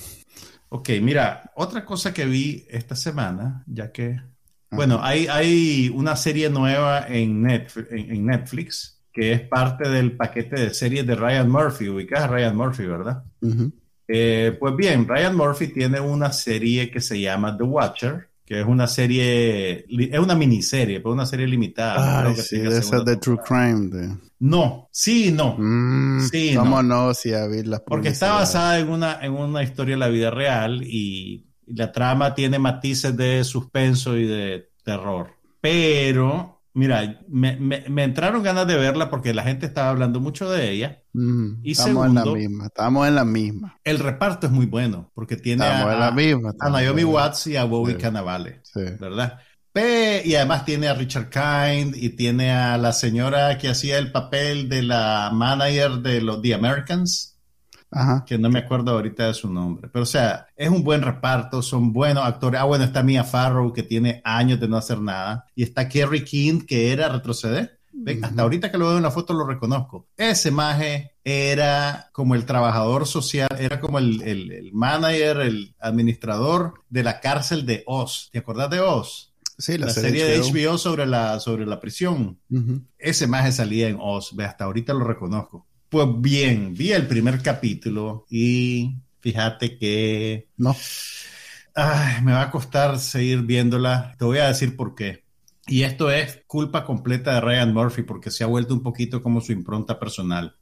Ok, 0.70 0.90
mira, 1.02 1.52
otra 1.56 1.86
cosa 1.86 2.14
que 2.14 2.26
vi 2.26 2.66
esta 2.70 2.96
semana, 2.96 3.64
ya 3.68 3.92
que 3.92 4.22
bueno, 4.72 5.00
hay, 5.04 5.28
hay 5.28 5.92
una 5.94 6.16
serie 6.16 6.50
nueva 6.50 7.06
en 7.08 7.44
Netflix, 7.44 7.92
en, 7.92 8.26
Netflix, 8.26 9.02
que 9.12 9.34
es 9.34 9.42
parte 9.42 9.90
del 9.90 10.14
paquete 10.14 10.62
de 10.62 10.74
series 10.74 11.06
de 11.06 11.16
Ryan 11.16 11.50
Murphy. 11.50 11.90
Ubicas 11.90 12.22
a 12.22 12.28
Ryan 12.28 12.56
Murphy, 12.56 12.86
¿verdad? 12.86 13.24
Eh, 14.08 14.56
pues 14.60 14.76
bien, 14.76 15.08
Ryan 15.08 15.36
Murphy 15.36 15.68
tiene 15.68 16.00
una 16.00 16.32
serie 16.32 16.90
que 16.90 17.02
se 17.02 17.20
llama 17.20 17.58
The 17.58 17.64
Watcher, 17.64 18.30
que 18.46 18.62
es 18.62 18.66
una 18.66 18.88
serie, 18.88 19.86
es 19.90 20.20
una 20.20 20.36
miniserie, 20.36 21.00
pero 21.00 21.14
una 21.14 21.26
serie 21.26 21.48
limitada. 21.48 22.28
Ah, 22.28 22.36
sí, 22.36 22.58
esa 22.58 23.02
de 23.02 23.18
True 23.18 23.40
Crime. 23.46 24.18
No, 24.40 24.90
sí, 24.92 25.32
no. 25.32 25.56
Mm, 25.58 26.22
sí, 26.22 26.56
¿Cómo 26.56 26.82
no? 26.82 27.14
Si 27.14 27.32
Porque 27.86 28.10
está 28.10 28.34
basada 28.34 28.80
en 28.80 28.90
una, 28.90 29.20
en 29.22 29.34
una 29.34 29.64
historia 29.64 29.96
de 29.96 30.00
la 30.00 30.08
vida 30.08 30.32
real 30.32 30.82
y 30.84 31.51
la 31.68 31.92
trama 31.92 32.36
tiene 32.36 32.60
matices 32.60 33.16
de 33.16 33.44
suspenso 33.44 34.18
y 34.18 34.26
de 34.26 34.70
terror. 34.84 35.32
Pero, 35.62 36.62
mira, 36.74 37.22
me, 37.28 38.04
entraron 38.04 38.44
ganas 38.44 38.68
de 38.68 38.78
verla 38.78 39.10
porque 39.10 39.34
la 39.34 39.44
gente 39.44 39.66
estaba 39.66 39.90
hablando 39.90 40.20
mucho 40.20 40.50
de 40.50 40.72
ella. 40.72 41.04
Mm, 41.14 41.64
y 41.64 41.72
estamos 41.72 42.08
en 42.08 42.16
la 42.16 42.26
misma, 42.26 42.66
estamos 42.66 43.08
en 43.08 43.16
la 43.16 43.26
misma. 43.26 43.80
El 43.84 44.00
reparto 44.00 44.48
es 44.48 44.54
muy 44.54 44.66
bueno 44.66 45.12
porque 45.14 45.38
tiene 45.38 45.66
a, 45.66 45.96
la 45.96 46.12
misma, 46.12 46.54
a, 46.60 46.70
Naomi 46.70 47.04
Watts 47.04 47.48
y 47.48 47.58
a 47.58 47.66
Bobby 47.66 47.96
Cannavale, 47.96 48.62
¿verdad? 49.00 49.40
y 49.74 50.36
además 50.36 50.66
tiene 50.66 50.90
a 50.90 50.94
Richard 50.94 51.30
Kind 51.30 51.96
y 51.96 52.10
tiene 52.10 52.52
a 52.52 52.78
la 52.78 52.92
señora 52.92 53.58
que 53.58 53.70
hacía 53.70 53.98
el 53.98 54.12
papel 54.12 54.68
de 54.68 54.84
la 54.84 55.30
manager 55.34 56.00
de 56.00 56.22
los 56.22 56.42
The 56.42 56.54
Americans 56.56 57.31
que 58.26 58.38
no 58.38 58.50
me 58.50 58.60
acuerdo 58.60 58.92
ahorita 58.92 59.28
de 59.28 59.34
su 59.34 59.52
nombre. 59.52 59.90
Pero, 59.92 60.04
o 60.04 60.06
sea, 60.06 60.48
es 60.56 60.70
un 60.70 60.84
buen 60.84 61.02
reparto, 61.02 61.62
son 61.62 61.92
buenos 61.92 62.26
actores. 62.26 62.60
Ah, 62.62 62.64
bueno, 62.64 62.86
está 62.86 63.04
Mia 63.04 63.24
Farrow, 63.24 63.74
que 63.74 63.84
tiene 63.84 64.22
años 64.24 64.60
de 64.60 64.68
no 64.68 64.78
hacer 64.78 65.00
nada. 65.00 65.46
Y 65.56 65.64
está 65.64 65.90
Kerry 65.90 66.24
King, 66.24 66.62
que 66.62 66.92
era 66.92 67.10
retroceder. 67.10 67.80
Hasta 68.24 68.42
ahorita 68.42 68.72
que 68.72 68.78
lo 68.78 68.88
veo 68.88 68.98
en 68.98 69.04
la 69.04 69.12
foto 69.12 69.34
lo 69.34 69.46
reconozco. 69.46 70.08
Ese 70.18 70.50
maje 70.50 71.12
era 71.24 72.10
como 72.14 72.36
el 72.36 72.46
trabajador 72.46 73.06
social, 73.06 73.50
era 73.60 73.80
como 73.80 74.00
el, 74.00 74.22
el, 74.22 74.72
manager, 74.74 75.42
el 75.42 75.76
administrador 75.80 76.74
de 76.90 77.04
la 77.04 77.20
cárcel 77.20 77.66
de 77.66 77.84
Oz. 77.86 78.30
¿Te 78.32 78.40
acordás 78.40 78.70
de 78.70 78.80
Oz? 78.80 79.34
Sí, 79.58 79.78
la, 79.78 79.90
serie, 79.90 80.26
de 80.26 80.40
HBO 80.40 80.78
sobre 80.78 81.06
la, 81.06 81.40
sobre 81.40 81.68
la 81.68 81.80
prisión. 81.80 82.40
Ese 82.98 83.28
maje 83.28 83.52
salía 83.52 83.90
en 83.90 83.98
Oz. 84.00 84.36
Ve, 84.36 84.46
hasta 84.46 84.64
ahorita 84.64 84.94
lo 84.94 85.04
reconozco. 85.04 85.68
Pues 85.92 86.08
bien, 86.20 86.74
vi 86.74 86.94
el 86.94 87.06
primer 87.06 87.42
capítulo 87.42 88.26
y 88.30 88.96
fíjate 89.20 89.78
que... 89.78 90.48
No. 90.56 90.74
Ay, 91.76 92.22
me 92.24 92.32
va 92.32 92.44
a 92.44 92.50
costar 92.50 92.98
seguir 92.98 93.42
viéndola. 93.42 94.16
Te 94.18 94.24
voy 94.24 94.38
a 94.38 94.48
decir 94.48 94.78
por 94.78 94.96
qué. 94.96 95.26
Y 95.68 95.84
esto 95.84 96.10
es 96.10 96.44
culpa 96.48 96.86
completa 96.86 97.34
de 97.34 97.42
Ryan 97.42 97.74
Murphy 97.74 98.04
porque 98.04 98.32
se 98.32 98.46
ha 98.46 98.48
vuelto 98.48 98.74
un 98.74 98.82
poquito 98.82 99.22
como 99.22 99.42
su 99.42 99.52
impronta 99.52 100.00
personal. 100.00 100.56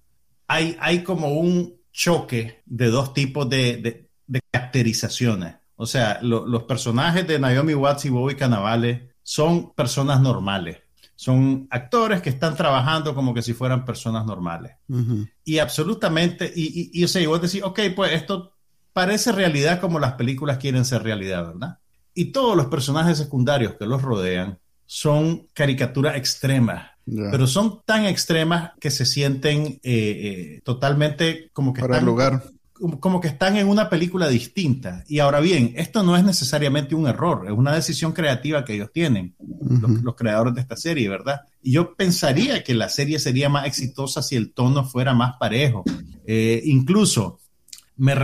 Hay, 0.48 0.76
hay 0.80 1.04
como 1.04 1.28
un 1.34 1.76
choque 1.92 2.64
de 2.66 2.88
dos 2.88 3.14
tipos 3.14 3.48
de, 3.48 4.10
caracterizaciones. 4.50 5.58
O 5.76 5.86
sea, 5.86 6.20
los 6.24 6.64
personajes 6.64 7.28
de 7.28 7.38
Naomi 7.38 7.76
Watts 7.76 8.06
y 8.06 8.10
Bobby 8.10 8.34
Cannavale 8.34 9.12
son 9.22 9.76
personas 9.76 10.22
normales 10.22 10.89
son 11.20 11.68
actores 11.70 12.22
que 12.22 12.30
están 12.30 12.56
trabajando 12.56 13.14
como 13.14 13.34
que 13.34 13.42
si 13.42 13.54
fueran 13.54 13.84
personas 13.84 14.26
normales. 14.26 14.78
Y 15.44 15.60
absolutamente, 15.60 16.50
y, 16.56 16.92
y, 16.94 17.04
o 17.04 17.10
sea, 17.10 17.22
y 17.22 17.26
vos 17.26 17.42
decís, 17.42 17.62
ok, 17.62 17.78
pues 17.94 18.14
esto 18.14 18.54
parece 18.94 19.34
realidad 19.34 19.82
como 19.82 20.00
las 20.00 20.14
películas 20.14 20.60
quieren 20.60 20.86
ser 20.86 21.04
realidad, 21.04 21.48
¿verdad? 21.48 21.80
Y 22.14 22.32
todos 22.32 22.56
los 22.56 22.68
personajes 22.68 23.18
secundarios 23.18 23.74
que 23.74 23.86
los 23.86 24.02
rodean 24.02 24.60
son 24.86 25.46
caricaturas 25.54 26.16
extremas, 26.16 26.92
pero 27.06 27.48
son 27.48 27.82
tan 27.86 28.06
extremas 28.06 28.72
que 28.80 28.90
se 28.90 29.06
sienten 29.06 29.64
eh, 29.64 29.82
eh, 29.84 30.62
totalmente 30.64 31.50
como 31.52 31.74
que... 31.74 31.82
Para 31.82 31.98
el 31.98 32.06
lugar 32.06 32.44
como 33.00 33.20
que 33.20 33.28
están 33.28 33.58
en 33.58 33.68
una 33.68 33.90
película 33.90 34.28
distinta. 34.28 35.04
Y 35.08 35.20
ahora 35.20 35.40
bien, 35.40 35.74
esto 35.76 36.04
no 36.04 36.16
es 36.16 36.24
necesariamente 36.24 36.96
un 36.96 37.08
error, 37.08 37.46
es 37.46 37.52
una 37.52 37.74
decisión 37.74 38.14
creativa 38.14 38.64
que 38.66 38.76
ellos 38.76 38.92
tienen, 38.92 39.36
los, 40.04 40.16
creadores 40.16 40.56
de 40.56 40.62
esta 40.62 40.76
serie, 40.76 41.10
¿verdad? 41.10 41.42
Y 41.62 41.74
yo 41.74 41.96
pensaría 41.96 42.64
que 42.64 42.74
la 42.74 42.90
serie 42.90 43.20
sería 43.20 43.50
más 43.50 43.66
exitosa 43.66 44.22
si 44.22 44.36
el 44.36 44.54
tono 44.54 44.86
fuera 44.86 45.14
más 45.14 45.36
parejo. 45.38 45.84
Eh, 46.26 46.62
incluso 46.66 47.40
me, 47.98 48.16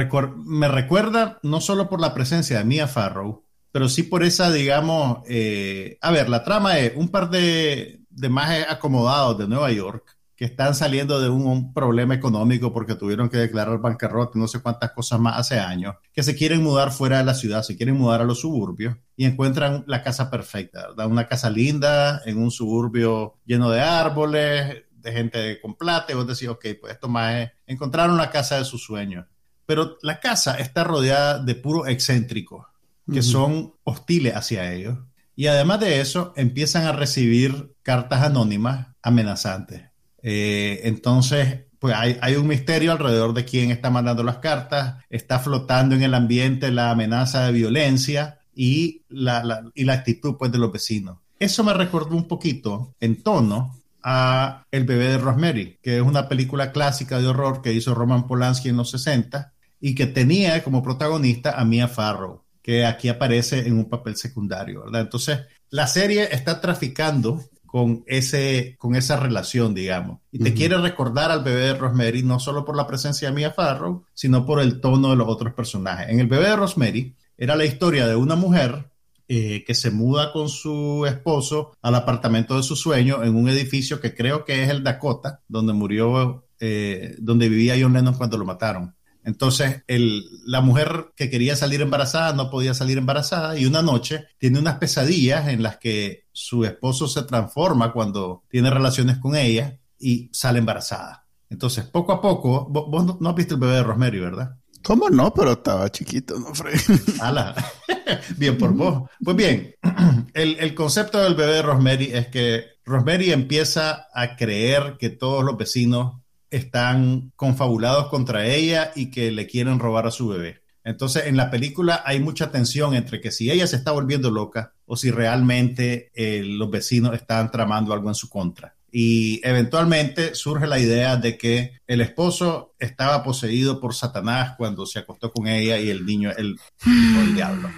me 0.46 0.68
recuerda 0.68 1.40
no 1.44 1.62
solo 1.62 1.90
por 1.90 2.00
la 2.00 2.14
presencia 2.14 2.58
de 2.58 2.66
Mia 2.66 2.88
Farrow, 2.88 3.44
pero 3.72 3.90
sí 3.90 4.04
por 4.04 4.24
esa, 4.24 4.52
digamos, 4.52 5.20
eh, 5.28 5.98
a 6.02 6.12
ver, 6.12 6.30
la 6.30 6.44
trama 6.44 6.80
es 6.80 6.94
un 6.96 7.10
par 7.10 7.30
de, 7.30 8.00
de 8.10 8.30
más 8.30 8.66
acomodados 8.70 9.38
de 9.38 9.48
Nueva 9.48 9.72
York 9.72 10.15
que 10.36 10.46
están 10.46 10.76
saliendo 10.76 11.22
de 11.22 11.30
un, 11.30 11.74
problema 11.74 12.14
económico 12.14 12.74
porque 12.74 12.96
tuvieron 12.96 13.30
que 13.30 13.38
declarar 13.38 13.80
bancarrota 13.80 14.38
y 14.38 14.42
no 14.42 14.48
sé 14.48 14.60
cuántas 14.60 14.92
cosas 14.92 15.20
más 15.20 15.40
hace 15.40 15.60
años, 15.60 15.96
que 16.14 16.24
se 16.24 16.36
quieren 16.36 16.62
mudar 16.62 16.92
fuera 16.92 17.18
de 17.18 17.24
la 17.24 17.34
ciudad, 17.34 17.64
se 17.64 17.78
quieren 17.78 17.96
mudar 17.96 18.22
a 18.22 18.26
los 18.26 18.42
suburbios 18.42 18.96
y 19.16 19.26
encuentran 19.26 19.84
la 19.88 20.04
casa 20.04 20.30
perfecta, 20.30 20.90
¿verdad? 20.90 21.08
Una 21.08 21.28
casa 21.28 21.50
linda 21.50 22.22
en 22.26 22.38
un 22.38 22.52
suburbio 22.52 23.38
lleno 23.46 23.70
de 23.70 23.82
árboles, 23.82 24.84
de 24.92 25.12
gente 25.12 25.62
con 25.62 25.76
plata, 25.76 26.12
y 26.12 26.16
vos 26.16 26.28
decís, 26.28 26.48
ok, 26.48 26.66
pues 26.82 26.94
esto 26.94 27.08
más 27.08 27.36
es, 27.36 27.52
encontraron 27.68 28.18
la 28.18 28.30
casa 28.30 28.58
de 28.58 28.66
sus 28.66 28.84
sueños. 28.84 29.26
Pero 29.66 29.98
la 30.02 30.20
casa 30.20 30.56
está 30.56 30.84
rodeada 30.84 31.40
de 31.40 31.56
puros 31.56 31.88
excéntricos 31.88 32.66
que 33.12 33.22
son 33.22 33.76
hostiles 33.84 34.36
hacia 34.36 34.74
ellos. 34.74 34.98
Y 35.36 35.46
además 35.46 35.80
de 35.80 36.02
eso, 36.02 36.34
empiezan 36.36 36.86
a 36.86 36.92
recibir 36.92 37.76
cartas 37.84 38.24
anónimas 38.24 38.88
amenazantes 39.04 39.84
eh, 40.28 40.82
entonces, 40.88 41.66
pues 41.78 41.94
hay, 41.96 42.36
un 42.36 42.48
misterio 42.48 42.92
alrededor 42.92 43.36
de 43.36 43.46
quién 43.46 43.70
está 43.70 43.92
mandando 43.92 44.24
las 44.24 44.38
cartas, 44.38 44.96
está 45.08 45.38
flotando 45.38 45.94
en 45.94 46.02
el 46.02 46.16
ambiente 46.16 46.72
la 46.72 46.90
amenaza 46.90 47.46
de 47.46 47.52
violencia 47.52 48.40
y 48.56 49.04
la, 49.08 49.62
y 49.76 49.84
la 49.84 49.94
actitud 49.94 50.36
pues, 50.40 50.52
de 50.52 50.58
los 50.58 50.72
vecinos. 50.72 51.20
Eso 51.38 51.64
me 51.64 51.76
recordó 51.76 52.16
un 52.16 52.28
poquito 52.28 52.96
en 53.00 53.22
tono 53.22 53.76
a 54.02 54.66
El 54.72 54.86
bebé 54.86 55.10
de 55.10 55.18
Rosemary, 55.20 55.78
que 55.84 55.98
es 55.98 56.02
una 56.02 56.28
película 56.28 56.72
clásica 56.72 57.20
de 57.20 57.28
horror 57.28 57.62
que 57.62 57.74
hizo 57.74 57.94
Roman 57.94 58.26
Polanski 58.26 58.70
en 58.70 58.78
los 58.78 58.90
60 58.90 59.54
y 59.80 59.94
que 59.94 60.08
tenía 60.08 60.64
como 60.64 60.82
protagonista 60.82 61.52
a 61.52 61.66
Mia 61.66 61.88
Farrow, 61.88 62.42
que 62.64 62.84
aquí 62.84 63.10
aparece 63.10 63.68
en 63.68 63.78
un 63.78 63.88
papel 63.88 64.16
secundario, 64.16 64.86
¿verdad? 64.86 65.02
Entonces, 65.02 65.42
la 65.70 65.86
serie 65.86 66.30
está 66.32 66.62
traficando 66.62 67.44
con, 67.76 68.06
ese, 68.08 68.78
con 68.80 68.96
esa 68.96 69.20
relación, 69.20 69.74
digamos. 69.74 70.22
Y 70.32 70.40
te 70.40 70.54
quiere 70.54 70.78
recordar 70.78 71.30
al 71.30 71.44
bebé 71.44 71.60
de 71.60 71.74
Rosemary 71.74 72.24
no 72.24 72.40
solo 72.40 72.64
por 72.64 72.78
la 72.78 72.88
presencia 72.88 73.28
de 73.28 73.36
Mia 73.36 73.52
Farrow, 73.52 74.06
sino 74.14 74.46
por 74.46 74.62
el 74.62 74.80
tono 74.80 75.10
de 75.10 75.18
los 75.18 75.28
otros 75.28 75.54
personajes. 75.54 76.08
En 76.08 76.22
el 76.22 76.28
bebé 76.28 76.48
de 76.48 76.56
Rosemary 76.56 77.14
era 77.38 77.58
la 77.58 77.66
historia 77.66 78.08
de 78.08 78.16
una 78.16 78.38
mujer 78.38 78.92
eh, 79.28 79.66
que 79.68 79.76
se 79.76 79.92
muda 79.92 80.32
con 80.32 80.48
su 80.48 81.06
esposo 81.06 81.74
al 81.82 81.96
apartamento 81.96 82.56
de 82.56 82.64
su 82.64 82.78
sueño 82.78 83.22
en 83.26 83.36
un 83.36 83.50
edificio 83.50 84.00
que 84.00 84.16
creo 84.16 84.46
que 84.46 84.64
es 84.64 84.70
el 84.70 84.82
Dakota, 84.82 85.42
donde 85.46 85.74
murió, 85.74 86.46
eh, 86.62 87.18
donde 87.20 87.50
vivía 87.50 87.76
John 87.78 87.92
Lennon 87.92 88.14
cuando 88.14 88.38
lo 88.38 88.46
mataron. 88.46 88.96
Entonces, 89.26 89.84
la 89.88 90.62
mujer 90.62 91.08
que 91.16 91.32
quería 91.32 91.56
salir 91.56 91.82
embarazada 91.82 92.34
no 92.34 92.52
podía 92.52 92.76
salir 92.76 93.00
embarazada 93.00 93.58
y 93.58 93.66
una 93.66 93.82
noche 93.82 94.28
tiene 94.38 94.60
unas 94.60 94.78
pesadillas 94.78 95.48
en 95.48 95.64
las 95.64 95.78
que 95.78 96.26
su 96.32 96.64
esposo 96.64 97.08
se 97.08 97.24
transforma 97.24 97.92
cuando 97.92 98.44
tiene 98.50 98.70
relaciones 98.70 99.18
con 99.18 99.36
ella 99.36 99.80
y 99.98 100.30
sale 100.32 100.60
embarazada. 100.60 101.26
Entonces, 101.50 101.86
poco 101.86 102.12
a 102.12 102.22
poco, 102.22 102.68
vos, 102.70 103.20
no, 103.20 103.30
has 103.30 103.36
visto 103.36 103.56
el 103.56 103.62
bebé 103.62 103.74
de 103.74 103.84
Rosemary, 103.84 104.20
¿verdad? 104.20 104.58
¿Cómo 104.84 105.10
no? 105.10 105.34
Pero 105.34 105.54
estaba 105.54 105.90
chiquito, 105.90 106.40
¿no, 106.40 106.54
Fred? 106.54 106.80
Ala. 107.20 107.56
bien 108.38 108.60
por 108.60 108.74
vos. 108.74 109.10
Pues 109.24 109.36
bien, 109.36 109.74
el, 110.36 110.58
el 110.60 110.76
concepto 110.76 111.18
del 111.18 111.34
bebé 111.34 111.54
de 111.54 111.62
Rosemary 111.64 112.12
es 112.14 112.28
que 112.28 112.66
Rosemary 112.86 113.32
empieza 113.32 114.08
a 114.14 114.36
creer 114.36 114.98
que 115.00 115.10
todos 115.10 115.44
los 115.44 115.58
vecinos 115.58 116.22
están 116.50 117.32
confabulados 117.36 118.08
contra 118.08 118.48
ella 118.48 118.92
y 118.96 119.12
que 119.12 119.32
le 119.32 119.48
quieren 119.48 119.80
robar 119.80 120.08
a 120.08 120.12
su 120.12 120.28
bebé. 120.28 120.62
Entonces, 120.84 121.26
en 121.26 121.36
la 121.36 121.50
película 121.50 122.04
hay 122.06 122.20
mucha 122.20 122.52
tensión 122.52 122.94
entre 122.94 123.20
que 123.20 123.32
si 123.32 123.50
ella 123.50 123.66
se 123.66 123.76
está 123.76 123.92
volviendo 123.92 124.30
loca 124.30 124.74
o 124.86 124.96
si 124.96 125.10
realmente 125.10 126.12
eh, 126.14 126.44
los 126.46 126.70
vecinos 126.70 127.16
están 127.16 127.50
tramando 127.50 127.92
algo 127.92 128.10
en 128.10 128.16
su 128.16 128.30
contra. 128.30 128.76
Y 128.92 129.42
eventualmente 129.44 130.36
surge 130.36 130.68
la 130.68 130.80
idea 130.80 131.18
de 131.18 131.38
que 131.38 131.82
el 131.88 132.02
esposo 132.02 132.76
estaba 132.80 133.24
poseído 133.24 133.82
por 133.82 133.94
Satanás 133.94 134.54
cuando 134.58 134.86
se 134.86 135.00
acostó 135.00 135.32
con 135.32 135.48
ella 135.48 135.78
y 135.80 135.90
el 135.90 136.06
niño, 136.06 136.32
el, 136.38 136.56
el 136.86 137.36
diablo. 137.36 137.70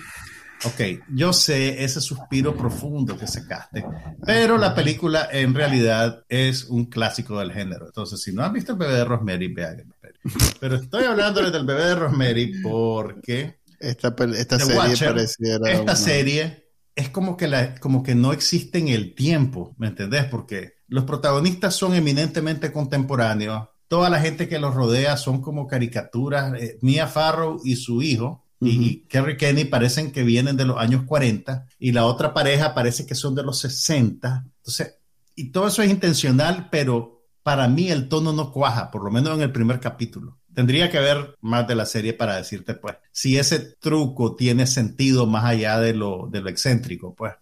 Ok, 0.66 0.82
yo 1.14 1.34
sé 1.34 1.84
ese 1.84 2.02
suspiro 2.02 2.56
profundo 2.58 3.16
que 3.18 3.28
sacaste, 3.28 3.86
pero 4.26 4.58
la 4.58 4.74
película 4.74 5.30
en 5.32 5.54
realidad 5.54 6.26
es 6.30 6.66
un 6.66 6.86
clásico 6.86 7.38
del 7.40 7.52
género. 7.54 7.86
Entonces, 7.86 8.22
si 8.22 8.34
no 8.34 8.44
has 8.44 8.52
visto 8.52 8.72
el 8.72 8.78
bebé 8.80 8.94
de 8.96 9.06
Rosemary, 9.06 9.54
vea 9.54 9.70
el 9.70 9.78
bebé. 9.78 10.16
Pero 10.60 10.76
estoy 10.78 11.04
hablando 11.06 11.50
del 11.50 11.66
bebé 11.66 11.86
de 11.86 11.96
Rosemary 11.96 12.62
porque 12.64 13.60
esta, 13.80 14.16
esta 14.36 14.58
serie 14.60 14.76
Watcher, 14.76 15.08
pareciera. 15.14 15.70
esta 15.70 15.82
una- 15.84 15.96
serie 15.96 16.68
es 16.96 17.10
como 17.10 17.38
que, 17.38 17.48
la, 17.48 17.76
como 17.76 18.02
que 18.02 18.16
no 18.16 18.34
existe 18.34 18.80
en 18.80 18.88
el 18.88 19.14
tiempo, 19.14 19.76
¿me 19.78 19.88
entendés? 19.88 20.26
Porque 20.26 20.74
los 20.88 21.04
protagonistas 21.04 21.76
son 21.76 21.94
eminentemente 21.94 22.72
contemporáneos, 22.72 23.68
toda 23.88 24.10
la 24.10 24.20
gente 24.20 24.48
que 24.50 24.58
los 24.58 24.74
rodea 24.74 25.16
son 25.18 25.40
como 25.42 25.68
caricaturas, 25.68 26.54
eh, 26.60 26.80
Mia 26.82 27.06
Farrow 27.06 27.62
y 27.64 27.76
su 27.76 28.02
hijo. 28.02 28.44
Y 28.60 29.02
Kerry 29.08 29.38
Kenny 29.38 29.66
parecen 29.66 30.12
que 30.12 30.24
vienen 30.24 30.58
de 30.58 30.66
los 30.66 30.78
años 30.78 31.04
40 31.06 31.68
y 31.80 31.92
la 31.92 32.06
otra 32.06 32.34
pareja 32.34 32.74
parece 32.74 33.06
que 33.06 33.16
son 33.16 33.36
de 33.36 33.44
los 33.44 33.60
60. 33.60 34.46
Entonces, 34.58 34.96
y 35.36 35.52
todo 35.52 35.68
eso 35.68 35.84
es 35.84 35.92
intencional, 35.92 36.70
pero 36.72 37.18
para 37.44 37.68
mí 37.68 37.90
el 37.90 38.10
tono 38.10 38.34
no 38.34 38.52
cuaja, 38.52 38.92
por 38.92 39.04
lo 39.04 39.12
menos 39.12 39.36
en 39.36 39.42
el 39.42 39.52
primer 39.52 39.80
capítulo. 39.80 40.40
Tendría 40.54 40.90
que 40.90 41.00
ver 41.00 41.36
más 41.40 41.68
de 41.68 41.76
la 41.76 41.86
serie 41.86 42.14
para 42.14 42.36
decirte, 42.36 42.74
pues, 42.74 42.96
si 43.12 43.38
ese 43.38 43.60
truco 43.60 44.36
tiene 44.36 44.66
sentido 44.66 45.28
más 45.28 45.46
allá 45.46 45.80
de 45.80 45.94
lo, 45.94 46.28
de 46.32 46.42
lo 46.42 46.50
excéntrico, 46.50 47.14
pues. 47.14 47.36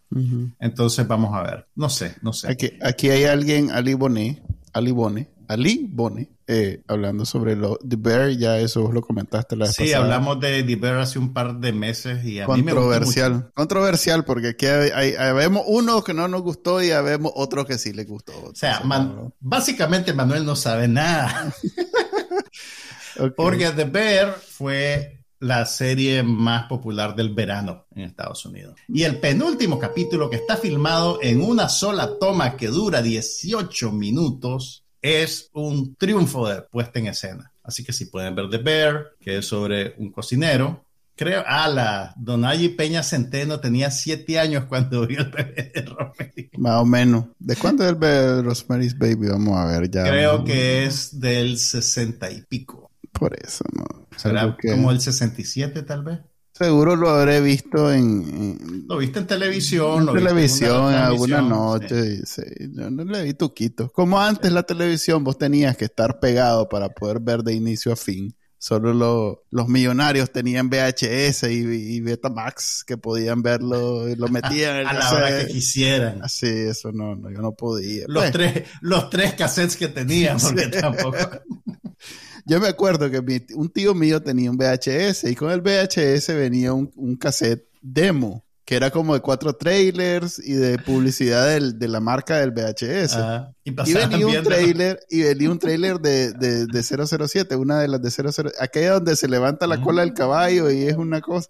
Entonces 0.59 1.07
vamos 1.07 1.33
a 1.33 1.41
ver. 1.43 1.67
No 1.75 1.89
sé, 1.89 2.17
no 2.21 2.33
sé. 2.33 2.51
Aquí, 2.51 2.73
aquí 2.81 3.09
hay 3.09 3.23
alguien, 3.23 3.71
Ali 3.71 3.93
Bonet, 3.93 4.43
Ali 4.73 4.91
Bonet, 4.91 5.29
Ali 5.47 5.87
Bonet, 5.89 6.29
eh, 6.47 6.81
hablando 6.87 7.25
sobre 7.25 7.55
lo, 7.55 7.77
The 7.77 7.95
Bear, 7.95 8.29
ya 8.31 8.57
eso 8.59 8.81
vos 8.83 8.93
lo 8.93 9.01
comentaste 9.01 9.55
la 9.55 9.65
vez 9.65 9.75
Sí, 9.75 9.83
pasada. 9.85 10.03
hablamos 10.03 10.39
de 10.39 10.63
The 10.63 10.75
Bear 10.75 10.97
hace 10.99 11.19
un 11.19 11.33
par 11.33 11.59
de 11.59 11.73
meses 11.73 12.23
y 12.25 12.39
a 12.39 12.47
mí 12.47 12.61
me 12.63 12.71
Controversial, 12.73 13.33
mucho. 13.33 13.51
controversial, 13.53 14.25
porque 14.25 14.49
aquí 14.49 14.65
hay, 14.65 14.89
hay- 14.93 15.13
hay- 15.15 15.33
vemos 15.33 15.63
uno 15.67 16.03
que 16.03 16.13
no 16.13 16.27
nos 16.27 16.41
gustó 16.41 16.81
y 16.81 16.89
vemos 16.89 17.31
otro 17.35 17.65
que 17.65 17.77
sí 17.77 17.93
le 17.93 18.03
gustó. 18.05 18.33
O 18.43 18.53
sea, 18.55 18.81
Man- 18.81 19.15
no, 19.15 19.33
básicamente 19.39 20.13
Manuel 20.13 20.45
no 20.45 20.55
sabe 20.55 20.87
nada. 20.87 21.53
ok. 23.19 23.33
Porque 23.35 23.69
The 23.71 23.85
Bear 23.85 24.33
fue 24.39 25.11
la 25.39 25.65
serie 25.65 26.23
más 26.23 26.67
popular 26.67 27.15
del 27.15 27.33
verano 27.33 27.85
en 27.93 28.03
Estados 28.03 28.45
Unidos. 28.45 28.75
Y 28.87 29.03
el 29.03 29.19
penúltimo 29.19 29.77
capítulo 29.77 30.29
que 30.29 30.37
está 30.37 30.57
filmado 30.57 31.19
en 31.21 31.41
una 31.41 31.69
sola 31.69 32.17
toma 32.19 32.55
que 32.55 32.67
dura 32.67 33.01
18 33.01 33.91
minutos 33.91 34.84
es 35.05 35.49
un 35.53 35.95
triunfo 35.95 36.47
de 36.47 36.61
puesta 36.63 36.99
en 36.99 37.07
escena. 37.07 37.51
Así 37.63 37.83
que 37.83 37.93
si 37.93 38.05
pueden 38.05 38.35
ver 38.35 38.49
The 38.49 38.57
Bear, 38.57 39.05
que 39.19 39.37
es 39.37 39.47
sobre 39.47 39.95
un 39.97 40.11
cocinero, 40.11 40.83
creo, 41.15 41.43
ah, 41.47 41.67
la 41.67 42.13
Donayi 42.17 42.69
Peña 42.69 43.01
Centeno 43.03 43.59
tenía 43.59 43.89
7 43.91 44.39
años 44.39 44.65
cuando 44.65 45.05
vio 45.07 45.19
el 45.19 45.31
bebé 45.31 45.71
de 45.73 45.81
Rosemary. 45.81 46.49
Más 46.57 46.81
o 46.81 46.85
menos. 46.85 47.25
¿De 47.39 47.55
cuándo 47.55 47.83
es 47.83 47.89
el 47.89 47.95
be- 47.95 48.41
Rosemary's 48.41 48.97
Baby? 48.97 49.27
Vamos 49.29 49.57
a 49.57 49.65
ver 49.65 49.89
ya. 49.89 50.03
Creo 50.03 50.43
que 50.43 50.85
es 50.85 51.19
del 51.19 51.57
60 51.57 52.29
y 52.31 52.41
pico. 52.43 52.91
Por 53.11 53.35
eso, 53.41 53.63
¿no? 53.73 53.85
Será 54.17 54.55
que- 54.59 54.71
como 54.71 54.91
el 54.91 54.99
67 55.01 55.81
tal 55.83 56.03
vez. 56.03 56.19
Seguro 56.57 56.95
lo 56.95 57.09
habré 57.09 57.41
visto 57.41 57.91
en, 57.91 58.21
en- 58.61 58.85
Lo 58.87 58.97
viste 58.97 59.19
en 59.19 59.27
televisión. 59.27 59.99
en 59.99 60.05
lo 60.05 60.13
televisión 60.13 60.85
una 60.85 61.07
alguna 61.07 61.41
noche. 61.41 62.25
sí, 62.25 62.43
yo 62.71 62.89
no 62.89 63.03
le 63.03 63.23
vi 63.23 63.33
tuquito. 63.33 63.91
Como 63.91 64.21
antes 64.21 64.51
la 64.53 64.63
televisión, 64.63 65.23
vos 65.25 65.37
tenías 65.37 65.75
que 65.75 65.85
estar 65.85 66.19
pegado 66.21 66.69
para 66.69 66.89
poder 66.89 67.19
ver 67.19 67.43
de 67.43 67.53
inicio 67.53 67.91
a 67.91 67.95
fin. 67.97 68.33
Solo 68.57 68.93
lo- 68.93 69.43
los 69.51 69.67
millonarios 69.67 70.31
tenían 70.31 70.69
VHS 70.69 71.43
y, 71.51 71.57
y 71.97 71.99
Betamax 71.99 72.83
que 72.85 72.97
podían 72.97 73.41
verlo 73.43 74.07
y 74.09 74.15
lo 74.15 74.29
metían 74.29 74.77
en 74.77 74.81
el 74.81 74.87
A 74.87 74.93
la 74.93 75.11
hora 75.11 75.37
que 75.39 75.47
quisieran. 75.47 76.23
Así, 76.23 76.47
eso 76.47 76.91
no, 76.93 77.15
no, 77.17 77.29
yo 77.29 77.41
no 77.41 77.51
podía. 77.51 78.05
Los, 78.07 78.23
Pues, 78.23 78.31
tres, 78.31 78.63
los 78.81 79.09
tres 79.09 79.33
cassettes 79.33 79.75
que 79.75 79.89
tenían, 79.89 80.37
porque 80.41 80.67
tampoco. 80.69 81.17
Yo 82.45 82.59
me 82.59 82.67
acuerdo 82.67 83.09
que 83.09 83.21
mi- 83.21 83.45
un 83.55 83.69
tío 83.69 83.93
mío 83.95 84.21
tenía 84.21 84.51
un 84.51 84.57
VHS 84.57 85.23
y 85.29 85.35
con 85.35 85.51
el 85.51 85.61
VHS 85.61 86.33
venía 86.35 86.73
un, 86.73 86.91
un 86.95 87.15
cassette 87.15 87.67
demo, 87.81 88.43
que 88.63 88.75
era 88.75 88.89
como 88.91 89.13
de 89.13 89.19
cuatro 89.21 89.53
trailers 89.53 90.39
y 90.39 90.53
de 90.53 90.77
publicidad 90.79 91.47
del- 91.49 91.77
de 91.79 91.87
la 91.87 91.99
marca 91.99 92.37
del 92.37 92.51
VHS. 92.51 93.13
Ah, 93.15 93.51
y 93.63 93.71
y 93.71 93.93
venía 94.09 94.25
un 94.27 94.31
trailer, 94.43 94.99
y 95.09 95.21
venía 95.23 95.51
un 95.51 95.59
trailer 95.59 95.99
de, 95.99 96.33
de, 96.33 96.65
de 96.67 96.83
007, 96.83 97.55
una 97.55 97.79
de 97.79 97.87
las 97.87 98.01
de 98.01 98.11
00, 98.11 98.51
aquella 98.59 98.93
donde 98.93 99.15
se 99.15 99.27
levanta 99.27 99.65
la 99.67 99.81
cola 99.81 100.01
del 100.03 100.13
caballo 100.13 100.69
y 100.71 100.83
es 100.83 100.95
una 100.97 101.21
cosa. 101.21 101.49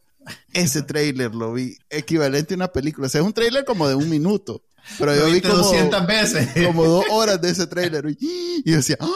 Ese 0.54 0.82
trailer 0.82 1.36
lo 1.36 1.54
vi 1.54 1.78
equivalente 1.90 2.54
a 2.54 2.58
una 2.58 2.68
película. 2.70 3.08
O 3.08 3.10
sea, 3.10 3.22
es 3.22 3.28
un 3.28 3.34
trailer 3.34 3.64
como 3.64 3.88
de 3.88 3.96
un 3.96 4.10
minuto. 4.10 4.64
Pero 5.00 5.16
yo 5.16 5.26
vi 5.28 5.42
como, 5.42 5.56
200 5.56 6.08
veces. 6.08 6.66
como 6.66 6.86
dos 6.86 7.06
horas 7.12 7.42
de 7.42 7.50
ese 7.50 7.68
trailer. 7.68 8.06
Y, 8.20 8.62
y 8.66 8.70
yo 8.72 8.78
decía, 8.78 8.98
¡Ah! 9.00 9.08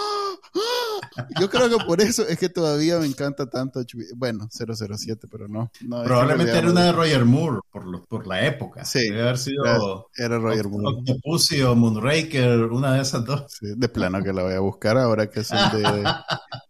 ¡Ah! 0.55 1.27
yo 1.39 1.49
creo 1.49 1.69
que 1.69 1.83
por 1.85 2.01
eso 2.01 2.25
es 2.27 2.37
que 2.39 2.49
todavía 2.49 2.97
me 2.99 3.05
encanta 3.05 3.49
tanto. 3.49 3.81
Bueno, 4.15 4.47
007, 4.51 5.27
pero 5.29 5.47
no. 5.47 5.71
no 5.81 6.01
que 6.01 6.07
Probablemente 6.07 6.51
en 6.53 6.57
era 6.59 6.69
una 6.71 6.83
de 6.85 6.91
Roger 6.91 7.25
Moore, 7.25 7.59
por, 7.71 7.85
lo- 7.85 8.03
por 8.05 8.25
la 8.27 8.45
época. 8.45 8.85
Sí. 8.85 9.09
Debe 9.09 9.21
haber 9.21 9.37
sido 9.37 9.65
Era- 9.65 9.79
Era 10.15 10.39
Roger 10.39 10.67
Moore. 10.69 10.97
Octopussy 10.99 11.61
o 11.61 11.75
Moonraker, 11.75 12.63
una 12.65 12.93
de 12.93 13.01
esas 13.01 13.25
dos. 13.25 13.43
Sí, 13.49 13.67
de 13.75 13.89
plano 13.89 14.23
que 14.23 14.33
la 14.33 14.43
voy 14.43 14.53
a 14.53 14.59
buscar 14.59 14.97
ahora 14.97 15.29
que 15.29 15.43
son 15.43 15.57
de. 15.73 15.83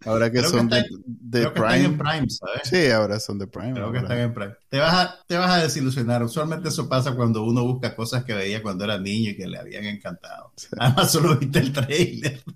Ahora 0.06 0.32
que 0.32 0.40
Creo 0.40 0.52
que 0.52 0.58
son 0.58 0.70
de, 0.70 0.80
está 0.80 0.96
de 1.06 1.40
Creo 1.42 1.54
que 1.54 1.60
están 1.60 1.76
en 1.82 1.98
Prime. 1.98 2.10
Prime, 2.12 2.30
¿sabes? 2.30 2.62
Sí, 2.64 2.90
ahora 2.90 3.20
son 3.20 3.38
de 3.38 3.48
Prime. 3.48 3.74
Creo 3.74 3.92
que 3.92 3.98
ahora. 3.98 4.02
están 4.02 4.18
en 4.20 4.34
Prime. 4.34 4.54
Te 4.70 4.80
vas, 4.80 4.94
a, 4.94 5.16
te 5.28 5.38
vas 5.38 5.52
a 5.52 5.58
desilusionar. 5.58 6.24
Usualmente 6.24 6.70
eso 6.70 6.88
pasa 6.88 7.16
cuando 7.16 7.44
uno 7.44 7.66
busca 7.66 7.96
cosas 7.98 8.24
que 8.24 8.34
veía 8.34 8.64
cuando 8.64 8.86
era 8.86 8.89
niño 8.98 9.32
y 9.32 9.36
que 9.38 9.48
le 9.48 9.58
habían 9.60 9.86
encantado. 9.86 10.52
Además, 10.78 11.12
solo 11.12 11.38
viste 11.38 11.60
el 11.60 11.72
trailer. 11.74 12.42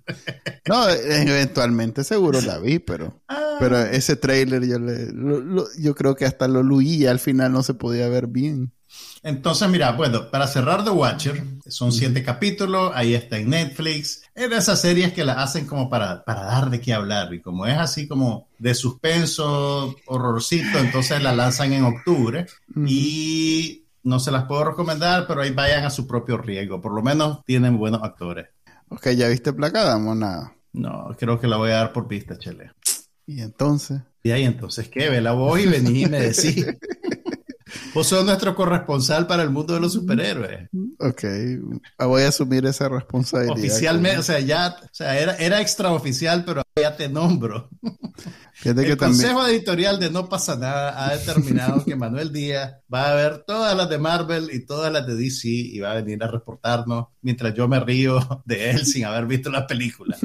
No, 0.66 0.88
eventualmente 0.88 2.04
seguro 2.04 2.40
la 2.40 2.58
vi, 2.58 2.78
pero. 2.78 3.20
Ah. 3.28 3.56
Pero 3.60 3.78
ese 3.80 4.16
trailer 4.16 4.66
yo 4.66 4.78
le, 4.78 5.12
lo- 5.12 5.40
lo- 5.40 5.66
yo 5.78 5.94
creo 5.94 6.16
que 6.16 6.24
hasta 6.24 6.48
lo 6.48 6.62
luí 6.62 6.94
y 6.94 7.06
al 7.06 7.18
final 7.18 7.52
no 7.52 7.62
se 7.62 7.74
podía 7.74 8.08
ver 8.08 8.28
bien. 8.28 8.72
Entonces, 9.22 9.68
mira, 9.68 9.92
bueno, 9.92 10.30
para 10.30 10.46
cerrar 10.46 10.82
The 10.82 10.88
Watcher, 10.90 11.42
son 11.66 11.92
siete 11.92 12.22
capítulos, 12.22 12.92
ahí 12.94 13.12
está 13.14 13.36
en 13.38 13.50
Netflix. 13.50 14.22
Es 14.34 14.48
de 14.48 14.56
esas 14.56 14.80
series 14.80 15.12
que 15.12 15.24
la 15.24 15.42
hacen 15.42 15.66
como 15.66 15.90
para, 15.90 16.24
para 16.24 16.44
dar 16.44 16.70
de 16.70 16.80
qué 16.80 16.94
hablar. 16.94 17.32
Y 17.34 17.40
como 17.42 17.66
es 17.66 17.76
así 17.76 18.06
como 18.08 18.48
de 18.58 18.74
suspenso, 18.74 19.94
horrorcito, 20.06 20.78
entonces 20.78 21.22
la 21.22 21.34
lanzan 21.34 21.74
en 21.74 21.84
octubre. 21.84 22.46
Y 22.86 23.83
no 24.04 24.20
se 24.20 24.30
las 24.30 24.44
puedo 24.44 24.64
recomendar, 24.64 25.26
pero 25.26 25.42
ahí 25.42 25.50
vayan 25.50 25.84
a 25.84 25.90
su 25.90 26.06
propio 26.06 26.36
riesgo. 26.36 26.80
Por 26.80 26.94
lo 26.94 27.02
menos 27.02 27.44
tienen 27.44 27.76
buenos 27.76 28.02
actores. 28.02 28.46
Ok, 28.88 29.08
¿ya 29.10 29.28
viste 29.28 29.52
Placa 29.52 29.82
Damo? 29.82 30.14
Nada. 30.14 30.54
No, 30.72 31.14
creo 31.18 31.40
que 31.40 31.48
la 31.48 31.56
voy 31.56 31.70
a 31.70 31.76
dar 31.76 31.92
por 31.92 32.06
vista, 32.06 32.38
Chele. 32.38 32.70
Y 33.26 33.40
entonces. 33.40 34.02
Y 34.22 34.30
ahí 34.30 34.44
entonces, 34.44 34.88
¿qué? 34.88 35.08
Ve 35.08 35.20
la 35.20 35.32
voz 35.32 35.58
y 35.60 35.66
vení 35.66 36.02
y 36.02 36.06
me 36.06 36.20
decís. 36.20 36.66
Vos 37.94 38.08
sos 38.08 38.24
nuestro 38.24 38.56
corresponsal 38.56 39.26
para 39.26 39.44
el 39.44 39.50
mundo 39.50 39.74
de 39.74 39.80
los 39.80 39.92
superhéroes. 39.92 40.68
Ok, 40.98 41.24
ah, 41.98 42.06
voy 42.06 42.22
a 42.22 42.28
asumir 42.28 42.66
esa 42.66 42.88
responsabilidad. 42.88 43.56
Oficialmente, 43.56 44.18
o 44.18 44.22
sea, 44.22 44.40
ya, 44.40 44.76
o 44.82 44.88
sea, 44.90 45.18
era, 45.18 45.36
era 45.36 45.60
extraoficial, 45.60 46.44
pero 46.44 46.62
ya 46.74 46.96
te 46.96 47.08
nombro. 47.08 47.70
Fíjate 48.54 48.82
que 48.82 48.92
El 48.92 48.98
también. 48.98 49.20
Consejo 49.20 49.46
Editorial 49.46 50.00
de 50.00 50.10
No 50.10 50.28
Pasa 50.28 50.56
Nada 50.56 51.04
ha 51.06 51.16
determinado 51.16 51.84
que 51.84 51.94
Manuel 51.94 52.32
Díaz 52.32 52.74
va 52.92 53.10
a 53.10 53.14
ver 53.14 53.44
todas 53.46 53.76
las 53.76 53.88
de 53.88 53.98
Marvel 53.98 54.50
y 54.52 54.66
todas 54.66 54.92
las 54.92 55.06
de 55.06 55.14
DC 55.14 55.48
y 55.48 55.78
va 55.78 55.92
a 55.92 55.94
venir 55.94 56.22
a 56.24 56.28
reportarnos 56.28 57.06
mientras 57.22 57.54
yo 57.54 57.68
me 57.68 57.78
río 57.78 58.18
de 58.44 58.70
él 58.70 58.86
sin 58.86 59.04
haber 59.04 59.26
visto 59.26 59.50
la 59.50 59.66
película. 59.66 60.16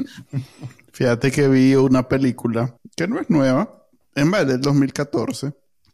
Fíjate 0.92 1.30
que 1.30 1.48
vi 1.48 1.76
una 1.76 2.08
película 2.08 2.76
que 2.96 3.06
no 3.06 3.20
es 3.20 3.30
nueva, 3.30 3.86
en 4.16 4.30
vez 4.30 4.46
del 4.46 4.60
2014, 4.60 5.52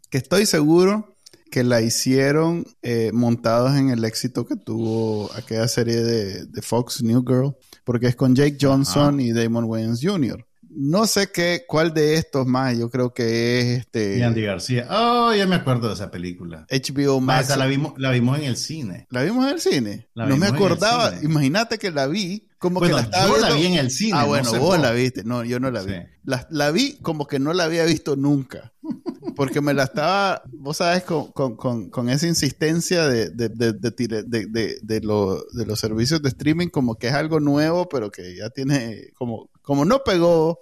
que 0.09 0.19
estoy 0.19 0.47
seguro 0.47 1.16
que 1.51 1.65
la 1.65 1.81
hicieron 1.81 2.67
eh, 2.83 3.11
montados 3.13 3.77
en 3.77 3.91
el 3.91 4.05
éxito 4.05 4.47
que 4.47 4.57
tuvo 4.57 5.31
aquella 5.35 5.69
serie 5.69 5.97
de, 5.97 6.47
de 6.47 6.63
Fox 6.63 7.03
New 7.03 7.25
Girl, 7.27 7.57
porque 7.85 8.07
es 8.07 8.17
con 8.17 8.35
Jake 8.35 8.59
Johnson 8.61 9.21
y 9.21 9.33
Damon 9.33 9.65
Wayans 9.65 10.01
Jr. 10.03 10.47
no 10.71 11.07
sé 11.07 11.31
qué, 11.33 11.65
cuál 11.67 11.95
de 11.95 12.15
estos 12.15 12.47
más, 12.47 12.77
yo 12.79 12.91
creo 12.91 13.15
que 13.15 13.61
es 13.61 13.79
este... 13.81 14.19
Y 14.19 14.23
Andy 14.23 14.43
García. 14.43 14.87
Oh, 14.91 15.33
ya 15.35 15.47
me 15.47 15.57
acuerdo 15.57 15.89
de 15.89 15.95
esa 15.95 16.11
película. 16.11 16.67
HBO 16.71 17.21
Max. 17.21 17.57
la 17.57 17.67
vimos, 17.67 17.95
la 17.97 18.11
vimos 18.11 18.39
en 18.39 18.45
el 18.45 18.57
cine. 18.57 19.07
¿La 19.11 19.23
vimos 19.23 19.47
en 19.47 19.53
el 19.53 19.61
cine? 19.61 20.09
no 20.15 20.37
me 20.37 20.47
acordaba. 20.47 21.15
Imagínate 21.23 21.79
que 21.79 21.91
la 21.91 22.07
vi 22.07 22.46
como 22.59 22.81
que 22.81 22.89
la 22.89 23.01
estaba 23.01 23.29
yo 23.29 23.39
la 23.39 23.55
vi 23.55 23.67
en 23.67 23.75
el 23.75 23.91
cine. 23.91 24.19
Ah, 24.19 24.25
bueno, 24.25 24.53
vos, 24.59 24.79
la 24.79 24.93
viste. 24.93 25.25
No, 25.25 25.45
yo 25.45 25.61
no 25.61 25.71
la 25.71 25.83
vi. 25.83 25.95
La, 26.25 26.47
la, 26.51 26.71
vi 26.71 26.97
como 27.03 27.27
que 27.27 27.39
no 27.39 27.53
la 27.53 27.65
había 27.65 27.85
visto 27.85 28.17
nunca. 28.17 28.73
Porque 29.35 29.61
me 29.61 29.75
la 29.75 29.85
estaba, 29.85 30.43
vos 30.47 30.79
sabes, 30.79 31.03
con, 31.05 31.33
con, 31.33 31.91
con, 31.91 32.09
esa 32.09 32.27
insistencia 32.27 33.07
de, 33.07 33.29
de, 33.29 33.51
de, 33.51 33.73
de, 33.73 34.81
de 34.83 35.01
los 35.03 35.79
servicios 35.79 36.23
de 36.23 36.31
streaming 36.31 36.69
como 36.69 36.95
que 36.95 37.09
es 37.09 37.13
algo 37.13 37.39
nuevo, 37.41 37.87
pero 37.89 38.11
que 38.11 38.35
ya 38.37 38.49
tiene 38.49 39.09
como 39.15 39.51
como 39.67 39.85
no 39.85 40.05
pegó 40.05 40.61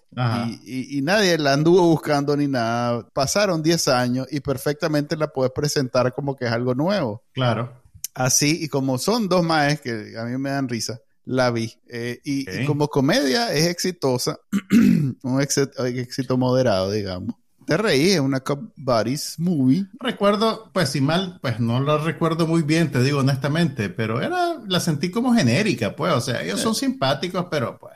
y, 0.64 0.98
y, 0.98 1.02
nadie 1.02 1.36
la 1.36 1.52
anduvo 1.52 1.82
buscando 1.82 2.34
ni 2.38 2.48
nada, 2.48 3.06
pasaron 3.12 3.62
10 3.62 3.88
años 3.88 4.26
y 4.30 4.40
perfectamente 4.40 5.14
la 5.14 5.28
puedes 5.28 5.52
presentar 5.52 6.14
como 6.14 6.34
que 6.36 6.46
es 6.46 6.50
algo 6.50 6.74
nuevo. 6.74 7.22
Claro. 7.34 7.82
Así, 8.14 8.64
y 8.64 8.68
como 8.68 8.96
son 8.96 9.28
dos 9.28 9.44
maes 9.44 9.82
que 9.82 10.14
a 10.18 10.24
mí 10.24 10.38
me 10.38 10.48
dan 10.48 10.70
risa, 10.70 11.02
la 11.24 11.50
vi. 11.50 11.72
Eh, 11.88 12.20
y, 12.24 12.64
como 12.66 12.88
comedia 12.88 13.52
es 13.52 13.66
exitosa, 13.66 14.38
un 15.22 15.40
éxito, 15.40 16.38
moderado, 16.38 16.90
digamos. 16.90 17.34
Te 17.66 17.78
reí, 17.78 18.10
es 18.10 18.20
una 18.20 18.40
Cup 18.40 18.72
Buddies 18.76 19.38
movie. 19.38 19.86
Recuerdo, 19.98 20.70
pues 20.74 20.90
si 20.90 21.00
mal, 21.00 21.38
pues 21.40 21.60
no 21.60 21.80
la 21.80 21.96
recuerdo 21.96 22.46
muy 22.46 22.60
bien, 22.62 22.90
te 22.90 23.02
digo 23.02 23.20
honestamente, 23.20 23.88
pero 23.88 24.20
era, 24.20 24.58
la 24.66 24.80
sentí 24.80 25.10
como 25.10 25.32
genérica, 25.32 25.96
pues, 25.96 26.12
o 26.12 26.20
sea, 26.20 26.42
ellos 26.42 26.60
son 26.60 26.74
simpáticos, 26.74 27.46
pero 27.50 27.78
pues 27.78 27.94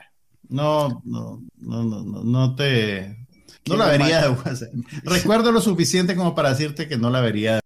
no, 0.49 1.03
no, 1.05 1.43
no, 1.57 1.83
no, 1.83 2.23
no 2.23 2.55
te. 2.55 3.15
No 3.67 3.77
la 3.77 3.85
vería 3.85 4.27
de 4.27 4.35
Recuerdo 5.03 5.51
lo 5.51 5.61
suficiente 5.61 6.15
como 6.15 6.33
para 6.33 6.49
decirte 6.49 6.87
que 6.87 6.97
no 6.97 7.11
la 7.11 7.21
vería 7.21 7.55
de. 7.55 7.61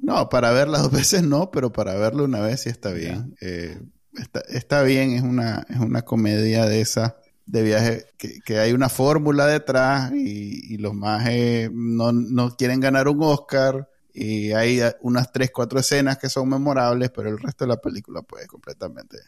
No, 0.00 0.28
para 0.28 0.50
verla 0.52 0.78
dos 0.78 0.90
veces 0.90 1.22
no, 1.22 1.50
pero 1.50 1.72
para 1.72 1.94
verla 1.94 2.22
una 2.22 2.40
vez 2.40 2.62
sí 2.62 2.70
está 2.70 2.92
bien. 2.92 3.36
Eh, 3.40 3.78
está, 4.14 4.40
está, 4.48 4.82
bien, 4.82 5.12
es 5.12 5.22
una, 5.22 5.66
es 5.68 5.78
una 5.78 6.02
comedia 6.02 6.66
de 6.66 6.80
esa 6.80 7.16
de 7.46 7.62
viaje 7.62 8.06
que, 8.18 8.40
que 8.40 8.58
hay 8.58 8.72
una 8.72 8.88
fórmula 8.88 9.46
detrás 9.46 10.12
y, 10.12 10.74
y 10.74 10.78
los 10.78 10.94
más 10.94 11.28
no, 11.72 12.12
no 12.12 12.56
quieren 12.56 12.80
ganar 12.80 13.08
un 13.08 13.22
Oscar 13.22 13.88
y 14.14 14.52
hay 14.52 14.80
unas 15.00 15.32
tres, 15.32 15.50
cuatro 15.52 15.80
escenas 15.80 16.18
que 16.18 16.28
son 16.28 16.48
memorables, 16.48 17.10
pero 17.10 17.28
el 17.28 17.38
resto 17.38 17.64
de 17.64 17.70
la 17.70 17.80
película 17.80 18.22
pues 18.22 18.46
completamente 18.46 19.18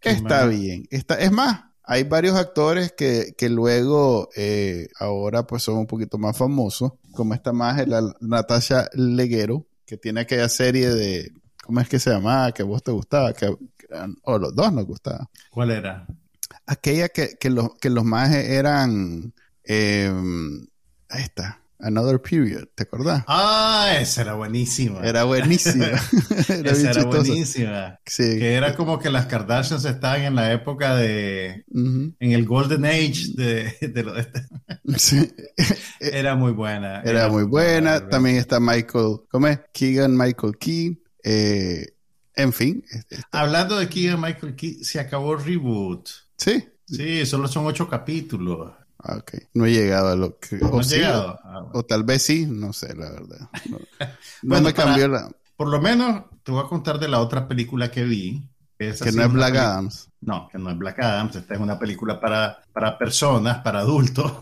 está 0.00 0.46
bien. 0.46 0.86
Está, 0.90 1.16
es 1.16 1.32
más, 1.32 1.64
hay 1.82 2.04
varios 2.04 2.36
actores 2.36 2.92
que, 2.92 3.34
que 3.36 3.48
luego 3.48 4.28
eh, 4.36 4.88
ahora 4.98 5.46
pues 5.46 5.62
son 5.62 5.76
un 5.76 5.86
poquito 5.86 6.18
más 6.18 6.36
famosos, 6.36 6.92
como 7.12 7.34
esta 7.34 7.52
más 7.52 7.86
la 7.86 8.14
Natasha 8.20 8.88
Leguero, 8.92 9.66
que 9.84 9.96
tiene 9.96 10.20
aquella 10.20 10.48
serie 10.48 10.90
de, 10.90 11.32
¿cómo 11.62 11.80
es 11.80 11.88
que 11.88 11.98
se 11.98 12.10
llamaba? 12.10 12.52
Que 12.52 12.62
vos 12.62 12.82
te 12.82 12.90
gustaba, 12.90 13.32
que, 13.32 13.56
o 14.22 14.38
los 14.38 14.54
dos 14.54 14.72
nos 14.72 14.86
gustaba. 14.86 15.28
¿Cuál 15.50 15.70
era? 15.70 16.06
Aquella 16.66 17.08
que, 17.08 17.36
que, 17.38 17.50
los, 17.50 17.74
que 17.80 17.90
los 17.90 18.04
más 18.04 18.32
eran, 18.32 19.32
eh, 19.64 20.12
ahí 21.08 21.22
está, 21.22 21.60
Another 21.78 22.20
Period, 22.20 22.68
¿te 22.74 22.84
acordás? 22.84 23.22
Ah, 23.26 23.96
esa 24.00 24.22
era 24.22 24.34
buenísima. 24.34 25.00
Era 25.06 25.24
buenísima. 25.24 25.86
era 26.48 26.70
esa 26.72 26.90
era 26.90 27.04
buenísima. 27.04 28.00
Sí. 28.06 28.38
Que 28.38 28.54
era 28.54 28.74
como 28.74 28.98
que 28.98 29.10
las 29.10 29.26
Kardashians 29.26 29.84
estaban 29.84 30.22
en 30.22 30.34
la 30.34 30.52
época 30.52 30.96
de. 30.96 31.64
En 31.74 32.14
el 32.18 32.46
Golden 32.46 32.86
Age 32.86 33.32
de, 33.34 33.76
de 33.88 34.02
lo 34.02 34.14
de 34.14 34.26
sí. 34.96 35.30
Era 36.00 36.34
muy 36.34 36.52
buena. 36.52 37.02
Era, 37.02 37.28
muy 37.28 37.44
buena. 37.44 38.08
También 38.08 38.36
está 38.36 38.58
Michael. 38.58 39.18
¿Cómo 39.30 39.46
es? 39.46 39.60
Keegan 39.72 40.16
Michael 40.16 40.56
Key. 40.58 41.02
Eh, 41.22 41.86
en 42.36 42.52
fin. 42.52 42.84
Hablando 43.32 43.78
de 43.78 43.88
Keegan 43.88 44.20
Michael 44.20 44.54
Key, 44.54 44.84
se 44.84 45.00
acabó 45.00 45.34
el 45.34 45.44
reboot. 45.44 46.08
Sí. 46.36 46.64
Sí, 46.86 47.26
solo 47.26 47.48
son 47.48 47.66
ocho 47.66 47.88
capítulos. 47.88 48.72
Ah, 48.98 49.16
ok. 49.16 49.32
No 49.54 49.66
he 49.66 49.72
llegado 49.72 50.08
a 50.10 50.16
lo 50.16 50.38
que... 50.38 50.58
o, 50.62 50.80
llegado? 50.80 51.38
Ah, 51.42 51.66
o, 51.72 51.84
tal 51.84 52.04
vez 52.04 52.22
sí, 52.22 52.46
no 52.46 52.72
sé, 52.72 52.94
la 52.94 53.10
verdad. 53.10 53.48
No, 54.42 54.60
me 54.60 54.74
cambió 54.74 55.08
la... 55.08 55.30
Por 55.56 55.68
lo 55.68 55.80
menos 55.80 56.24
te 56.42 56.52
voy 56.52 56.62
a 56.64 56.68
contar 56.68 56.98
de 56.98 57.08
la 57.08 57.20
otra 57.20 57.48
película 57.48 57.90
que 57.90 58.04
vi. 58.04 58.48
Que, 58.78 58.94
no 59.12 59.22
es 59.22 59.32
Black 59.32 59.56
Adams. 59.56 60.10
No, 60.20 60.48
que 60.52 60.58
no 60.58 60.70
es 60.70 60.76
Black 60.76 60.98
Adams. 61.00 61.36
Esta 61.36 61.54
es 61.54 61.60
una 61.60 61.78
película 61.78 62.20
para, 62.20 62.62
para 62.72 62.98
personas, 62.98 63.58
para 63.58 63.80
adultos. 63.80 64.32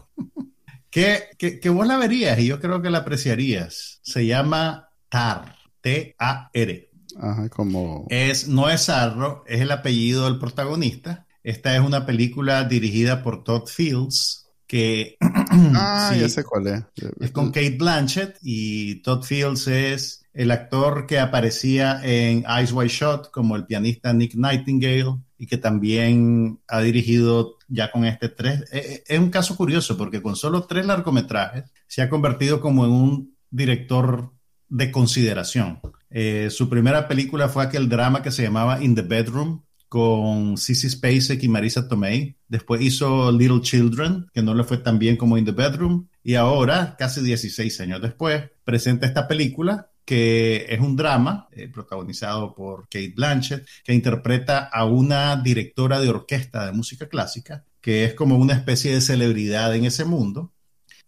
que, 0.90 1.28
que, 1.38 1.61
que 1.61 1.68
vos 1.68 1.86
la 1.86 1.97
verías 1.97 2.38
y 2.40 2.47
yo 2.47 2.61
creo 2.61 2.82
que 2.82 2.90
la 2.90 2.99
apreciarías. 2.99 4.01
Se 4.03 4.26
llama 4.26 4.88
TAR. 5.09 5.57
T-A-R. 5.84 6.90
Ajá, 7.21 7.49
como... 7.49 8.07
Es, 8.11 8.49
no 8.49 8.69
es 8.69 8.89
Arro, 8.89 9.45
es 9.47 9.61
el 9.61 9.71
apellido 9.71 10.25
del 10.25 10.39
protagonista. 10.39 11.27
Esta 11.43 11.75
es 11.75 11.81
una 11.81 12.07
película 12.07 12.65
dirigida 12.65 13.23
por 13.23 13.45
Todd 13.45 13.67
Fields, 13.67 14.47
que... 14.67 15.17
ah, 15.21 16.15
ya 16.19 16.29
sé 16.29 16.43
cuál 16.45 16.67
es. 16.67 16.83
Es 17.21 17.31
con 17.31 17.49
Kate 17.49 17.77
Blanchett 17.79 18.39
y 18.43 19.03
Todd 19.03 19.23
Fields 19.23 19.67
es 19.69 20.25
el 20.33 20.51
actor 20.51 21.07
que 21.07 21.21
aparecía 21.21 22.01
en 22.03 22.45
Eyes 22.49 22.73
Wide 22.73 22.89
Shot 22.89 23.31
como 23.31 23.55
el 23.55 23.67
pianista 23.67 24.12
Nick 24.12 24.35
Nightingale 24.35 25.21
y 25.39 25.47
que 25.47 25.59
también 25.59 26.61
ha 26.67 26.81
dirigido 26.81 27.59
ya 27.69 27.91
con 27.91 28.05
este 28.05 28.29
tres. 28.29 28.62
Eh, 28.73 28.83
eh, 28.85 29.05
es 29.07 29.19
un 29.19 29.31
caso 29.31 29.57
curioso 29.57 29.97
porque 29.97 30.21
con 30.21 30.35
solo 30.35 30.65
tres 30.65 30.87
largometrajes 30.87 31.65
se 31.87 32.03
ha 32.03 32.11
convertido 32.11 32.61
como 32.61 32.85
en 32.85 32.91
un 32.91 33.37
director 33.51 34.33
de 34.69 34.91
consideración. 34.91 35.81
Eh, 36.17 36.49
su 36.49 36.69
primera 36.69 37.09
película 37.09 37.49
fue 37.49 37.65
aquel 37.65 37.89
drama 37.89 38.23
que 38.23 38.31
se 38.31 38.45
llamaba 38.45 38.81
In 38.81 38.95
the 38.95 39.03
Bedroom, 39.03 39.65
con 39.89 40.57
Sissy 40.57 40.89
Spacek 40.89 41.43
y 41.43 41.49
Marisa 41.49 41.89
Tomei. 41.89 42.37
Después 42.47 42.81
hizo 42.83 43.33
Little 43.33 43.61
Children, 43.61 44.27
que 44.33 44.41
no 44.41 44.55
le 44.55 44.62
fue 44.62 44.79
tan 44.79 45.01
bien 45.01 45.17
como 45.17 45.37
In 45.37 45.45
the 45.45 45.51
Bedroom. 45.51 46.07
Y 46.23 46.37
ahora, 46.37 46.95
casi 46.97 47.21
16 47.21 47.81
años 47.81 48.01
después, 48.01 48.45
presenta 48.62 49.07
esta 49.07 49.27
película 49.27 49.91
que 50.05 50.67
es 50.69 50.79
un 50.81 50.95
drama 50.95 51.49
eh, 51.51 51.69
protagonizado 51.69 52.55
por 52.55 52.85
Kate 52.85 53.15
Blanchett, 53.17 53.67
que 53.83 53.95
interpreta 53.95 54.69
a 54.73 54.85
una 54.85 55.35
directora 55.37 55.99
de 55.99 56.11
orquesta 56.11 56.67
de 56.67 56.73
música 56.73 57.09
clásica, 57.09 57.65
que 57.81 58.05
es 58.05 58.15
como 58.15 58.37
una 58.37 58.55
especie 58.55 58.95
de 58.95 59.01
celebridad 59.01 59.75
en 59.75 59.85
ese 59.85 60.05
mundo, 60.05 60.53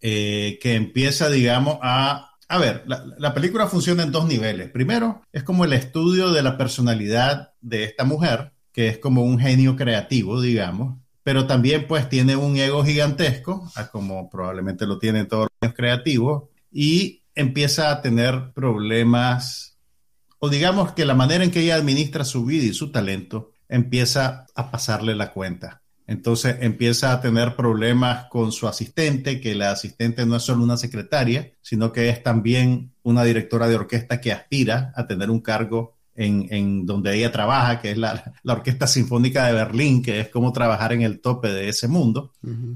eh, 0.01 0.59
que 0.61 0.75
empieza, 0.75 1.29
digamos, 1.29 1.77
a... 1.81 2.36
A 2.49 2.57
ver, 2.57 2.83
la, 2.87 3.03
la 3.17 3.33
película 3.33 3.67
funciona 3.67 4.03
en 4.03 4.11
dos 4.11 4.25
niveles. 4.27 4.69
Primero, 4.71 5.21
es 5.33 5.43
como 5.43 5.65
el 5.65 5.73
estudio 5.73 6.31
de 6.31 6.41
la 6.43 6.57
personalidad 6.57 7.53
de 7.61 7.83
esta 7.83 8.05
mujer, 8.05 8.53
que 8.71 8.87
es 8.87 8.99
como 8.99 9.23
un 9.23 9.39
genio 9.39 9.75
creativo, 9.75 10.39
digamos, 10.39 10.97
pero 11.23 11.45
también 11.45 11.87
pues 11.87 12.07
tiene 12.07 12.37
un 12.37 12.55
ego 12.55 12.85
gigantesco, 12.85 13.69
como 13.91 14.29
probablemente 14.29 14.85
lo 14.85 14.97
tienen 14.97 15.27
todos 15.27 15.49
los 15.59 15.73
creativos, 15.73 16.43
y 16.71 17.23
empieza 17.35 17.91
a 17.91 18.01
tener 18.01 18.53
problemas, 18.53 19.77
o 20.39 20.47
digamos 20.47 20.93
que 20.93 21.05
la 21.05 21.15
manera 21.15 21.43
en 21.43 21.51
que 21.51 21.61
ella 21.61 21.75
administra 21.75 22.23
su 22.23 22.45
vida 22.45 22.65
y 22.65 22.73
su 22.73 22.91
talento 22.91 23.51
empieza 23.67 24.45
a 24.55 24.71
pasarle 24.71 25.15
la 25.15 25.33
cuenta. 25.33 25.81
Entonces 26.07 26.55
empieza 26.61 27.11
a 27.11 27.21
tener 27.21 27.55
problemas 27.55 28.25
con 28.29 28.53
su 28.53 28.67
asistente, 28.67 29.41
que 29.41 29.53
la 29.55 29.71
asistente 29.71 30.25
no 30.25 30.37
es 30.37 30.43
solo 30.43 30.63
una 30.63 30.77
secretaria, 30.77 31.51
sino 31.61 31.91
que 31.91 32.09
es 32.09 32.23
también 32.23 32.93
una 33.03 33.23
directora 33.23 33.67
de 33.67 33.75
orquesta 33.75 34.21
que 34.21 34.31
aspira 34.31 34.93
a 34.95 35.05
tener 35.05 35.29
un 35.29 35.41
cargo 35.41 35.97
en, 36.17 36.85
donde 36.85 37.15
ella 37.15 37.31
trabaja, 37.31 37.79
que 37.79 37.91
es 37.91 37.97
la, 37.97 38.33
Orquesta 38.43 38.87
Sinfónica 38.87 39.45
de 39.45 39.53
Berlín, 39.53 40.01
que 40.01 40.19
es 40.19 40.29
como 40.29 40.51
trabajar 40.51 40.93
en 40.93 41.03
el 41.03 41.19
tope 41.19 41.49
de 41.49 41.69
ese 41.69 41.87
mundo. 41.87 42.33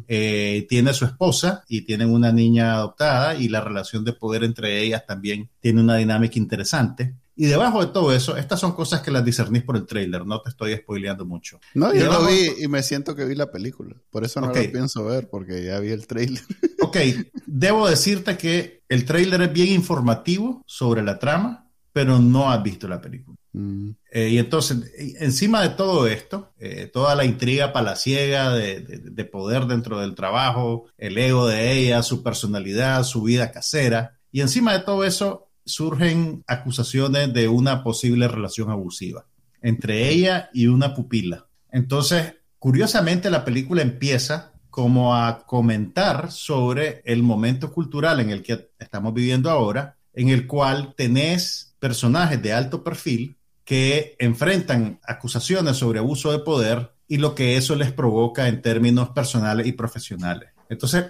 Eh, 0.08 0.68
tiene 0.70 0.94
su 0.94 1.06
esposa 1.06 1.64
y 1.68 1.82
tienen 1.82 2.10
una 2.10 2.32
niña 2.32 2.74
adoptada 2.74 3.36
y 3.36 3.48
la 3.50 3.62
relación 3.62 4.06
de 4.06 4.14
poder 4.14 4.44
entre 4.44 4.82
ellas 4.84 5.06
también 5.08 5.50
tiene 5.60 5.82
una 5.82 5.96
dinámica 5.96 6.38
interesante. 6.38 7.16
Y 7.36 7.46
debajo 7.46 7.86
de 7.86 7.92
todo 7.92 8.14
eso, 8.14 8.38
estas 8.38 8.60
son 8.60 8.74
cosas 8.74 9.02
que 9.02 9.12
las 9.12 9.24
discernís 9.24 9.64
por 9.64 9.78
el 9.78 9.86
trailer, 9.86 10.26
no 10.26 10.42
te 10.42 10.50
estoy 10.50 10.76
spoileando 10.76 11.26
mucho. 11.26 11.60
No, 11.74 11.94
yo 11.94 12.12
lo 12.12 12.26
vi 12.26 12.64
y 12.64 12.68
me 12.68 12.84
siento 12.84 13.16
que 13.16 13.26
vi 13.26 13.36
la 13.36 13.52
película. 13.52 13.96
Por 14.10 14.24
eso 14.24 14.42
no 14.42 14.48
lo 14.48 14.54
pienso 14.54 15.06
ver, 15.06 15.30
porque 15.30 15.64
ya 15.64 15.80
vi 15.80 15.90
el 15.90 16.08
trailer. 16.08 16.44
Ok, 16.84 16.98
debo 17.46 17.88
decirte 17.88 18.36
que 18.38 18.82
el 18.90 19.06
trailer 19.06 19.44
es 19.44 19.54
bien 19.54 19.70
informativo 19.70 20.62
sobre 20.66 21.04
la 21.04 21.20
trama 21.20 21.72
pero 21.94 22.20
no 22.20 22.50
has 22.50 22.64
visto 22.64 22.88
la 22.88 23.02
película. 23.02 23.38
Mm. 23.54 23.90
Eh, 24.12 24.30
y 24.30 24.38
entonces, 24.38 24.92
encima 25.20 25.62
de 25.62 25.70
todo 25.70 26.08
esto, 26.08 26.54
eh, 26.60 26.90
toda 26.92 27.16
la 27.16 27.26
intriga 27.26 27.74
palaciega 27.74 28.54
de, 28.54 28.80
de, 28.82 29.26
poder 29.26 29.66
dentro 29.66 30.00
del 30.00 30.16
trabajo, 30.16 30.86
el 30.98 31.18
ego 31.18 31.48
de 31.48 31.74
ella, 31.74 32.02
su 32.02 32.24
personalidad, 32.24 33.04
su 33.04 33.24
vida 33.24 33.52
casera, 33.52 34.20
y 34.32 34.42
encima 34.42 34.74
de 34.74 34.80
todo 34.80 35.04
eso 35.04 35.51
surgen 35.72 36.43
acusaciones 36.47 37.34
de 37.34 37.47
una 37.47 37.84
posible 37.84 38.28
relación 38.28 38.69
abusiva 38.69 39.26
entre 39.61 40.09
ella 40.09 40.49
y 40.53 40.67
una 40.67 40.93
pupila. 40.93 41.47
Entonces, 41.72 42.34
curiosamente, 42.59 43.30
la 43.30 43.45
película 43.45 43.82
empieza 43.82 44.53
como 44.69 45.15
a 45.15 45.45
comentar 45.45 46.32
sobre 46.32 47.01
el 47.05 47.24
momento 47.24 47.72
cultural 47.72 48.19
en 48.19 48.30
el 48.32 48.41
que 48.41 48.72
estamos 48.80 49.13
viviendo 49.13 49.49
ahora, 49.49 49.97
en 50.13 50.30
el 50.30 50.47
cual 50.47 50.93
tenés 50.95 51.76
personajes 51.80 52.41
de 52.41 52.53
alto 52.53 52.84
perfil 52.84 53.38
que 53.63 54.15
enfrentan 54.19 54.99
acusaciones 55.03 55.78
sobre 55.78 55.99
abuso 55.99 56.32
de 56.32 56.39
poder 56.39 56.93
y 57.07 57.17
lo 57.17 57.36
que 57.36 57.57
eso 57.57 57.76
les 57.76 57.91
provoca 57.91 58.47
en 58.47 58.61
términos 58.61 59.09
personales 59.09 59.67
y 59.67 59.74
profesionales. 59.74 60.49
Entonces, 60.69 61.05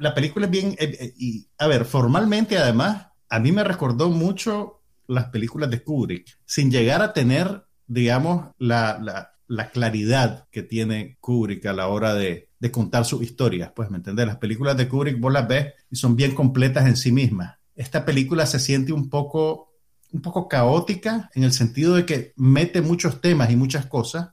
la, 0.00 0.14
película 0.14 0.46
es 0.46 0.50
bien, 0.50 0.76
eh, 0.78 1.14
eh, 1.18 1.44
a 1.56 1.66
ver, 1.66 1.84
formalmente 1.86 2.58
además, 2.58 3.07
a 3.28 3.38
mí 3.38 3.52
me 3.52 3.64
recordó 3.64 4.10
mucho 4.10 4.80
las 5.06 5.26
películas 5.26 5.70
de 5.70 5.82
Kubrick, 5.82 6.38
sin 6.44 6.70
llegar 6.70 7.02
a 7.02 7.12
tener, 7.12 7.64
digamos, 7.86 8.48
la, 8.58 8.98
la, 9.46 9.70
claridad 9.70 10.46
que 10.50 10.62
tiene 10.62 11.16
Kubrick 11.20 11.64
a 11.66 11.72
la 11.72 11.88
hora 11.88 12.14
de, 12.14 12.50
de 12.58 12.70
contar 12.70 13.04
sus 13.04 13.22
historias. 13.22 13.72
Pues, 13.74 13.90
¿me 13.90 13.96
entiendes? 13.96 14.26
Las 14.26 14.36
películas 14.36 14.76
de 14.76 14.88
Kubrick 14.88 15.18
vos 15.18 15.32
las 15.32 15.48
ves 15.48 15.72
y 15.90 15.96
son 15.96 16.14
bien 16.16 16.34
completas 16.34 16.86
en 16.86 16.96
sí 16.96 17.12
mismas. 17.12 17.56
Esta 17.74 18.04
película 18.04 18.44
se 18.44 18.58
siente 18.58 18.92
un 18.92 19.08
poco 19.08 19.68
un 20.12 20.22
poco 20.22 20.48
caótica 20.48 21.30
en 21.34 21.44
el 21.44 21.52
sentido 21.52 21.94
de 21.94 22.06
que 22.06 22.32
mete 22.36 22.80
muchos 22.80 23.20
temas 23.20 23.50
y 23.50 23.56
muchas 23.56 23.86
cosas, 23.86 24.30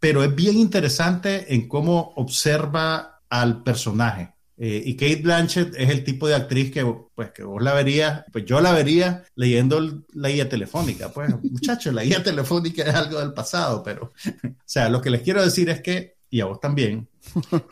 pero 0.00 0.24
es 0.24 0.34
bien 0.34 0.58
interesante 0.58 1.54
en 1.54 1.68
cómo 1.68 2.12
observa 2.16 3.20
al 3.28 3.62
personaje. 3.62 4.33
Eh, 4.56 4.82
y 4.84 4.94
Kate 4.94 5.22
Blanchett 5.22 5.74
es 5.76 5.90
el 5.90 6.04
tipo 6.04 6.28
de 6.28 6.36
actriz 6.36 6.70
que, 6.70 6.84
pues, 7.14 7.32
que 7.32 7.42
vos 7.42 7.62
la 7.62 7.74
verías, 7.74 8.24
pues 8.32 8.44
yo 8.44 8.60
la 8.60 8.72
vería 8.72 9.24
leyendo 9.34 10.04
la 10.12 10.28
guía 10.28 10.48
telefónica. 10.48 11.08
Pues, 11.10 11.34
muchachos, 11.42 11.92
la 11.92 12.04
guía 12.04 12.22
telefónica 12.22 12.82
es 12.82 12.94
algo 12.94 13.20
del 13.20 13.32
pasado, 13.32 13.82
pero, 13.82 14.12
o 14.44 14.48
sea, 14.64 14.88
lo 14.88 15.00
que 15.00 15.10
les 15.10 15.22
quiero 15.22 15.42
decir 15.42 15.68
es 15.70 15.80
que, 15.80 16.16
y 16.30 16.40
a 16.40 16.46
vos 16.46 16.60
también, 16.60 17.08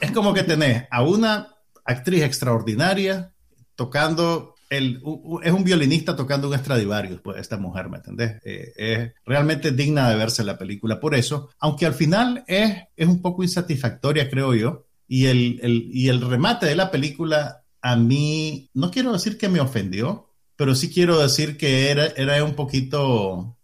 es 0.01 0.11
como 0.13 0.35
que 0.35 0.43
tenés 0.43 0.85
a 0.91 1.03
una 1.03 1.49
actriz 1.85 2.23
extraordinaria 2.23 3.33
tocando 3.75 4.53
es 4.73 5.53
un 5.53 5.65
violinista 5.65 6.17
tocando 6.17 6.49
un 6.49 6.57
Stradivarius, 6.57 7.21
pues 7.21 7.39
esta 7.39 7.59
mujer, 7.59 7.91
¿me 7.91 7.99
entendés? 7.99 8.41
Eh, 8.43 8.73
es 8.77 9.13
realmente 9.27 9.73
digna 9.73 10.09
de 10.09 10.17
verse 10.17 10.43
la 10.45 10.57
película 10.57 10.99
por 10.99 11.15
eso, 11.15 11.51
aunque 11.59 11.85
al 11.85 11.93
final 11.93 12.43
es, 12.47 12.85
es 12.97 13.07
un 13.07 13.21
poco 13.21 13.43
insatisfactoria, 13.43 14.31
creo 14.31 14.55
yo, 14.55 14.87
y 15.15 15.27
el, 15.27 15.91
y 15.93 16.09
el 16.09 16.23
remate 16.23 16.65
de 16.65 16.75
la 16.75 16.91
película 16.91 17.67
a 17.83 17.97
mí, 17.97 18.71
no 18.73 18.91
quiero 18.91 19.13
decir 19.13 19.37
que 19.37 19.51
me 19.51 19.61
ofendió, 19.61 20.31
pero 20.57 20.75
sí 20.75 20.89
quiero 20.89 21.19
decir 21.19 21.59
que 21.59 21.91
era, 21.91 22.07
era 22.17 22.43
un 22.43 22.55
poquito, 22.55 23.59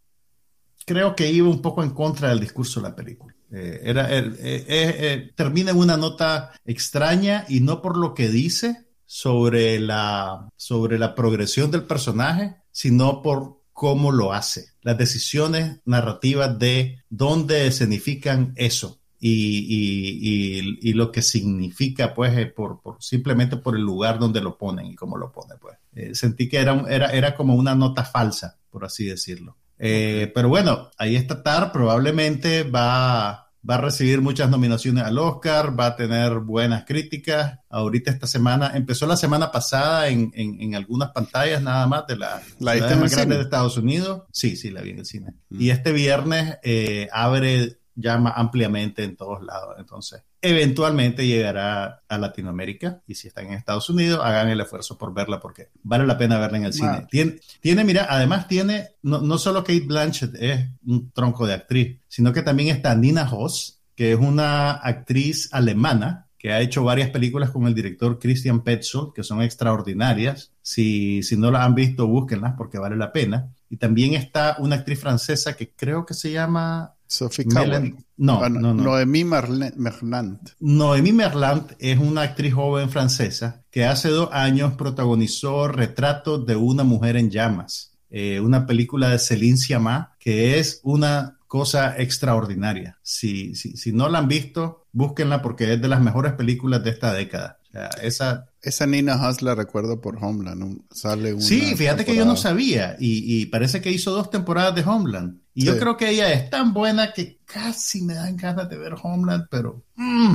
creo 0.85 1.17
que 1.17 1.33
iba 1.33 1.49
un 1.49 1.63
poco 1.63 1.83
en 1.83 1.93
contra 1.93 2.29
del 2.29 2.41
discurso 2.41 2.83
de 2.83 2.89
la 2.91 2.95
película. 2.95 3.35
Eh, 3.51 3.81
era, 3.83 4.09
eh, 4.11 5.33
termina 5.35 5.71
en 5.71 5.79
una 5.79 5.97
nota 5.97 6.53
extraña 6.67 7.47
y 7.49 7.61
no 7.61 7.81
por 7.81 7.97
lo 7.97 8.13
que 8.13 8.29
dice, 8.29 8.87
sobre 9.07 9.81
la, 9.81 10.51
sobre 10.55 10.99
la 10.99 11.15
progresión 11.15 11.71
del 11.71 11.85
personaje, 11.85 12.57
sino 12.71 13.23
por 13.23 13.63
cómo 13.73 14.13
lo 14.13 14.35
hace, 14.35 14.73
las 14.83 14.99
decisiones 14.99 15.81
narrativas 15.87 16.59
de 16.59 17.05
dónde 17.09 17.73
significan 17.73 18.53
eso 18.57 18.98
y, 19.21 19.31
y, 19.31 20.79
y, 20.81 20.93
lo 20.93 21.11
que 21.11 21.23
significa, 21.23 22.15
pues, 22.15 22.37
eh, 22.37 22.47
por, 22.47 22.81
por, 22.81 23.03
simplemente 23.03 23.57
por 23.57 23.75
el 23.75 23.83
lugar 23.83 24.19
donde 24.19 24.41
lo 24.41 24.57
ponen 24.57 24.87
y 24.87 24.95
cómo 24.95 25.17
lo 25.17 25.33
ponen, 25.33 25.59
pues. 25.61 25.77
Eh, 25.95 26.15
sentí 26.15 26.49
que 26.49 26.59
era, 26.59 26.85
era, 26.89 27.11
era 27.11 27.35
como 27.35 27.55
una 27.55 27.75
nota 27.75 28.05
falsa, 28.05 28.59
por 28.71 28.85
así 28.85 29.07
decirlo. 29.07 29.57
Eh, 29.79 30.31
pero 30.35 30.49
bueno, 30.49 30.91
ahí 30.99 31.17
está 31.17 31.43
Tar, 31.43 31.73
probablemente 31.73 32.63
va 32.63 33.49
va 33.69 33.75
a 33.75 33.81
recibir 33.81 34.21
muchas 34.21 34.49
nominaciones 34.49 35.05
al 35.05 35.19
Oscar, 35.19 35.79
va 35.79 35.87
a 35.87 35.97
tener 35.97 36.39
buenas 36.39 36.85
críticas. 36.85 37.59
Ahorita 37.69 38.11
esta 38.11 38.27
semana, 38.27 38.73
empezó 38.75 39.07
la 39.07 39.17
semana 39.17 39.51
pasada 39.51 40.09
en, 40.09 40.33
en, 40.35 40.75
algunas 40.75 41.11
pantallas 41.11 41.63
nada 41.63 41.87
más 41.87 42.07
de 42.07 42.17
la, 42.17 42.41
¿La 42.61 42.97
más 42.97 43.15
grande 43.15 43.37
de 43.37 43.43
Estados 43.43 43.77
Unidos. 43.77 44.23
Sí, 44.33 44.57
sí, 44.57 44.71
la 44.71 44.81
vi 44.81 44.91
en 44.91 45.01
el 45.01 45.07
cine. 45.07 45.35
Mm. 45.51 45.61
Y 45.61 45.71
este 45.71 45.93
viernes 45.93 46.59
eh, 46.63 47.09
abre 47.13 47.79
llama 47.99 48.31
ampliamente 48.31 49.03
en 49.03 49.17
todos 49.17 49.43
lados. 49.43 49.75
Entonces, 49.79 50.23
eventualmente 50.41 51.27
llegará 51.27 52.03
a 52.09 52.19
Latinoamérica 52.19 53.03
y 53.07 53.15
si 53.17 53.29
están 53.29 53.47
en 53.47 53.55
Estados 53.55 53.91
Unidos, 53.91 54.21
hagan 54.23 54.49
el 54.49 54.61
esfuerzo 54.61 54.97
por 54.97 55.13
verla 55.13 55.41
porque 55.41 55.71
vale 55.83 56.07
la 56.07 56.17
pena 56.17 56.39
verla 56.39 56.59
en 56.59 56.65
el 56.65 56.73
cine. 56.73 57.07
Tiene, 57.11 57.41
tiene, 57.61 57.85
mira, 57.85 58.07
además 58.09 58.47
tiene, 58.47 58.91
no, 59.03 59.21
no, 59.21 59.37
solo 59.37 59.65
Kate 59.65 59.87
Blanchett 59.87 60.35
es 60.37 60.69
un 60.87 61.11
tronco 61.11 61.47
de 61.47 61.55
actriz, 61.55 61.99
sino 62.07 62.33
que 62.33 62.43
también 62.43 62.75
está 62.75 62.95
Nina 62.95 63.29
Hoss, 63.31 63.81
que 63.97 64.13
es 64.13 64.19
una 64.19 64.73
actriz 64.73 65.49
alemana 65.53 66.29
que 66.39 66.53
ha 66.53 66.61
hecho 66.61 66.85
varias 66.85 67.11
películas 67.11 67.51
con 67.51 67.67
el 67.67 67.75
director 67.75 68.21
Christian 68.21 68.63
Petzold, 68.63 69.13
que 69.13 69.25
son 69.25 69.43
extraordinarias. 69.43 70.53
Si, 70.63 71.21
si 71.25 71.37
no 71.37 71.51
las 71.51 71.63
han 71.63 71.75
visto, 71.75 72.07
búsquenlas 72.07 72.55
porque 72.57 72.79
vale 72.79 72.95
la 72.95 73.11
pena. 73.11 73.53
Y 73.69 73.77
también 73.77 74.15
está 74.15 74.57
una 74.61 74.77
actriz 74.77 75.01
francesa 75.01 75.57
que 75.57 75.73
creo 75.73 76.07
que 76.07 76.15
se 76.15 76.31
llama 76.31 76.95
Sophie 77.09 77.47
no, 77.47 78.49
no, 78.49 78.49
no, 78.51 78.75
Noemí 78.75 79.25
Merlant. 79.25 80.51
Noemí 80.61 81.13
Merlant 81.13 81.73
es 81.79 81.99
una 81.99 82.23
actriz 82.23 82.53
joven 82.53 82.91
francesa 82.91 83.65
que 83.71 83.87
hace 83.87 84.11
dos 84.11 84.29
años 84.33 84.75
protagonizó 84.75 85.69
Retrato 85.69 86.39
de 86.39 86.55
una 86.55 86.85
mujer 86.85 87.17
en 87.17 87.31
llamas, 87.31 87.93
eh, 88.11 88.41
una 88.41 88.67
película 88.67 89.09
de 89.09 89.19
Céline 89.19 89.57
Sciamma 89.57 90.17
que 90.19 90.59
es 90.59 90.81
una 90.83 91.39
cosa 91.47 91.97
extraordinaria. 91.97 92.99
Si, 93.03 93.55
si, 93.55 93.77
si 93.79 93.93
no 93.93 94.11
la 94.11 94.19
han 94.19 94.29
visto, 94.29 94.87
búsquenla 94.93 95.41
porque 95.41 95.73
es 95.73 95.81
de 95.81 95.89
las 95.89 96.03
mejores 96.03 96.35
películas 96.35 96.85
de 96.85 96.91
esta 96.91 97.15
década. 97.15 97.59
esa 98.03 98.48
esa 98.63 98.87
Nina 98.87 99.15
Haas 99.15 99.43
la 99.43 99.55
recuerdo 99.55 100.01
por 100.01 100.23
Homeland. 100.23 100.83
Sale 100.91 101.41
sí, 101.41 101.75
fíjate 101.77 102.05
que 102.05 102.17
yo 102.17 102.25
no 102.25 102.37
sabía. 102.37 102.97
Y, 102.99 103.47
parece 103.47 103.81
que 103.81 103.91
hizo 103.91 104.11
dos 104.11 104.31
temporadas 104.31 104.75
de 104.75 104.83
Homeland. 104.83 105.41
Y 105.55 105.65
yo 105.65 105.79
creo 105.79 105.97
que 105.97 106.11
ella 106.11 106.33
es 106.33 106.51
tan 106.51 106.73
buena 106.73 107.13
que 107.13 107.41
casi 107.45 108.03
me 108.03 108.15
dan 108.15 108.37
ganas 108.37 108.69
de 108.69 108.79
ver 108.79 108.95
Homeland, 109.03 109.47
pero 109.51 109.83
mm, 109.97 110.35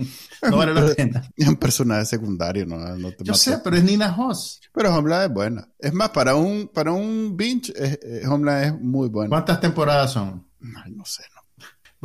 no 0.50 0.56
vale 0.56 0.74
la 0.74 0.94
pena. 0.94 1.22
Es 1.36 1.46
un 1.46 1.56
personaje 1.56 2.04
secundario, 2.04 2.66
¿no? 2.66 2.98
yo 3.20 3.34
sé, 3.34 3.58
pero 3.62 3.76
es 3.76 3.84
Nina 3.84 4.06
Haas. 4.06 4.60
Pero 4.72 4.94
Homeland 4.94 5.26
es 5.26 5.32
buena. 5.32 5.68
Es 5.78 5.92
más, 5.92 6.10
para 6.10 6.34
un, 6.34 6.68
para 6.68 6.92
un 6.92 7.36
binge, 7.36 7.72
Homeland 8.28 8.64
es 8.64 8.80
muy 8.80 9.08
buena. 9.08 9.28
¿Cuántas 9.28 9.60
temporadas 9.60 10.12
son? 10.12 10.46
Ay, 10.84 10.92
no 10.92 11.04
sé, 11.04 11.22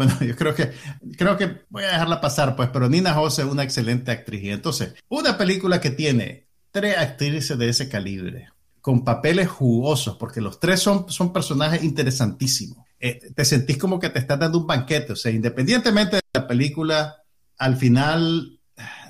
bueno, 0.02 0.18
yo 0.26 0.36
creo 0.36 0.56
que, 0.56 0.72
creo 1.18 1.38
que 1.38 1.62
voy 1.70 1.84
a 1.84 1.92
dejarla 1.92 2.22
pasar, 2.22 2.56
pues, 2.56 2.70
pero 2.74 2.90
Nina 2.90 3.14
Jose 3.14 3.44
es 3.44 3.48
una 3.48 3.64
excelente 3.64 4.12
actriz. 4.12 4.44
Y 4.44 4.50
entonces, 4.50 4.96
una 5.10 5.38
película 5.38 5.80
que 5.80 5.92
tiene 5.92 6.48
tres 6.72 6.98
actrices 6.98 7.58
de 7.58 7.70
ese 7.70 7.88
calibre, 7.88 8.50
con 8.82 9.04
papeles 9.04 9.48
jugosos, 9.48 10.18
porque 10.18 10.42
los 10.42 10.60
tres 10.60 10.80
son, 10.80 11.10
son 11.10 11.32
personajes 11.32 11.84
interesantísimos. 11.84 12.86
Eh, 13.00 13.20
te 13.36 13.46
sentís 13.46 13.78
como 13.78 14.00
que 14.00 14.10
te 14.10 14.20
estás 14.20 14.40
dando 14.40 14.60
un 14.60 14.68
banquete, 14.68 15.14
o 15.14 15.16
sea, 15.16 15.32
independientemente 15.32 16.18
de 16.18 16.22
la 16.34 16.48
película, 16.48 17.18
al 17.58 17.78
final 17.78 18.60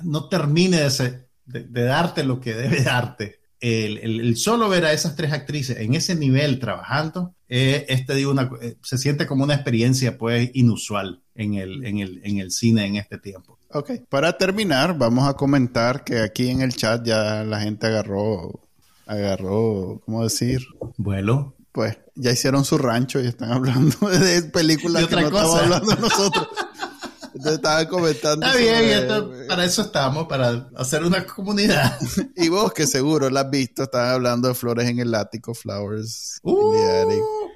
no 0.02 0.28
termine 0.28 0.78
de, 0.78 1.26
de 1.46 1.82
darte 1.84 2.24
lo 2.24 2.38
que 2.40 2.54
debe 2.54 2.82
darte 2.82 3.41
el, 3.62 4.36
solo 4.36 4.68
ver 4.68 4.84
a 4.84 4.92
esas 4.92 5.14
tres 5.14 5.32
actrices 5.32 5.78
en 5.78 5.94
ese 5.94 6.16
nivel 6.16 6.58
trabajando, 6.58 7.34
eh, 7.48 7.86
este, 7.88 8.14
digo, 8.14 8.32
una, 8.32 8.50
eh, 8.60 8.76
se 8.82 8.98
siente 8.98 9.26
como 9.26 9.44
una 9.44 9.54
experiencia 9.54 10.18
pues 10.18 10.50
inusual 10.54 11.22
en 11.34 11.54
el, 11.54 11.86
en, 11.86 11.98
el, 11.98 12.20
en 12.24 12.38
el 12.38 12.50
cine 12.50 12.86
en 12.86 12.96
este 12.96 13.18
tiempo. 13.18 13.58
Ok, 13.70 13.90
para 14.08 14.36
terminar, 14.36 14.98
vamos 14.98 15.28
a 15.28 15.34
comentar 15.34 16.02
que 16.02 16.18
aquí 16.18 16.48
en 16.48 16.60
el 16.60 16.74
chat 16.74 17.06
ya 17.06 17.44
la 17.44 17.60
gente 17.60 17.86
agarró, 17.86 18.60
agarró, 19.06 20.02
¿cómo 20.04 20.24
decir? 20.24 20.66
Vuelo. 20.96 21.54
Pues 21.70 21.96
ya 22.16 22.32
hicieron 22.32 22.64
su 22.64 22.76
rancho 22.76 23.20
y 23.20 23.28
están 23.28 23.52
hablando 23.52 23.96
de 24.08 24.42
películas 24.42 25.06
que 25.06 25.14
no 25.14 25.28
estamos 25.28 25.54
hablando 25.54 25.96
nosotros. 25.96 26.48
Estaba 27.34 27.86
comentando. 27.88 28.46
Está 28.46 28.58
bien, 28.58 29.08
para 29.48 29.64
eso 29.64 29.82
estamos, 29.82 30.26
para 30.26 30.68
hacer 30.76 31.02
una 31.02 31.24
comunidad. 31.26 31.98
y 32.36 32.48
vos, 32.48 32.72
que 32.72 32.86
seguro 32.86 33.30
la 33.30 33.40
has 33.40 33.50
visto, 33.50 33.84
están 33.84 34.08
hablando 34.08 34.48
de 34.48 34.54
Flores 34.54 34.88
en 34.88 34.98
el 34.98 35.14
Ático, 35.14 35.54
Flowers 35.54 36.38
uh, 36.42 36.74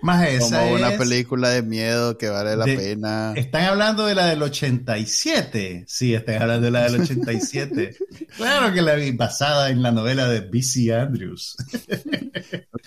Más 0.02 0.28
esa 0.28 0.60
Como 0.60 0.74
una 0.74 0.96
película 0.96 1.50
de 1.50 1.62
miedo 1.62 2.16
que 2.16 2.28
vale 2.28 2.56
la 2.56 2.64
pena. 2.64 3.34
Están 3.36 3.64
hablando 3.64 4.06
de 4.06 4.14
la 4.14 4.26
del 4.26 4.42
87. 4.42 5.84
Sí, 5.86 6.14
están 6.14 6.42
hablando 6.42 6.66
de 6.66 6.70
la 6.70 6.90
del 6.90 7.02
87. 7.02 7.96
claro 8.36 8.72
que 8.72 8.82
la 8.82 8.94
vi, 8.94 9.12
basada 9.12 9.70
en 9.70 9.82
la 9.82 9.92
novela 9.92 10.28
de 10.28 10.40
B.C. 10.40 10.94
Andrews. 10.94 11.56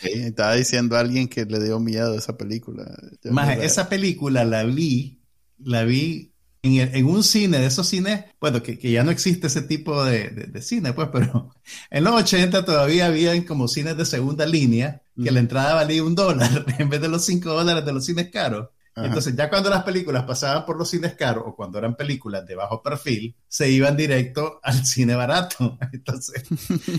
estaba 0.02 0.56
diciendo 0.56 0.96
a 0.96 1.02
alguien 1.02 1.28
que 1.28 1.46
le 1.46 1.64
dio 1.64 1.80
miedo 1.80 2.14
a 2.14 2.18
esa 2.18 2.38
película. 2.38 2.86
Más 3.26 3.58
esa 3.60 3.90
película 3.90 4.44
la 4.44 4.64
vi, 4.64 5.22
la 5.60 5.84
vi 5.84 6.34
en, 6.62 7.06
un 7.06 7.24
cine, 7.24 7.60
de 7.60 7.68
esos 7.68 7.88
cines, 7.88 8.26
bueno, 8.40 8.62
que, 8.62 8.78
ya 8.78 9.04
no 9.04 9.12
existe 9.12 9.48
ese 9.48 9.62
tipo 9.62 10.04
de, 10.04 10.62
cine, 10.62 10.94
pues, 10.94 11.10
pero 11.12 11.54
en 11.90 12.04
los 12.04 12.14
80 12.14 12.66
todavía 12.66 13.06
había 13.06 13.46
como 13.46 13.68
cines 13.68 13.96
de 13.98 14.06
segunda 14.06 14.46
línea 14.46 15.02
que 15.22 15.32
la 15.32 15.40
entrada 15.40 15.76
valía 15.76 16.04
un 16.04 16.16
dólar 16.16 16.66
en 16.80 16.90
vez 16.90 17.02
de 17.02 17.10
los 17.10 17.26
cinco 17.26 17.54
dólares 17.54 17.86
de 17.86 17.94
los 17.94 18.06
cines 18.06 18.30
caros. 18.30 18.70
Entonces, 18.96 19.34
ya 19.34 19.50
cuando 19.50 19.70
las 19.70 19.84
películas 19.84 20.24
pasaban 20.24 20.66
por 20.66 20.78
los 20.78 20.90
cines 20.90 21.14
caros 21.14 21.44
o 21.48 21.56
cuando 21.56 21.78
eran 21.78 21.96
películas 21.96 22.46
de 22.46 22.56
bajo 22.56 22.84
perfil, 22.84 23.34
se 23.48 23.70
iban 23.70 23.96
directo 23.96 24.60
al 24.64 24.86
cine 24.86 25.16
barato. 25.16 25.78
Entonces, 25.94 26.44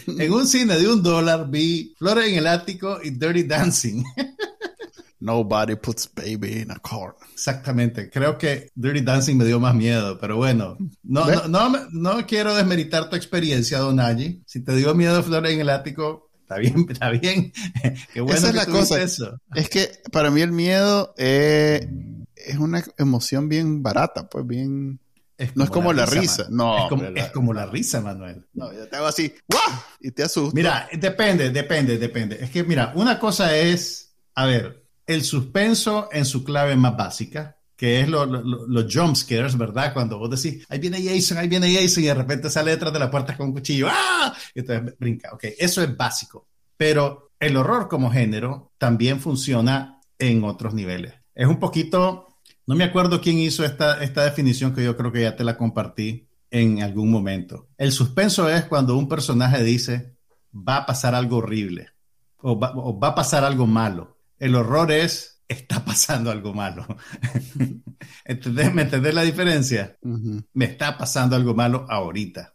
en 0.06 0.32
un 0.32 0.46
cine 0.46 0.78
de 0.78 0.88
un 0.88 1.02
dólar 1.02 1.50
vi 1.50 1.94
Flores 1.98 2.28
en 2.28 2.36
el 2.36 2.46
Ático 2.46 3.00
y 3.02 3.11
Dirty 3.11 3.42
Dancing. 3.42 4.02
Nobody 5.20 5.76
puts 5.76 6.06
baby 6.06 6.62
in 6.62 6.70
a 6.70 6.78
car. 6.78 7.14
Exactamente. 7.32 8.08
Creo 8.10 8.38
que 8.38 8.70
Dirty 8.74 9.02
Dancing 9.02 9.36
me 9.36 9.44
dio 9.44 9.60
más 9.60 9.74
miedo, 9.74 10.18
pero 10.18 10.36
bueno, 10.36 10.78
no, 11.02 11.26
no, 11.26 11.48
no, 11.48 11.88
no, 11.92 12.26
quiero 12.26 12.54
desmeritar 12.54 13.10
tu 13.10 13.16
experiencia, 13.16 13.78
Don 13.78 14.00
Allí. 14.00 14.42
Si 14.46 14.64
te 14.64 14.74
dio 14.74 14.94
miedo 14.94 15.22
Flores 15.22 15.52
en 15.52 15.60
el 15.60 15.68
Ático, 15.68 16.30
está 16.40 16.56
bien, 16.56 16.86
está 16.88 17.10
bien. 17.10 17.52
Qué 18.14 18.22
bueno 18.22 18.38
Esa 18.38 18.48
es 18.48 18.52
que 18.52 18.58
la 18.58 18.66
cosa. 18.66 19.02
eso. 19.02 19.38
Es 19.54 19.68
que 19.68 19.90
para 20.10 20.30
mí 20.30 20.40
el 20.40 20.52
miedo 20.52 21.14
eh, 21.18 21.86
es 22.34 22.56
una 22.56 22.82
emoción 22.96 23.48
bien 23.50 23.82
barata, 23.82 24.26
pues 24.26 24.46
bien... 24.46 25.00
no 25.54 25.64
es 25.64 25.70
como 25.70 25.92
la 25.92 26.06
risa. 26.06 26.44
Man. 26.44 26.56
No, 26.56 26.78
es 26.78 26.88
como, 26.88 27.02
la... 27.02 27.20
es 27.20 27.30
como, 27.30 27.52
la... 27.52 27.66
risa, 27.66 28.00
Manuel. 28.00 28.46
No, 28.54 28.72
yo 28.72 28.88
te 28.88 28.96
hago 28.96 29.06
así, 29.06 29.34
¡guau! 29.46 29.80
Y 30.00 30.12
te 30.12 30.22
asusto. 30.22 30.54
Mira, 30.54 30.88
depende, 30.98 31.50
depende, 31.50 31.98
depende. 31.98 32.38
Es 32.42 32.50
que, 32.50 32.64
mira, 32.64 32.92
una 32.94 33.18
cosa 33.18 33.54
es, 33.54 34.14
a 34.34 34.46
ver, 34.46 34.79
el 35.11 35.24
suspenso 35.24 36.08
en 36.12 36.24
su 36.24 36.44
clave 36.44 36.76
más 36.76 36.96
básica, 36.96 37.56
que 37.76 38.00
es 38.00 38.08
los 38.08 38.28
lo, 38.28 38.66
lo, 38.68 38.86
jump 38.88 39.16
scares, 39.16 39.58
¿verdad? 39.58 39.92
Cuando 39.92 40.18
vos 40.18 40.30
decís, 40.30 40.64
ahí 40.68 40.78
viene 40.78 41.02
Jason, 41.02 41.38
ahí 41.38 41.48
viene 41.48 41.74
Jason, 41.74 42.04
y 42.04 42.06
de 42.06 42.14
repente 42.14 42.48
sale 42.48 42.70
detrás 42.70 42.92
de 42.92 43.00
la 43.00 43.11
puerta 43.11 43.36
con 43.36 43.48
un 43.48 43.52
cuchillo, 43.52 43.88
¡ah! 43.90 44.32
Y 44.54 44.61
entonces 44.61 44.94
brinca. 45.00 45.32
Ok, 45.32 45.46
eso 45.58 45.82
es 45.82 45.96
básico. 45.96 46.46
Pero 46.76 47.32
el 47.40 47.56
horror 47.56 47.88
como 47.88 48.12
género 48.12 48.70
también 48.78 49.18
funciona 49.18 50.00
en 50.16 50.44
otros 50.44 50.74
niveles. 50.74 51.14
Es 51.34 51.48
un 51.48 51.58
poquito, 51.58 52.36
no 52.66 52.76
me 52.76 52.84
acuerdo 52.84 53.20
quién 53.20 53.38
hizo 53.38 53.64
esta, 53.64 54.04
esta 54.04 54.24
definición 54.24 54.72
que 54.72 54.84
yo 54.84 54.96
creo 54.96 55.11
que 55.11 55.22
ya 55.22 55.34
te 55.34 55.42
la 55.42 55.56
compartí 55.56 56.28
en 56.52 56.82
algún 56.82 57.11
momento. 57.11 57.66
El 57.76 57.90
suspenso 57.90 58.48
es 58.48 58.64
cuando 58.66 58.96
un 58.96 59.08
personaje 59.08 59.64
dice, 59.64 60.14
va 60.54 60.76
a 60.76 60.86
pasar 60.86 61.16
algo 61.16 61.38
horrible 61.38 61.88
o 62.36 62.56
va, 62.56 62.72
o 62.76 62.96
va 62.96 63.08
a 63.08 63.14
pasar 63.16 63.42
algo 63.42 63.66
malo. 63.66 64.19
El 64.41 64.57
horror 64.57 64.91
es, 64.91 65.43
está 65.47 65.84
pasando 65.84 66.30
algo 66.30 66.53
malo. 66.53 66.86
¿Entendés? 68.24 68.74
¿Me 68.74 68.82
entendés 68.82 69.14
la 69.14 69.22
diferencia? 69.22 69.97
Uh 70.01 70.16
-huh. 70.16 70.45
Me 70.55 70.64
está 70.64 70.99
pasando 70.99 71.36
algo 71.36 71.55
malo 71.55 71.86
ahorita. 71.88 72.55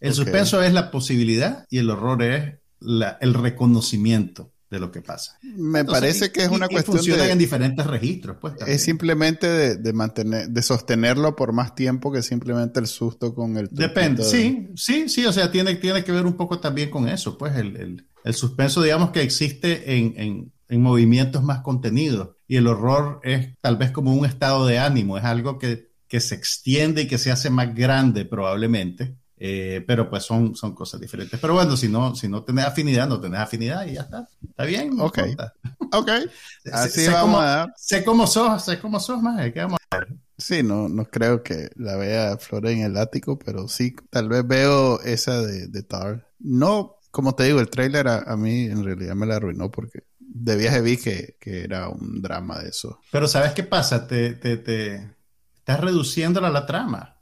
El 0.00 0.12
okay. 0.12 0.24
suspenso 0.24 0.62
es 0.62 0.72
la 0.72 0.90
posibilidad 0.90 1.66
y 1.68 1.78
el 1.78 1.90
horror 1.90 2.22
es 2.22 2.54
la, 2.80 3.18
el 3.20 3.34
reconocimiento 3.34 4.52
de 4.70 4.80
lo 4.80 4.90
que 4.90 5.02
pasa. 5.02 5.38
Me 5.42 5.80
Entonces, 5.80 6.00
parece 6.00 6.32
que 6.32 6.42
es 6.42 6.48
una 6.48 6.66
y, 6.66 6.68
cuestión 6.70 6.96
funcionan 6.96 7.26
de, 7.26 7.32
en 7.32 7.38
diferentes 7.38 7.86
registros, 7.86 8.36
pues. 8.40 8.54
Es 8.66 8.82
simplemente 8.82 9.46
de, 9.46 9.76
de, 9.76 9.92
mantener, 9.92 10.48
de 10.48 10.62
sostenerlo 10.62 11.36
por 11.36 11.52
más 11.52 11.74
tiempo 11.74 12.12
que 12.12 12.22
simplemente 12.22 12.80
el 12.80 12.86
susto 12.86 13.34
con 13.34 13.56
el. 13.56 13.68
Depende, 13.70 14.22
de... 14.24 14.28
sí, 14.28 14.68
sí, 14.76 15.08
sí, 15.08 15.24
o 15.26 15.32
sea, 15.32 15.50
tiene, 15.50 15.76
tiene 15.76 16.04
que 16.04 16.12
ver 16.12 16.26
un 16.26 16.34
poco 16.36 16.60
también 16.60 16.90
con 16.90 17.08
eso, 17.08 17.38
pues 17.38 17.56
el, 17.56 17.76
el, 17.76 18.06
el 18.24 18.34
suspenso, 18.34 18.82
digamos 18.82 19.10
que 19.10 19.22
existe 19.22 19.96
en, 19.96 20.14
en, 20.16 20.52
en, 20.68 20.82
movimientos 20.82 21.42
más 21.42 21.60
contenidos 21.60 22.30
y 22.46 22.56
el 22.56 22.66
horror 22.66 23.20
es 23.22 23.56
tal 23.60 23.76
vez 23.76 23.90
como 23.90 24.14
un 24.14 24.26
estado 24.26 24.66
de 24.66 24.78
ánimo, 24.78 25.18
es 25.18 25.24
algo 25.24 25.58
que, 25.58 25.90
que 26.08 26.20
se 26.20 26.34
extiende 26.34 27.02
y 27.02 27.06
que 27.06 27.18
se 27.18 27.30
hace 27.30 27.50
más 27.50 27.74
grande 27.74 28.24
probablemente. 28.24 29.16
Eh, 29.36 29.84
pero 29.86 30.08
pues 30.08 30.22
son, 30.22 30.54
son 30.54 30.74
cosas 30.74 31.00
diferentes. 31.00 31.38
Pero 31.38 31.54
bueno, 31.54 31.76
si 31.76 31.88
no, 31.88 32.14
si 32.14 32.28
no 32.28 32.44
tenés 32.44 32.64
afinidad, 32.64 33.08
no 33.08 33.20
tenés 33.20 33.40
afinidad 33.40 33.84
y 33.86 33.94
ya 33.94 34.02
está. 34.02 34.28
Está 34.48 34.64
bien. 34.64 34.96
No 34.96 35.06
ok. 35.06 35.18
Importa. 35.18 35.52
Ok. 35.92 36.10
Así 36.72 37.00
sé, 37.02 37.10
vamos 37.10 37.22
cómo, 37.22 37.40
a 37.40 37.44
dar. 37.44 37.74
Sé 37.76 38.04
cómo 38.04 38.26
sos, 38.26 38.64
sé 38.64 38.78
cómo 38.78 39.00
sos 39.00 39.20
más. 39.20 39.52
¿Qué 39.52 39.60
vamos 39.60 39.78
a 39.90 39.98
ver? 39.98 40.08
Sí, 40.38 40.62
no, 40.62 40.88
no 40.88 41.04
creo 41.04 41.42
que 41.42 41.70
la 41.76 41.96
vea 41.96 42.36
Flora 42.38 42.70
en 42.70 42.80
el 42.80 42.96
ático, 42.96 43.38
pero 43.38 43.68
sí, 43.68 43.94
tal 44.10 44.28
vez 44.28 44.46
veo 44.46 45.00
esa 45.00 45.42
de, 45.42 45.68
de 45.68 45.82
Tar. 45.82 46.26
No, 46.38 46.96
como 47.10 47.34
te 47.34 47.44
digo, 47.44 47.60
el 47.60 47.70
trailer 47.70 48.08
a, 48.08 48.18
a, 48.20 48.36
mí 48.36 48.64
en 48.64 48.84
realidad 48.84 49.14
me 49.14 49.26
la 49.26 49.36
arruinó 49.36 49.70
porque 49.70 50.04
de 50.44 50.56
viaje 50.56 50.80
vi 50.82 50.98
que, 50.98 51.36
que 51.40 51.64
era 51.64 51.88
un 51.88 52.20
drama 52.20 52.58
de 52.58 52.68
eso. 52.68 53.00
Pero 53.10 53.26
¿sabes 53.26 53.52
qué 53.52 53.62
pasa? 53.62 54.06
Te, 54.06 54.34
te, 54.34 54.58
te 54.58 55.16
estás 55.56 55.80
reduciéndola 55.80 56.48
a 56.48 56.52
la 56.52 56.66
trama. 56.66 57.16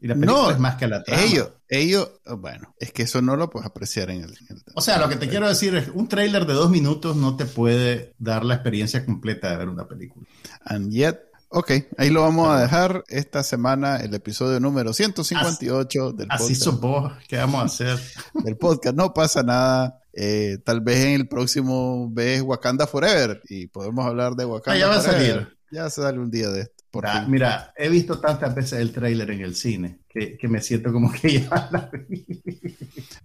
Y 0.00 0.08
la 0.08 0.14
película 0.14 0.42
no, 0.42 0.50
es 0.50 0.58
más 0.58 0.74
que 0.74 0.88
la 0.88 1.04
trama. 1.04 1.22
Ellos, 1.22 1.50
ellos, 1.68 2.10
bueno, 2.38 2.74
es 2.80 2.90
que 2.92 3.04
eso 3.04 3.22
no 3.22 3.36
lo 3.36 3.50
puedes 3.50 3.66
apreciar 3.66 4.10
en 4.10 4.24
el, 4.24 4.30
en 4.30 4.56
el 4.56 4.62
O 4.74 4.80
sea, 4.80 4.98
lo 4.98 5.08
que 5.08 5.16
te 5.16 5.28
quiero 5.28 5.48
decir 5.48 5.76
es, 5.76 5.88
un 5.88 6.08
tráiler 6.08 6.44
de 6.44 6.54
dos 6.54 6.68
minutos 6.68 7.14
no 7.14 7.36
te 7.36 7.44
puede 7.44 8.14
dar 8.18 8.44
la 8.44 8.54
experiencia 8.54 9.04
completa 9.06 9.50
de 9.50 9.56
ver 9.58 9.68
una 9.68 9.86
película. 9.86 10.26
And 10.64 10.90
yet, 10.90 11.20
ok, 11.48 11.70
ahí 11.98 12.10
lo 12.10 12.22
vamos 12.22 12.48
a 12.48 12.60
dejar 12.60 13.04
esta 13.06 13.44
semana, 13.44 13.98
el 13.98 14.12
episodio 14.12 14.58
número 14.58 14.92
158 14.92 16.04
así, 16.04 16.16
del 16.16 16.26
podcast. 16.26 16.44
Así 16.44 16.54
sos 16.56 16.80
vos, 16.80 17.12
¿qué 17.28 17.36
vamos 17.36 17.62
a 17.62 17.64
hacer? 17.66 18.00
del 18.44 18.56
podcast, 18.56 18.96
no 18.96 19.14
pasa 19.14 19.44
nada. 19.44 20.02
Eh, 20.18 20.56
tal 20.64 20.80
vez 20.80 21.04
en 21.04 21.12
el 21.12 21.28
próximo 21.28 22.08
ves 22.10 22.40
Wakanda 22.40 22.86
Forever 22.86 23.42
y 23.50 23.66
podemos 23.66 24.06
hablar 24.06 24.34
de 24.34 24.46
Wakanda. 24.46 24.74
Ah, 24.74 24.80
ya 24.80 24.88
va 24.88 25.02
Forever. 25.02 25.30
a 25.30 25.34
salir. 25.34 25.58
Ya 25.70 25.90
sale 25.90 26.18
un 26.18 26.30
día 26.30 26.48
de 26.48 26.62
esto. 26.62 26.76
Mira, 26.94 27.26
mira, 27.28 27.72
he 27.76 27.90
visto 27.90 28.18
tantas 28.18 28.54
veces 28.54 28.80
el 28.80 28.90
tráiler 28.90 29.30
en 29.30 29.42
el 29.42 29.54
cine 29.54 29.98
que, 30.08 30.38
que, 30.38 30.48
me 30.48 30.62
siento 30.62 30.90
como 30.92 31.12
que 31.12 31.40
ya 31.40 31.68
la 31.70 31.90
vi. 32.08 32.24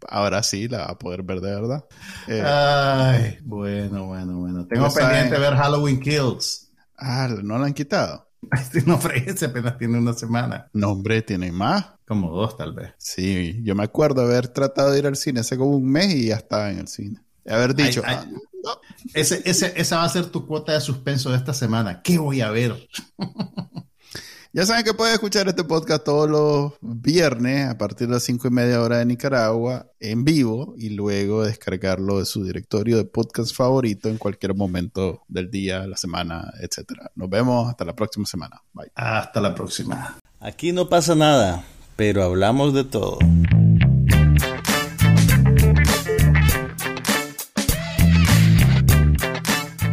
Ahora 0.10 0.44
sí 0.44 0.68
la 0.68 0.80
va 0.80 0.86
a 0.88 1.00
poder 1.00 1.24
ver 1.24 1.40
de 1.40 1.56
verdad. 1.56 1.86
Eh, 2.28 2.44
Ay, 2.46 3.38
bueno, 3.44 4.08
bueno, 4.08 4.40
bueno. 4.40 4.68
Tengo 4.68 4.92
pendiente 4.94 5.36
saben... 5.36 5.42
ver 5.42 5.56
Halloween 5.56 6.02
Kills. 6.02 6.70
Ah, 6.98 7.30
¿no 7.42 7.58
la 7.58 7.68
han 7.68 7.74
quitado? 7.74 8.28
No 8.86 8.98
fregues, 8.98 9.44
apenas 9.44 9.78
tiene 9.78 9.98
una 9.98 10.14
semana. 10.14 10.70
No, 10.74 10.92
hombre, 10.92 11.22
tiene 11.22 11.52
más. 11.52 11.86
Como 12.06 12.32
dos, 12.32 12.58
tal 12.58 12.74
vez. 12.74 12.94
Sí, 12.98 13.60
yo 13.64 13.76
me 13.76 13.84
acuerdo 13.84 14.22
haber 14.22 14.48
tratado 14.48 14.92
de 14.92 15.00
ir 15.00 15.08
al 15.08 15.16
cine 15.16 15.42
hace 15.42 15.58
como 15.58 15.72
un 15.72 15.90
mes 15.90 16.14
y 16.14 16.28
ya 16.28 16.36
estaba 16.36 16.72
en 16.72 16.80
el 16.80 16.88
cine. 16.88 17.22
Haber 17.48 17.76
dicho, 17.76 18.02
ay, 18.06 18.18
ay, 18.20 18.28
ah, 18.28 18.40
no. 18.64 18.82
ese, 19.14 19.42
ese, 19.46 19.74
esa 19.76 19.98
va 19.98 20.04
a 20.04 20.10
ser 20.10 20.26
tu 20.28 20.46
cuota 20.46 20.74
de 20.74 20.82
suspenso 20.82 21.32
de 21.32 21.38
esta 21.38 21.54
semana. 21.54 22.02
¿Qué 22.02 22.18
voy 22.18 22.42
a 22.42 22.52
ver? 22.52 22.88
Ya 24.54 24.66
saben 24.66 24.84
que 24.84 24.94
pueden 24.94 25.14
escuchar 25.14 25.48
este 25.48 25.64
podcast 25.64 26.04
todos 26.04 26.30
los 26.30 26.74
viernes 26.82 27.70
a 27.70 27.78
partir 27.78 28.10
de 28.10 28.16
las 28.16 28.24
5 28.24 28.50
y 28.50 28.52
media 28.52 28.82
hora 28.82 28.98
de 28.98 29.06
Nicaragua 29.06 29.88
en 29.98 30.26
vivo 30.26 30.74
y 30.78 30.90
luego 30.90 31.46
descargarlo 31.46 32.20
de 32.20 32.26
su 32.26 32.44
directorio 32.44 32.98
de 32.98 33.06
podcast 33.06 33.56
favorito 33.56 34.10
en 34.10 34.18
cualquier 34.18 34.54
momento 34.54 35.22
del 35.30 35.50
día, 35.50 35.88
la 35.88 35.96
semana, 35.96 36.52
etc. 36.60 36.92
Nos 37.16 37.30
vemos 37.30 37.70
hasta 37.70 37.86
la 37.86 37.96
próxima 37.96 38.26
semana. 38.26 38.62
Bye. 38.74 38.92
Hasta 38.94 39.40
la 39.40 39.56
próxima. 39.56 40.18
Aquí 40.42 40.74
no 40.74 40.90
pasa 40.90 41.16
nada, 41.16 41.64
pero 41.96 42.22
hablamos 42.22 42.74
de 42.74 42.84
todo. 42.84 43.20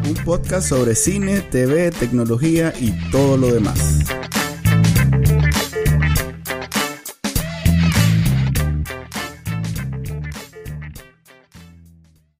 Un 0.05 0.15
podcast 0.25 0.69
sobre 0.69 0.97
cine, 0.97 1.43
TV, 1.43 1.93
tecnología 1.93 2.75
y 2.81 2.91
todo 3.13 3.37
lo 3.37 3.53
demás. 3.55 4.01